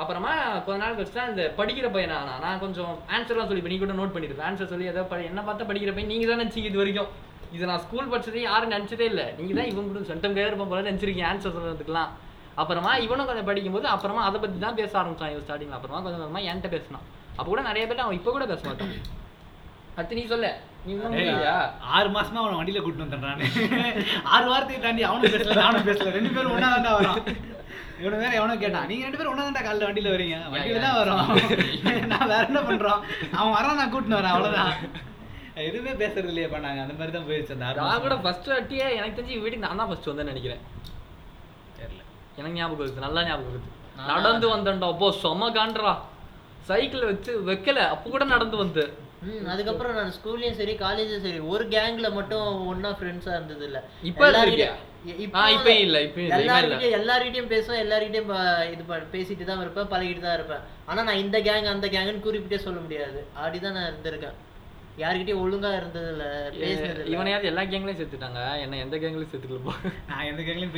[0.00, 0.32] அப்புறமா
[0.66, 3.96] கொஞ்ச நாள் கழிச்சு தான் இந்த படிக்கிற பையனா நான் நான் கொஞ்சம் ஆன்சர்லாம் சொல்லி இப்ப நீ கூட
[3.98, 7.10] நோட் பண்ணிருப்பேன் ஆன்சர் சொல்லி ஏதோ என்ன பார்த்தா படிக்கிற பையன் நீங்க தான் நினைச்சீங்க இது வரைக்கும்.
[7.56, 9.22] இது நான் ஸ்கூல் படிச்சதே யாரும் நினைச்சதே இல்ல.
[9.38, 12.10] நீங்க தான் இவன் கூட சென்டம் கையா இருப்போம் போல நினைச்சிருக்கீங்க ஆன்சர் சொல்றதுக்குலாம்
[12.62, 16.42] அப்புறமா இவனும் கொஞ்சம் படிக்கும்போது அப்புறமா அதை பத்தி தான் பேச ஆரம்பிச்சான் இவன் ஸ்டார்டிங்ல அப்புறமா கொஞ்சம் கொஞ்சமா
[16.50, 17.06] என்கிட்ட பேசினான்.
[17.36, 18.92] அப்ப கூட நிறைய பேர் அவன் இப்ப கூட பேச மாட்டான்.
[19.96, 20.48] அடுத்து நீ சொல்ல?
[21.96, 23.46] ஆறு மாசமா அவனை வண்டியில கூட்டிட்டு வந்துடுறானு.
[24.34, 26.12] ஆறு வாரத்துக்கு தாண்டி அவனும் பேசல நானும் பேசல.
[26.18, 27.18] ரெண்டு பேரும் ஒண்ணா தான் வரோம்
[28.00, 31.24] இவனு வேற எவனோ கேட்டான் நீங்க ரெண்டு பேரும் ஒண்ணா தான் காலைல வண்டியில வரீங்க வண்டியில தான் வரோம்.
[32.12, 33.00] நான் வேற என்ன பண்றோம்?
[33.36, 34.72] அவன் வரான் நான் கூட்டிட்டு வரேன் அவ்வளவுதான்.
[35.64, 38.14] எதுவுமே பேசுறது இல்லையாப்பா நாங்க அந்த மாதிரி தான் போயிடுச்சு அந்த நான் கூட.
[38.22, 40.62] ஃபர்ஸ்ட் வாட்டியே எனக்கு தெரிஞ்சு வீட்டுக்கு நான் தான் ஃபர்ஸ்ட் வந்தேன்னு நினைக்கிறேன்.
[41.78, 42.02] தெரியல.
[42.38, 45.94] எனக்கு ஞாபகம் இருக்கு நல்லா ஞாபகம் இருக்கு நான் நடந்து வந்தேன்டா அப்போ செம காண்ட்ரா.
[46.68, 48.82] சைக்கிள் வச்சு வைக்கல அப்போ கூட நடந்து வந்து
[49.52, 54.28] அதுக்கப்புறம் நான் ஸ்கூல்லயும் சரி காலேஜும் சரி ஒரு கேங்ல மட்டும் ஒண்ணா ஃப்ரெண்ட்ஸா இருந்தது இல்ல இப்ப
[56.98, 58.32] எல்லார்கிட்டயும் பேசுவேன் எல்லார்கிட்டயும்
[58.72, 58.82] இது
[59.14, 60.62] பேசிட்டு தான் இருப்பேன் பழகிட்டு தான் இருப்பேன்.
[60.86, 63.20] ஆனா நான் இந்த கேங் அந்த கேங்னு குறிப்பிட்டே சொல்ல முடியாது.
[63.40, 64.36] அப்படிதான் நான் இருந்திருக்கேன்.
[65.02, 66.24] யார்கிட்டயும் ஒழுங்கா இருந்தது இல்ல
[66.56, 67.12] பேசுனது இல்ல.
[67.14, 68.40] இவனையாவது எல்லா கேங்லயும் சேர்த்துட்டாங்க.
[68.64, 69.72] என்ன எந்த கேங்லயும் சேர்த்துக்கல போ
[70.10, 70.74] நான் எந்த கேங்லயும்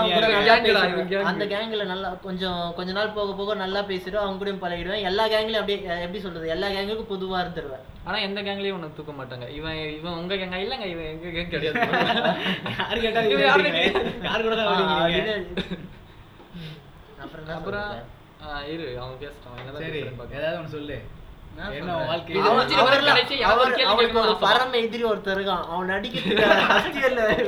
[0.00, 1.22] அவங்க.
[1.32, 5.06] அந்த கேங்ல நல்லா கொஞ்சம் கொஞ்ச நாள் போக போக நல்லா பேசிட்டு அவங்க கூடயும் பழகிடுவேன்.
[5.10, 6.52] எல்லா கேங்லயும் அப்படியே எப்படி சொல்றது?
[6.56, 7.84] எல்லா கேங்குக்கும் பொதுவா இருந்துருவேன்.
[8.08, 9.46] ஆனா எந்த கேங்லயும் உனக்கு தூக்க மாட்டாங்க.
[9.58, 11.80] இவன் இவன் உங்க கேங்க இல்லங்க இவன் எங்க கேங் கிடையாது.
[12.78, 13.44] யாரு கேட்டாலும்
[14.28, 14.56] யாரு கூட
[17.24, 17.90] அப்புறம் என்ன அப்புறம்
[18.72, 19.78] இரு அவன் பேசிட்டான்.
[19.84, 20.00] சரி.
[20.38, 20.96] ஏதாவது ஒண்ணு சொல்லு.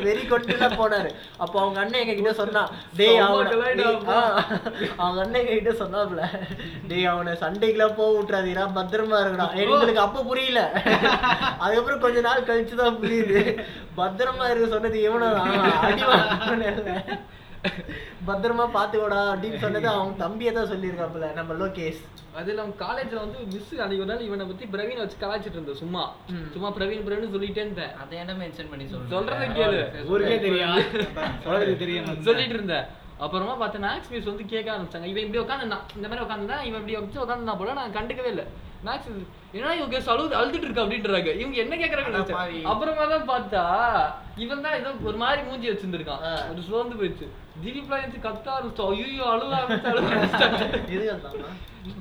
[0.04, 1.11] வெறி கொண்டுலாம் போனாரு.
[1.36, 3.48] அப்போ அவங்க அண்ணன் எங்க கிட்ட சொன்னான் டேய் அவன.
[4.96, 6.28] அவங்க அண்ணன் எங்க கிட்ட சொன்னாப்ல
[6.88, 9.54] டேய் அவனை சண்டைக்கெல்லாம் போக விட்டுறாதீரா பத்திரமா இருக்கடா.
[9.54, 10.70] எங்களுக்கு அப்ப புரியல.
[11.59, 13.66] அதுக்கப்புறம் கொஞ்ச நாள் கழிச்சு தான் புரியுது.
[13.96, 15.34] பத்திரமா இருக்க சொன்னது இவனும்
[15.82, 16.02] அடி.
[18.28, 22.02] பத்திரமா பாத்துக்கோடா அப்படின்னு சொன்னது அவங்க தம்பியை தான் சொல்லியிருக்காப்புல நம்ம லோகேஷ்.
[22.38, 26.02] அது இல்லாம காலேஜ்ல வந்து மிஸ் அன்னைக்கு ஒரு நாள் இவனை பத்தி பிரவீன் வச்சு கலாய்ச்சிட்டு இருந்தேன் சும்மா.
[26.54, 27.92] சும்மா பிரவீன் பிரவீன் சொல்லிட்டே இருந்தேன்.
[28.04, 29.80] அதை என்ன மென்ஷன் பண்ணி சொல்றேன் சொல்றதை கேளு.
[30.12, 30.78] ஊருக்கே தெரியும்
[31.46, 32.09] சொல்றது தெரியும்.
[32.28, 32.86] சொல்லிட்டு இருந்தேன்.
[33.24, 35.09] அப்புறமா பார்த்தா மேக்ஸ் மிஸ் வந்து கேட்க ஆரம்பிச்சாங்க.
[35.12, 38.46] இவன் இப்படி உட்காந்துருந்தான் இந்த மாதிரி உட்காந்துருந்தா இவன் இப்படி வச்சு உட்காந்துருந்தா போல நான் கண்டுக்கவே இல்லை.
[38.86, 39.09] மேக்ஸ்
[39.56, 41.30] ஏன்னா இவங்க அழுது அழுதுட்டு இருக்கா அப்படின்றாங்க.
[41.42, 42.61] இவங்க என்ன பாவி.
[42.72, 43.64] அப்புறமா தான் பார்த்தா
[44.44, 46.22] இவன் தான் ஏதோ ஒரு மாதிரி மூஞ்சி வச்சிருந்திருக்கான்.
[46.52, 47.28] ஒரு சோர்ந்து போயிடுச்சு.
[47.61, 49.54] திடீப்லாம் எடுத்து கத்த ஆரம்பிச்சோம் ஐயோ அழுவ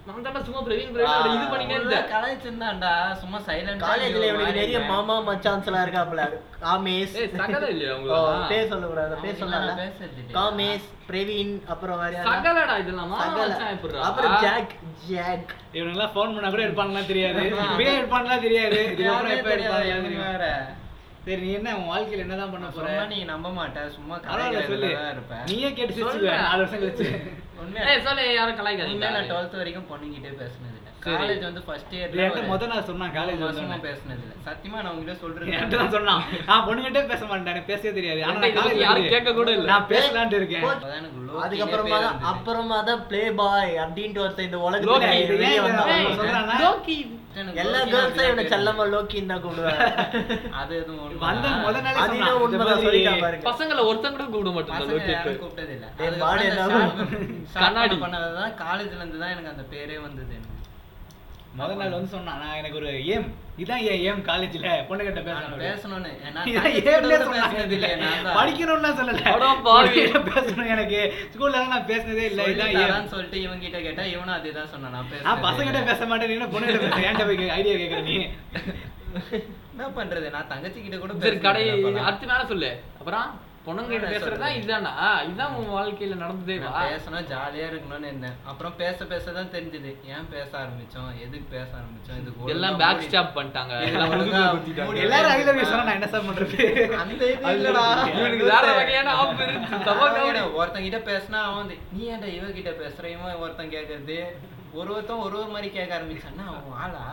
[0.08, 2.06] நான் தான் சும்மா பிரவீன் பிரவீன் இது பண்ணினே இருந்தேன்.
[2.12, 2.92] கலாய்ச்சிருந்தான்டா
[3.22, 6.24] சும்மா சைலண்ட் காலேஜ்ல இவனுக்கு நிறைய மாமா மச்சான்ஸ் எல்லாம் இருக்காப்புல.
[6.64, 7.14] காமேஷ்.
[7.20, 12.16] ஏய் சகல இல்லையா ஓ, உங்களுக்கு பேர் சொல்ல கூடாது பேர் சொல்லல பேசுறது காமேஷ் பிரவீன் அப்புறம் வேற?
[12.30, 13.14] சகலடா இதெல்லாம்?
[14.08, 14.74] அப்புறம் ஜாக்
[15.06, 15.54] ஜாக்.
[15.74, 17.46] இவனுங்கெல்லாம் ஃபோன் பண்ணா கூட எடுப்பாங்களா தெரியாது.
[17.68, 18.82] இப்பயே எடுப்பாங்களா தெரியாது.
[18.90, 20.46] இதுக்கப்புறம் எப்ப எடுப்பாங்களா தெரியும் வேற.
[21.28, 22.84] சரி நீ என்ன உன் வாழ்க்கையில என்னதான் பண்ண போற?
[22.84, 24.90] சொன்னா நீ நம்ப மாட்ட சும்மா பரவாயில்ல சொல்லு.
[24.90, 26.42] கலாய்க்கிறதுல தான் இருப்ப நீயே கேட்டு சொல்றேன்.
[26.44, 27.08] நாலு வருஷம் கழிச்சு.
[27.62, 27.86] உண்மையா?
[27.92, 29.10] ஏய் சொல்லு யாரும் கலாய்க்காதீங்க.
[29.16, 30.84] நான் டுவெல்த் வரைக்கும் பொண்ணுங்கிட்டே பேசினது இல்ல.
[31.08, 34.94] காலேஜ் வந்து ஃபர்ஸ்ட் இது என்கிட்ட இயர்ல முத நாள் சொன்னான் காலேஜ் வந்து பேசினது இல்ல சத்தியமா நான்
[34.94, 35.14] உங்ககிட்ட
[35.50, 36.24] என்கிட்ட தான் சொல்றேன் சொன்னான்.
[36.50, 38.22] நான் பொண்ணுகிட்டே பேச மாட்டேன் எனக்கு பேசவே தெரியாது.
[38.28, 39.68] ஆனா நான் காலேஜ் யாரும் கேட்க கூட இல்ல.
[39.74, 40.66] நான் பேசலான்ட்டு இருக்கேன்.
[41.44, 42.20] அதுக்கப்புறமா தான்.
[42.32, 46.18] அப்புறமா தான் ப்ளே பாய் அப்படின்ட்டு ஒருத்தன் இந்த உலகத்துல வெளியே வந்தான்.
[46.20, 46.58] சொல்றானா?
[46.64, 46.98] லோக்கி
[47.58, 48.84] எல்லா கேர்ள்ஸும் இவனை செல்லமா.
[48.92, 49.44] லோக்கின்னு தான்
[50.58, 51.48] அது எதுவும் வந்த.
[51.60, 52.20] முத நாளே அது சொன்னான்.
[52.20, 55.88] இன்னும் இந்த உண்மைதான் மாதிரி சொல்லிட்டான் பாருங்க பசங்கள ஒருத்தன் கூட கூப்பிட மாட்டேன் லோக்கி யாரும் கூப்பிட்டது இல்ல.
[57.58, 57.98] கண்ணாடி.
[58.04, 60.38] பண்ணதுதான் காலேஜ்ல இருந்து தான் எனக்கு அந்த பேரே வந்தது
[61.58, 61.74] எனக்கு.
[61.74, 63.28] முத நாள் வந்து சொன்னான் நான் எனக்கு ஒரு ஏம்
[63.58, 65.62] இதான் என் ஏம் காலேஜ்ல பொண்ணுகிட்ட நான் பேசணும்.
[65.64, 66.10] பேசணும்னு
[68.26, 68.36] தான்.
[68.38, 69.24] படிக்கணும்லாம் சொல்லல.
[70.30, 71.00] பேசணும் எனக்கு.
[71.34, 72.46] ஸ்கூல்ல நான் பேசினதே இல்ல
[72.76, 75.90] இதான் சொல்லிட்டு இவன் கிட்ட கேட்டா இவனும் அதேதான் சொன்னான் நான் பசங்கிட்ட இல்ல.
[75.92, 78.16] பேச மாட்டேன் நீ பொண்ணுகிட்ட பேச ஏன்ட்ட போய் ஐடியா கேக்குற நீ?
[79.74, 80.28] என்ன பண்றது?
[80.30, 81.64] நான் தங்கச்சி கிட்ட கூட சரி கடை.
[82.02, 82.70] அடுத்து மேல சொல்லு.
[83.00, 83.28] அப்புறம்?
[83.68, 84.50] பொண்ணுங்க கிட்ட நான் பேசுறதா.
[84.58, 84.92] இதுதானா
[85.28, 86.58] இதுதான் உன் வாழ்க்கையில நடந்ததே
[86.92, 88.38] பேசணும் ஜாலியா இருக்கணும்னு இருந்தேன்.
[88.52, 89.92] அப்புறம் பேச பேச தான் தெரிஞ்சது.
[90.14, 91.10] ஏன் பேச ஆரம்பிச்சோம்?
[91.26, 92.20] எதுக்கு பேச ஆரம்பிச்சோம்?
[92.22, 93.74] இதுக்கு எல்லாம் பேக் ஸ்டாப் பண்ணிட்டாங்க.
[95.06, 96.60] எல்லாரும் யூ சொன்னா நான் என்ன சார் பண்றது?
[97.04, 97.86] அந்த இது இல்லடா.
[98.18, 99.84] இவனுக்கு வேற வகையான ஆப் இருக்கு.
[99.90, 103.06] தவா அவன் ஒருத்தன் கிட்ட பேசினா அவன் வந்து நீ ஏன்டா இவ கிட்ட பேசுற?
[103.16, 104.20] இவன் ஒருத்தன் கேக்குறது.
[104.78, 107.04] ஒரு ஒருத்தன் ஒரு ஒரு மாதிரி கேட்க ஆரம்பிச்சான்னா அவன் ஆளா?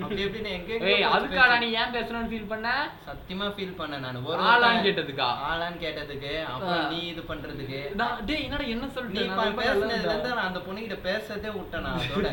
[0.00, 2.68] அப்படி எப்படின்னு எங்க ஏய் அதுக்காடா நீ ஏன் பேசணும்னு ஃபீல் பண்ண?
[3.06, 4.18] சத்தியமா ஃபீல் பண்ணேன் நான்.
[4.30, 5.28] ஒரு ஆளான்னு கேட்டதுக்கா?
[5.48, 6.84] ஆளான்னு கேட்டதுக்கு அப்புறம்.
[6.92, 7.80] நீ இது பண்றதுக்கு.
[8.00, 11.98] நான் டேய் என்னடா என்ன நீ சொல்லிட்டு இப்ப பேசுனதுல இருந்து நான் அந்த பொண்ணுகிட்ட பேசுறதே விட்டேன் நான்
[12.02, 12.30] அதோட.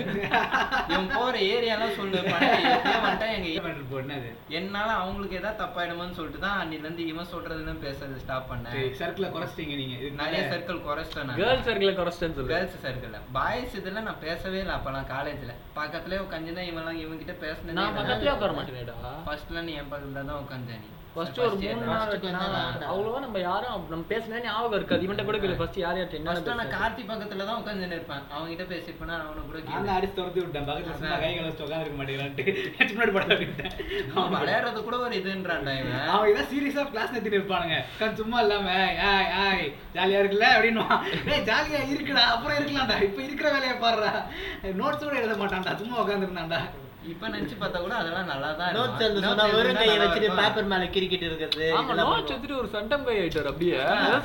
[0.92, 6.60] இவன் போற ஏரியாலாம் சொல்லு பண்ண எப்படியோ வந்துட்டா எங்க போடுனது என்னால அவங்களுக்கு ஏதாவது தப்பாயிடுமோன்னு சொல்லிட்டு தான்
[6.62, 8.78] அன்னில இருந்து இவன் சொல்றதுன்னு பேசுறது ஸ்டாப் பண்ணேன்.
[9.02, 9.96] சர்க்கிள குறைச்சிட்டீங்க நீங்க.
[10.22, 11.40] நிறைய சர்க்கிள் குறைச்சிட்டேன் நான்.
[11.42, 12.52] கேர்ள்ஸ் சர்க்கிள் குறைச்சிட்டேன்னு சொல்லு.
[12.54, 15.54] கேர்ள்ஸ் சர்க்கிள்ல பாய்ஸ் இதுல நான் பேசவே இல்லை அப்பெல்லாம் காலேஜ்ல.
[15.80, 18.98] பக்கத்துலயே உட்காந்துனா இவன்லாம் இவன் கிட்ட பேசினதே நான் பக்கத்துலயே உட்கார மாட்டேனேடா.
[19.30, 22.10] ஃபர்ஸ்ட்ல நீ என் பக்கத்துல தான் உட்காந்த நீ ஃபர்ஸ்ட் ஒரு மூணு நாள்
[22.56, 22.82] நான்.
[22.90, 25.06] அவ்வளவா நம்ம யாரும் நம்ம பேசினே ஞாபகம் இருக்காது.
[25.06, 26.74] இவன்ட்ட கூட கேளு ஃபர்ஸ்ட் யார் யார்ட்ட என்ன ஃபர்ஸ்ட் நான்.
[26.76, 28.22] கார்த்தி பக்கத்துல தான் உட்காந்து இருப்பேன்.
[28.34, 29.88] அவங்க கிட்ட பேசிருப்பேன் அவனை கூட நான் கேளு.
[29.88, 30.68] தான் அடிச்சு துரத்தி விட்டேன்.
[30.68, 32.46] பக்கத்துல சும்மா கை கலச்சு உட்காந்துருக்க மாட்டேங்கிறான்ட்டு.
[32.92, 33.74] முன்னாடி படம் விட்டேன்.
[34.18, 36.06] அவன் விளையாடுறது கூட ஒரு இதுன்றான்டா இவன்.
[36.18, 37.80] அவன் இதான் சீரியஸா கிளாஸ் நடத்திட்டு இருப்பானுங்க.
[37.96, 39.66] உட்கார்ந்து சும்மா இல்லாம ஏய் ஏய்
[39.98, 40.50] ஜாலியா இருக்குல்ல?
[40.58, 41.02] அப்படின்னுவான்.
[41.30, 42.26] டேய் ஜாலியா இருக்குடா.
[42.36, 43.00] அப்புறம் இருக்கலாம்டா.
[43.10, 44.14] இப்ப இருக்கிற வேலையை பாருடா.
[44.80, 46.60] நோட்ஸ் கூட எழுத மாட்டான்டா சும்மா உட்காந்துருந்தான்டா
[47.08, 50.86] இப்ப நினைச்சு பார்த்தா கூட அதெல்லாம் நல்லா தான் நோட்ஸ் எழுத சொன்னா வெறும் கையை வச்சுட்டு பேப்பர் மேல
[50.94, 53.78] கிரிக்கிட்டு இருக்கிறது ஆமா நோட்ஸ் எடுத்துட்டு ஒரு சண்டம் கை ஆயிட்டாரு அப்படியே.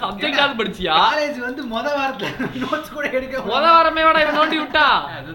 [0.03, 0.95] சப்ஜெக்டாவது படிச்சியா?
[1.01, 2.31] காலேஜ் வந்து முத வாரத்துல
[2.65, 4.87] நோட்ஸ் கூட எடுக்க முத வாரமே வாடா இவன் நோண்டி விட்டா.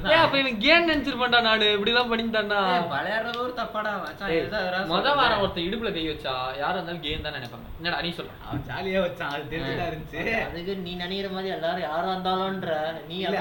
[0.10, 1.68] ஏன் அப்ப இவன் கேம் நினைச்சிருப்பான்டா நானு?
[1.76, 4.90] இப்படிலாம் பண்ணிட்டான்டா ஏய், விளையாடுறது ஒரு தப்பாடா மச்சான்.
[4.92, 5.06] முத.
[5.20, 7.66] வாரம் ஒருத்தன் இடுப்புல கை வச்சா யாரா இருந்தாலும் கேம் தான் நினைப்பாங்க.
[7.80, 8.32] என்னடா நீ சொல்ல.
[8.46, 10.22] அவன் ஜாலியா வச்சான் அது தெரிஞ்சுதான் இருந்துச்சு.
[10.46, 12.76] அதுக்கு நீ நினைக்கிற மாதிரி எல்லாரும் யாரா இருந்தாலும்ன்ற
[13.10, 13.40] நீ யாரா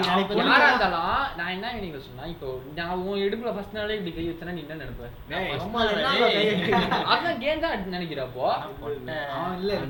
[0.64, 1.12] இருந்தாலும்.
[1.38, 4.76] நான் என்ன நீங்க சொன்னா இப்போ நான் உன் இடுப்புல ஃபர்ஸ்ட் நாளே இப்படி கை வச்சேன்னா நீ என்ன
[4.76, 5.05] நினைப்ப?
[7.12, 8.47] அதான் கேம் தான் நினைக்கிறப்போ.
[8.97, 9.12] இல்ல.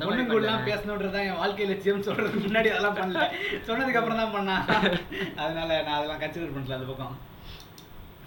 [0.00, 0.68] பொண்ணுங்க கூட எல்லாம் பண்ணல.
[0.70, 3.24] பேசணுன்றதுதான் என் வாழ்க்கை லட்சியம் சொல்றதுக்கு முன்னாடி அதெல்லாம் பண்ணல.
[3.68, 4.64] சொன்னதுக்கு அப்புறம் தான் பண்ணான்
[5.36, 7.16] அதனால நான் அதெல்லாம் கன்சிடர் பண்ணல அந்த பக்கம்.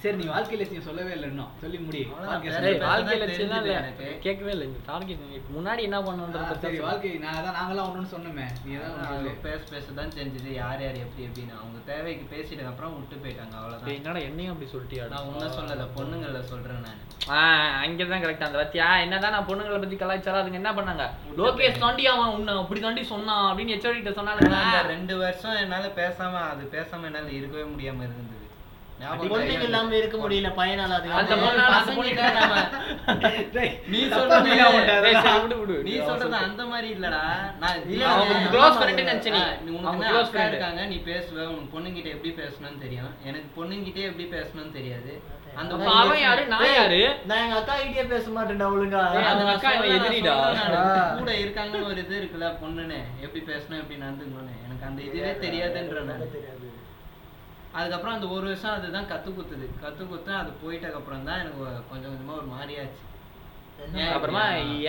[0.02, 1.50] சரி நீ வாழ்க்கை லட்சியம் சொல்லவே இல்லை இன்னும்.
[1.62, 2.02] சொல்லி முடி.
[2.04, 2.44] அவ்வளவுதான்,
[2.84, 4.06] வாழ்க்கை சின்ன இல்ல எனக்கு.
[4.22, 5.24] கேட்கவே இல்லை இந்த டார்கெட்
[5.56, 8.46] முன்னாடி என்ன ஆ, பண்ணுன்றது சரி வாழ்க்கை நான் அதான் நாங்களாம் ஒண்ணுன்னு சொன்னோமே.
[8.62, 9.32] நீ சொல்லு.
[9.44, 11.58] பேச பேச தான் தெரிஞ்சது யார் யார் எப்படி எப்படின்னு.
[11.60, 15.88] அவங்க தேவைக்கு பேசிட்டதுக்கு அப்புறம் விட்டு போயிட்டாங்க டேய், அவ்வளவுதான் என்னடா என்னையும் அப்படி சொல்லிட்டியாடா நான் உன்ன சொல்லல
[15.98, 17.04] பொண்ணுங்கள சொல்றேன் நான்.
[17.82, 21.06] அங்கதான் கரெக்ட் அந்த பத்தியா என்னதான் நான் பொண்ணுங்களை பத்தி கலாய்ச்சாலும் அதுங்க என்ன பண்ணாங்க?
[21.40, 26.42] லோகேஷ் தாண்டி அவன் உன்னை அப்படி தாண்டி சொன்னான் அப்படின்னு எச்ஓடி கிட்ட சொன்னாலும் ரெண்டு வருஷம் என்னால பேசாம
[26.48, 28.36] அது பேசாம என்னால இருக்கவே முடியாம இருந்தது.
[29.02, 29.64] பொண்ணுங்க?
[29.64, 31.12] இல்லாம இருக்க முடியல பையனால அது.
[31.12, 31.34] அந்த
[31.72, 31.92] அந்த
[33.88, 35.84] நீ சொல்றது.
[35.84, 35.94] நீ
[36.40, 37.22] அந்த மாதிரி இல்லடா.
[37.60, 38.34] நான் இல்ல, அவங்க
[39.62, 39.72] நீ.
[39.72, 39.96] உனக்கு.
[40.48, 41.38] இருக்காங்க நீ பேசுவ.
[41.48, 43.12] உனக்கு பொண்ணுங்கிட்ட எப்படி பேசணும்னு தெரியும்?
[43.24, 45.14] எனக்கு பொண்ணுங்கிட்டே எப்படி பேசணும்னு தெரியாது.
[45.56, 46.46] அந்த அவன் யாரு?
[46.46, 47.00] நான் யாரு?
[47.26, 49.02] நான் எங்க அக்கா கிட்டே பேச மாட்டேன்டா ஒழுங்கா.
[49.48, 50.36] அக்கா எதிரிடா.
[50.76, 51.16] ஆ.
[51.18, 53.00] கூட இருக்காங்கன்னு ஒரு இது இருக்குல்ல பொண்ணுன்னு.
[53.20, 54.56] எப்படி பேசணும் எப்படி நடந்துக்கணும்னு.
[54.66, 56.32] எனக்கு அந்த இதுவே தெரியாதுன்ற நான்.
[56.32, 56.56] தெரியாது.
[57.74, 62.12] அதுக்கப்புறம் அந்த ஒரு வருஷம் அதுதான் கத்து குத்துது கத்து குத்து அது போயிட்டதுக்கு அப்புறம் தான் எனக்கு கொஞ்சம்
[62.12, 63.06] கொஞ்சமா ஒரு மாதிரியாச்சு
[64.14, 64.42] அப்புறமா?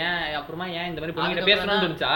[0.05, 2.15] ஏன் அப்புறமா ஏன் இந்த மாதிரி பொண்ணுகிட்ட பேசணும்னு தோணுச்சா?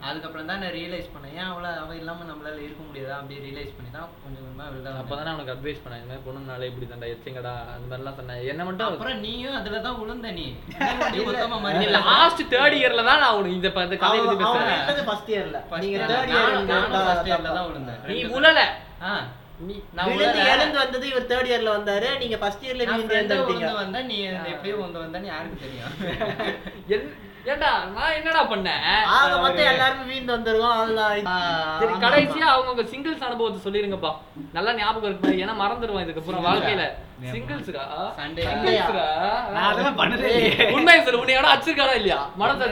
[0.00, 1.34] அதுக்கப்புறம் தான் நான் ரியலைஸ் பண்ணேன்.
[1.34, 3.14] ஏன் அவள அவ இல்லாம நம்மளால இருக்க முடியாதா?
[3.16, 4.92] அப்படி ரியலைஸ் பண்ணி தான் கொஞ்சம் கொஞ்சமா வெளில.
[5.00, 6.00] அப்பதான் அவனுக்கு அட்வைஸ் பண்ணேன்.
[6.00, 8.42] இந்த மாதிரி பொண்ணுனால இப்படி தாண்டா எச்சங்கடா அந்த மாதிரிலாம் சொன்னேன்.
[8.46, 10.46] என்ன மட்டும் அப்புறம் நீயும் அதுல தான் விழுந்த நீ.
[11.98, 14.82] லாஸ்ட் தேர்ட் இயர்ல தான் நான் உனக்கு இந்த ப- இந்த கதையை பத்தி பேசுறேன்.
[15.30, 15.58] yearல.
[15.70, 17.02] First நீங்க yearல தப்பா.
[17.50, 18.00] தான் விழுந்தேன்.
[18.10, 18.18] நீ
[18.52, 19.28] நான்
[20.10, 20.44] விழுந்து.
[20.52, 22.08] எழுந்து வந்தது இவர் தேர்ட் இயர்ல வந்தாரு.
[22.18, 23.36] நீங்க ஃபர்ஸ்ட் இயர்ல நீங்க விழுந்து
[23.78, 24.16] வந்தா நீ
[24.52, 25.92] எப்படியோ விழுந்து வந்தான்னு யாருக்கு தெரியும்?
[27.44, 28.82] ஏன்டா நான் என்னடா பண்ணேன்?
[29.12, 34.10] ஆக மொத்தம் எல்லாருமே வீந்து வந்துருவோம் அவ்வளவுதான் சரி கடைசியா அவங்கவுங்க சிங்கிள்ஸ் அனுபவத்தை சொல்லிருங்கப்பா.
[34.52, 36.84] நல்லா ஞாபகம் இருக்கு ஏன்னா மறந்துடுவான் இதுக்கப்புறம் வாழ்க்கையில.
[39.98, 40.68] பண்ணதே இல்லையே.
[40.76, 41.22] உண்மையை சொல்லு.
[41.22, 42.20] உன்னை யாரும் அடிச்சிருக்கானா இல்லையா?
[42.36, 42.68] மனசு?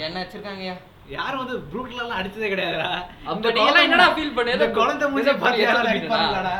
[0.00, 0.76] என்ன வச்சிருக்காங்கய்யா
[1.08, 2.88] யாரும் வந்து ப்ரூட்ல எல்லாம் அடிச்சதே கிடையாதுடா.
[3.26, 4.50] எல்லாம் குழந்தை என்னடா ஃபீல் பண்ண?
[4.50, 6.54] இந்த குழந்தை மூஞ்சி பார்த்து யாராவது அடிப்பாங்களாடா?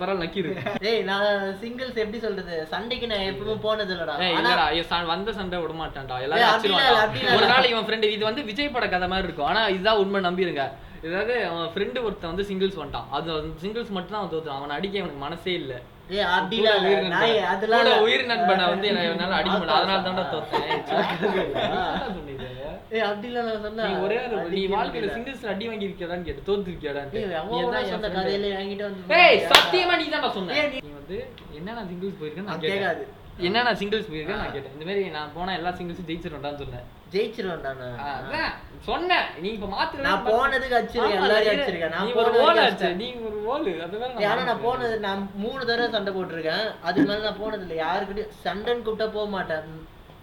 [0.00, 0.52] பரவாயில்ல நக்கிரு.
[0.90, 1.26] ஏய் நான்
[1.60, 2.66] சிங்கிள்ஸ் எப்படி சொல்றது?
[2.66, 4.66] சண்டைக்கு நான் எப்பவும் போனது இல்லடா இல்லடா
[5.06, 6.64] வந்த சண்டை விட மாட்டான்டா எல்லாரும்.
[6.64, 7.34] இல்ல.
[7.34, 9.46] ஒரு நாள் இவன் ஃப்ரெண்டு இது வந்து விஜய் பட கதை மாதிரி இருக்கும்.
[9.46, 10.64] ஆனா இதுதான் உண்மை நம்பிருங்க.
[11.02, 13.08] இதாவது அவன் ஃப்ரெண்டு ஒருத்தன் வந்து சிங்கிள்ஸ் வந்துட்டான்.
[13.10, 13.30] அது
[13.62, 14.58] சிங்கிள்ஸ் மட்டும் தான் அவன் தோத்துறான்.
[14.58, 15.74] அவன் அடிக்க அவனுக்கு மனசே இல்ல.
[18.00, 18.62] உயிர் நண்பன்.
[18.66, 19.78] வந்து என்ன- என்னால அடிக்க முடியல.
[19.78, 20.72] அதனால தான்டா தோத்தேன்?
[22.96, 23.96] ஏய் அப்படி இல்ல நான் சொன்னேன்.
[24.04, 24.18] ஒரே
[24.54, 25.14] நீ வாழ்க்கையில முடியல.
[25.16, 30.06] சிங்கிள்ஸ் அடி வாங்கி இருக்கியாடான்னு கேட்டு தோத்து இருக்கியாடான்னு அவன் சொன்ன கதையில என்கிட்ட வந்து ஏய் சத்தியமா நீ
[30.16, 30.66] தான் சொன்ன.
[30.86, 31.18] நீ வந்து
[31.58, 33.04] என்ன நான் சிங்கிள்ஸ் போயிருக்கேன் நான் அது கேட்காது.
[33.48, 34.72] என்ன நான் சிங்கிள்ஸ் போயிருக்கேன் நான் கேட்டேன்.
[34.76, 36.86] இந்த மாதிரி நான் போனா எல்லா சிங்கிள்ஸும் ஜெயிச்சிருவேன்டான்னு சொன்னேன்.
[38.06, 38.54] அதான்
[38.88, 39.26] சொன்னேன்.
[39.42, 41.94] நீ இப்ப மாத்து நான் போனதுக்கு அடிச்சிருக்கேன் எல்லாரையும் அடிச்சிருக்கேன்.
[41.96, 42.98] நான் ஒரு ஓல் அடிச்சிட்டேன்.
[43.02, 43.68] நீ ஒரு ஓல்.
[44.30, 46.66] ஆனா நான் போனது நான் மூணு தடவை சண்டை போட்டிருக்கேன்.
[46.86, 49.70] அதுக்கு மேல நான் போனது இல்லை யாருக்கிட்டையும் சண்டைன்னு கூப்பிட்டா போக மாட்டேன்.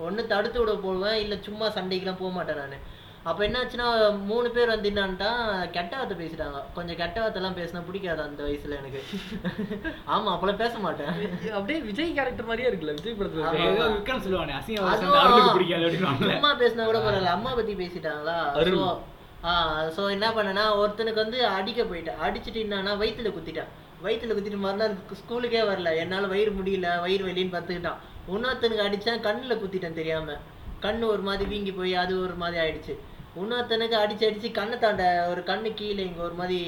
[0.05, 2.85] ஒண்ணு தடுத்து விட போவேன் இல்ல சும்மா சண்டைக்கெல்லாம் போக மாட்டேன் நான்.
[3.29, 3.85] அப்ப என்னாச்சுன்னா
[4.31, 5.29] மூணு பேர் வந்து என்னான்ட்டா
[5.75, 6.57] கெட்ட வார்த்தை பேசிட்டாங்க.
[6.75, 8.99] கொஞ்சம் கெட்ட வார்த்தை எல்லாம் பேசினா பிடிக்காது அந்த வயசுல எனக்கு?
[10.15, 11.13] ஆமா அப்பெல்லாம் பேச மாட்டேன்.
[11.57, 13.87] அப்படியே விஜய் கேரக்டர் மாதிரியே இருக்குல்ல விஜய் படத்துல?
[13.95, 14.59] விக்ரம் சொல்லுவானே
[16.33, 18.37] சும்மா பேசினா கூட பரவாயில்ல அம்மா பத்தி பேசிட்டாங்களா?
[19.95, 22.21] ஸோ என்ன பண்ணேன்னா ஒருத்தனுக்கு வந்து அடிக்க போயிட்டேன்.
[22.27, 23.71] அடிச்சிட்டு என்னன்னா வயித்துல குத்திட்டேன்.
[24.05, 25.89] வயித்துல குத்திட்டு மறுநாள் ஸ்கூலுக்கே வரல.
[26.03, 27.99] என்னால் வயிறு முடியல வயிறு வலின்னு பார்த்துக்கிட்டான்.
[28.27, 30.37] இன்னொருத்தனுக்கு அடித்தேன் கண்ணில் குத்திட்டேன் தெரியாம.
[30.81, 32.93] கண்ணு ஒரு மாதிரி வீங்கி போய் அது ஒரு மாதிரி ஆயிடுச்சு.
[33.41, 36.59] இன்னொருத்தனுக்கு அடிச்சு அடிச்சு கண்ணை தாண்ட ஒரு கண்ணு கீழே இங்க ஒரு மாதிரி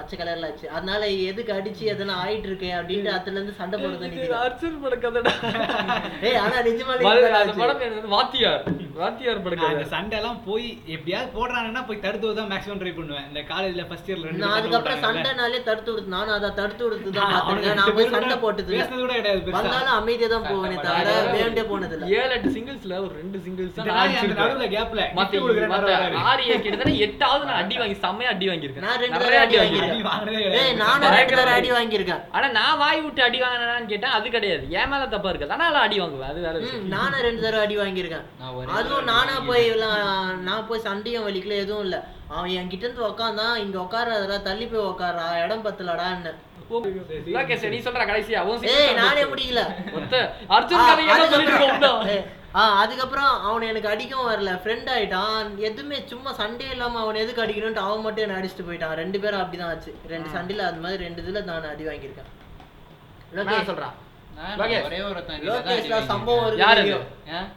[0.00, 0.66] பச்சை கலர்ல ஆச்சு.
[0.76, 4.28] அதனால எதுக்கு அடிச்சு எதனா ஆயிட்டு இருக்கேன் அப்படின்ட்டு அதுல இருந்து சண்டை போடுறது.
[4.42, 5.32] அர்ஜுன் பட கதைடா.
[6.28, 7.08] ஏய் ஆனா நிஜமாலே
[7.40, 7.54] அந்த.
[7.60, 8.62] படம் வாத்தியார்.
[9.00, 9.82] வாத்தியார் பட கதை.
[9.92, 13.26] சண்டை எல்லாம் போய் எப்படியாவது போடுறாங்கன்னா போய் தடுத்து தான் மேக்ஸிமம் ட்ரை பண்ணுவேன்.
[13.30, 15.02] இந்த காலேஜ்ல ஃபர்ஸ்ட் இயர்ல ரெண்டு நான் அதுக்கப்புறம்.
[15.04, 17.32] சண்டைனாலே தடுத்து விடுத்து நானும் அதை தடுத்து விடுத்து தான்
[17.80, 18.70] நான் போய் சண்டை போட்டது.
[18.74, 19.54] பேசுனது கூட கிடையாது.
[19.58, 23.94] வந்தாலும் அமைதியா தான் போவேனே தவிர வேண்டே போனது இல்ல ஏழு எட்டு சிங்கிள்ஸ்ல ஒரு ரெண்டு சிங்கிள்ஸ் அந்த
[24.34, 25.40] நடுவுல கேப்ல மத்த
[25.72, 25.90] மத்த
[26.26, 28.86] ஆறு கிட்டத்தட்ட எட்டாவது நான் அடி வாங்கி செம்மையா அடி வாங்கியிருக்கேன்.
[28.86, 32.22] நான் ரெண்டு நிறைய தடவை அடி ஏய் நானும் ரெண்டு தடவை அடி வாங்கியிருக்கேன்.
[32.32, 34.14] ஆனா நான் வாய் விட்டு அடி வாங்கினான்னு கேட்டேன்.
[34.18, 34.64] அது கிடையாது.
[34.78, 36.30] என் மேல தப்பா இருக்காது ஆனா அடி வாங்குவேன்.
[36.32, 36.88] அது வேற ம், விஷயம்.
[36.88, 38.26] நானும் ரெண்டு தடவை அடி வாங்கியிருக்கேன்.
[38.78, 39.98] அதுவும் நானா போய் எல்லாம்
[40.42, 41.98] நான் போய் சண்டையும் வலிக்கல எதுவும் இல்ல.
[42.28, 46.32] அவன் என் கிட்ட இருந்து உக்காந்தான் இங்க உட்காராதடா தள்ளி போய் உட்காரா இடம் பத்தலடான்னு.
[47.70, 48.40] நீ சொல்ற கடைசியா.
[48.74, 49.22] ஏய் நானே.
[49.30, 49.62] முடியல
[50.56, 52.18] அர்ஜுன் கதை ஏதோ சொல்லிட்டு
[52.58, 54.52] ஆ அதுக்கப்புறம் அவன் எனக்கு அடிக்கவும் வரல.
[54.62, 55.58] ஃப்ரெண்ட் ஆயிட்டான்.
[55.68, 58.94] எதுவுமே சும்மா சண்டே இல்லாம அவன் எதுக்கு அடிக்கணும்ட்டு அவன் மட்டும் என்ன அடிச்சுட்டு போயிட்டான்.
[59.02, 59.92] ரெண்டு பேரும் அப்படிதான் ஆச்சு.
[60.14, 62.30] ரெண்டு சண்டையில அது மாதிரி ரெண்டு இதுல நான் அடி வாங்கியிருக்கேன்.
[63.82, 63.98] நான்
[64.84, 65.40] ஒரே ஒருத்தன்?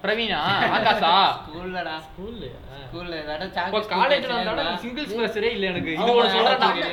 [0.03, 0.39] பிரவீனா?
[0.69, 1.11] ஆகாஷா?
[1.39, 1.93] ஸ்கூல்லடா.
[2.07, 2.47] ஸ்கூல்ல
[2.83, 3.45] ஸ்கூல்ல ஏதாவது
[3.93, 4.33] காலேஜ்ல
[5.51, 5.93] இல்ல எனக்கு.
[5.93, 6.89] இது அவன் சண்டையில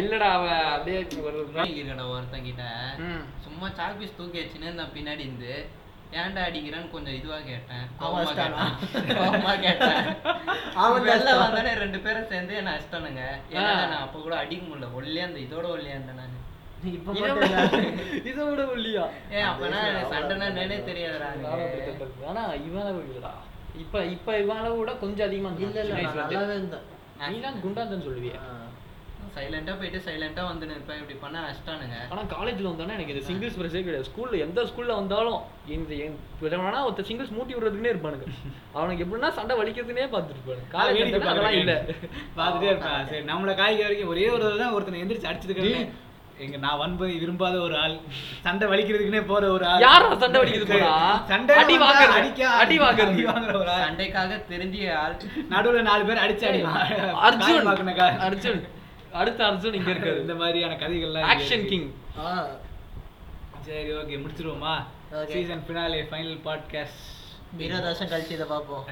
[0.00, 1.38] இல்லடா அவ அப்படியே ஒரு
[1.74, 2.66] இருக்கடா ஒருத்தங்கிட்ட
[3.04, 3.22] ம்.
[3.44, 5.54] சும்மா சாக் பீஸ் தூக்கி வச்சுன்னு நான் பின்னாடி இருந்து.
[6.12, 7.84] ஏன்டா அடிக்கிறேன்னு கொஞ்சம் இதுவா கேட்டேன்
[8.20, 8.64] அடிச்சிட்டானா?
[9.62, 10.00] கேட்டேன்.
[10.76, 14.88] அவன் வெளில தான் வந்தானே ரெண்டு பேரும் சேர்ந்து என்ன அடிச்சிட்டானுங்க ஏன்னா நான் அப்ப கூட அடிக்க முடியல.
[14.94, 16.38] ஒல்லியா அந்த இதோட ஒல்லியா இருந்தேன் நான்.
[16.90, 17.58] இப்ப இதை மட்டும் இல்ல.
[17.72, 17.90] விட-
[18.24, 19.80] இதை விட ஒல்லியா ஏன் அப்பனா
[20.12, 21.28] சண்டைனா நினைவே தெரியாதுடா.
[22.30, 23.02] ஆனா இவன்
[23.78, 26.86] இப்ப இப்ப இவன் அளவு விட கொஞ்சம் அதிகமா இல்ல இல்ல நல்லாவே இருந்தேன்.
[27.26, 28.34] நீ தான் குண்டாந்தன்னு சொல்லுவிய.
[29.36, 30.98] சைலண்டா போயிட்டு சைலண்டா வந்து நிற்பேன்.
[31.02, 34.08] இப்படி பண்ண அடிச்சிட்டானுங்க ஆனா காலேஜ்ல வந்தானே எனக்கு இந்த சிங்கிள்ஸ் பிரச்சனை கிடையாது.
[34.10, 35.38] ஸ்கூல்ல எந்த ஸ்கூல்ல வந்தாலும்
[35.76, 35.92] இந்த
[36.64, 38.26] வேணா ஒருத்த சிங்கிள்ஸ் மூட்டி விடுறதுக்குனே இருப்பானுங்க.
[38.78, 41.74] அவனுக்கு எப்படின்னா சண்டை வலிக்கிறதுனே பார்த்துட்டு இருப்பானுங்க காலேஜ் அதெல்லாம் இல்ல.
[42.38, 45.70] பார்த்துட்டே இருப்பேன் சரி நம்மள காய்க்க வரைக்கும் ஒரே ஒரு தடவை தான் ஒருத்தனை எந்திரிச்சு அடிச்சதுக்கு
[46.44, 47.96] எங்க நான் வன்பதை விரும்பாத ஒரு ஆள்
[48.44, 49.82] சண்டை வலிக்கிறதுக்குனே போற ஒரு ஆள்.
[49.86, 50.92] யாரா சண்டை வலிக்குது போறா?
[51.30, 52.16] சண்டை அடி வாங்குறது.
[52.20, 53.12] அடிக்க அடி வாங்குறது.
[53.14, 53.84] அடி வாங்குற ஒரு ஆள்.
[53.86, 55.14] சண்டைக்காக தெரிஞ்சிய ஆள்.
[55.52, 56.62] நடுவுல நாலு பேர் அடிச்சு அடி
[57.28, 57.68] அர்ஜுன்.
[58.28, 58.62] அர்ஜுன்.
[59.12, 60.20] அடுத்த அர்ஜுன் இங்க இருக்காரு.
[60.20, 61.66] இந்த மாதிரியான கதைகள்லாம் ஆக்ஷன்.
[61.66, 62.46] கிங் ஆ.
[63.60, 64.74] சரி ஓகே முடிச்சிருவோமா.
[65.24, 67.02] சீசன் ஃபினாலே ஃபைனல் பாட்காஸ்ட்
[67.58, 68.84] இருபது வருஷம் கழிச்சு இதை பார்ப்போம்.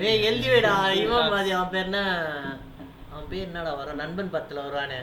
[0.00, 2.00] ஏய் எழுதி வைடா இவன் மாதிரி அவன் பேர் என்ன?
[3.12, 5.00] அவன் பேர் என்னடா வரும் நண்பன் பத்துல வருவானே.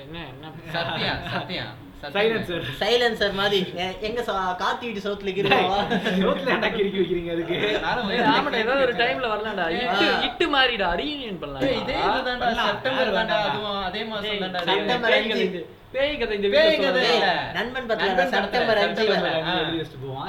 [0.00, 0.50] என்ன என்ன?
[0.72, 1.64] சத்யா சத்யா.
[2.12, 3.74] சைலன்சர் சைலன்சர் மாதிரி.
[4.00, 4.22] எங்க
[4.60, 5.76] காத்தி வீட்டு சோத்துல இருக்கிறவா?
[6.18, 7.80] ரோட்ல ஏன்டா கிறுக்கி வைக்கிறீங்க அதுக்கு
[8.24, 9.68] ஆமாடா ஏதாவது ஒரு டைம்ல வரலாம்டா.
[9.68, 10.88] இட்டு இட்டு மாறிடா.
[10.96, 11.82] ரீயூனியன் பண்ணலாம்.
[11.82, 12.64] இதே இதுதான்டா.
[12.64, 14.62] செப்டம்பர் தான்டா அதுவும் அதே மாசம் தான்டா.
[14.62, 15.26] செப்டம்பர்.
[15.26, 17.02] இந்த- பேய் கதை இந்த பேய் வீட்டுல கதை.
[17.02, 17.12] சொல்றேன்.
[17.12, 17.50] இல்ல.
[17.54, 18.78] நண்பன் பத்துல செப்டம்பர்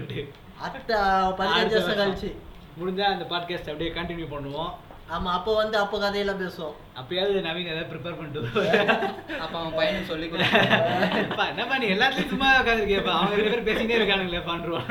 [1.83, 2.35] வருஷம் கழிச்சு.
[2.81, 4.71] முடிஞ்சா அந்த பாட்காஸ்ட் அப்படியே கண்டினியூ பண்ணுவோம்.
[5.11, 6.75] ஆமா அப்போ வந்து அப்போ கதையெல்லாம் பேசுவோம்.
[6.97, 8.41] அப்பயாவது நவீன் ஏதாவது ப்ரிப்பேர் பண்ணிட்டு.
[9.41, 10.27] அப்ப அவன் பையனுக்கு சொல்லி
[11.49, 14.87] என்னப்பா நீ எல்லாத்துலயும் சும்மா உட்காந்துருக்கியப்பா அவங்க ரெண்டு பேரும் பேசினே இருக்கானுங்களே பண்றோம்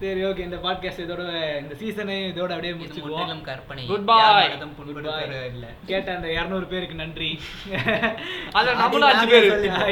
[0.00, 1.22] சரி ஓகே இந்த பாட்காஸ்ட் இதோட
[1.60, 3.42] இந்த சீசனை இதோட அப்படியே முடிச்சுக்குவோம்.
[3.42, 3.84] கற்பனை.
[3.88, 5.66] மனதும் புண்படுத்துற இல்ல.
[5.86, 7.28] கேட்ட அந்த இருநூறு பேருக்கு நன்றி.
[8.52, 9.46] அதுல நம்மளும் அஞ்சு பேரு.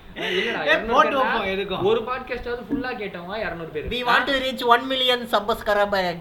[0.93, 1.87] போட்டு வைப்போம் எதுக்கும்?
[1.91, 3.89] ஒரு பாட்காஸ்டாவது ஃபுல்லா கேட்டவங்க 200 பேர்.
[3.97, 6.21] We want to reach 1 million subscribers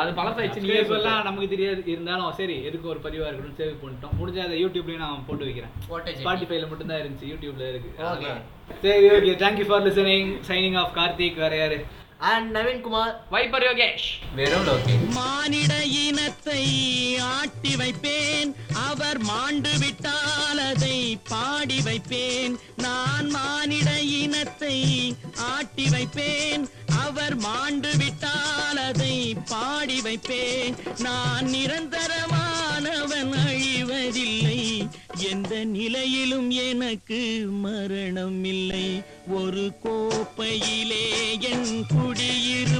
[0.00, 1.80] அது பழசாயிடுச்சு சொல்லலாம் எல்லாம் நமக்கு தெரியாது.
[1.92, 4.14] இருந்தாலும் சரி எதுக்கு ஒரு பதிவா இருக்கணும் சேவ் பண்ணிட்டோம்.
[4.20, 5.72] முடிஞ்சா அதை யூடியூப்லயும் நான் போட்டு வைக்கிறேன்.
[5.90, 7.90] போட்ட ஸ்பாட்டிஃபைல மட்டும் தான் இருந்துச்சு யூடியூப்ல இருக்கு.
[8.84, 11.78] சரி okay thank you for listening signing off Karthik வேற யாரு?
[12.20, 14.06] And நவீன் குமார் வைப்பர் யோகேஷ்
[14.36, 16.62] வெறும் லோகே மானிட இனத்தை
[17.18, 18.50] ஆட்டி வைப்பேன்.
[18.88, 22.58] அவர் மாண்டு விட்டால் அதை பாடி வைப்பேன்.
[22.76, 24.76] நான் மானிட இனத்தை
[25.36, 26.68] ஆட்டி வைப்பேன்.
[27.04, 30.76] அவர் மாண்டு விட்டால் அதை பாடி வைப்பேன்.
[30.98, 34.88] நான் நிரந்தரமானவன் அழிவதில்லை.
[35.10, 37.20] எந்த நிலையிலும் எனக்கு
[37.60, 38.86] மரணம் இல்லை
[39.30, 41.04] ஒரு கோப்பையிலே
[41.50, 42.78] என் குடியிருப்பு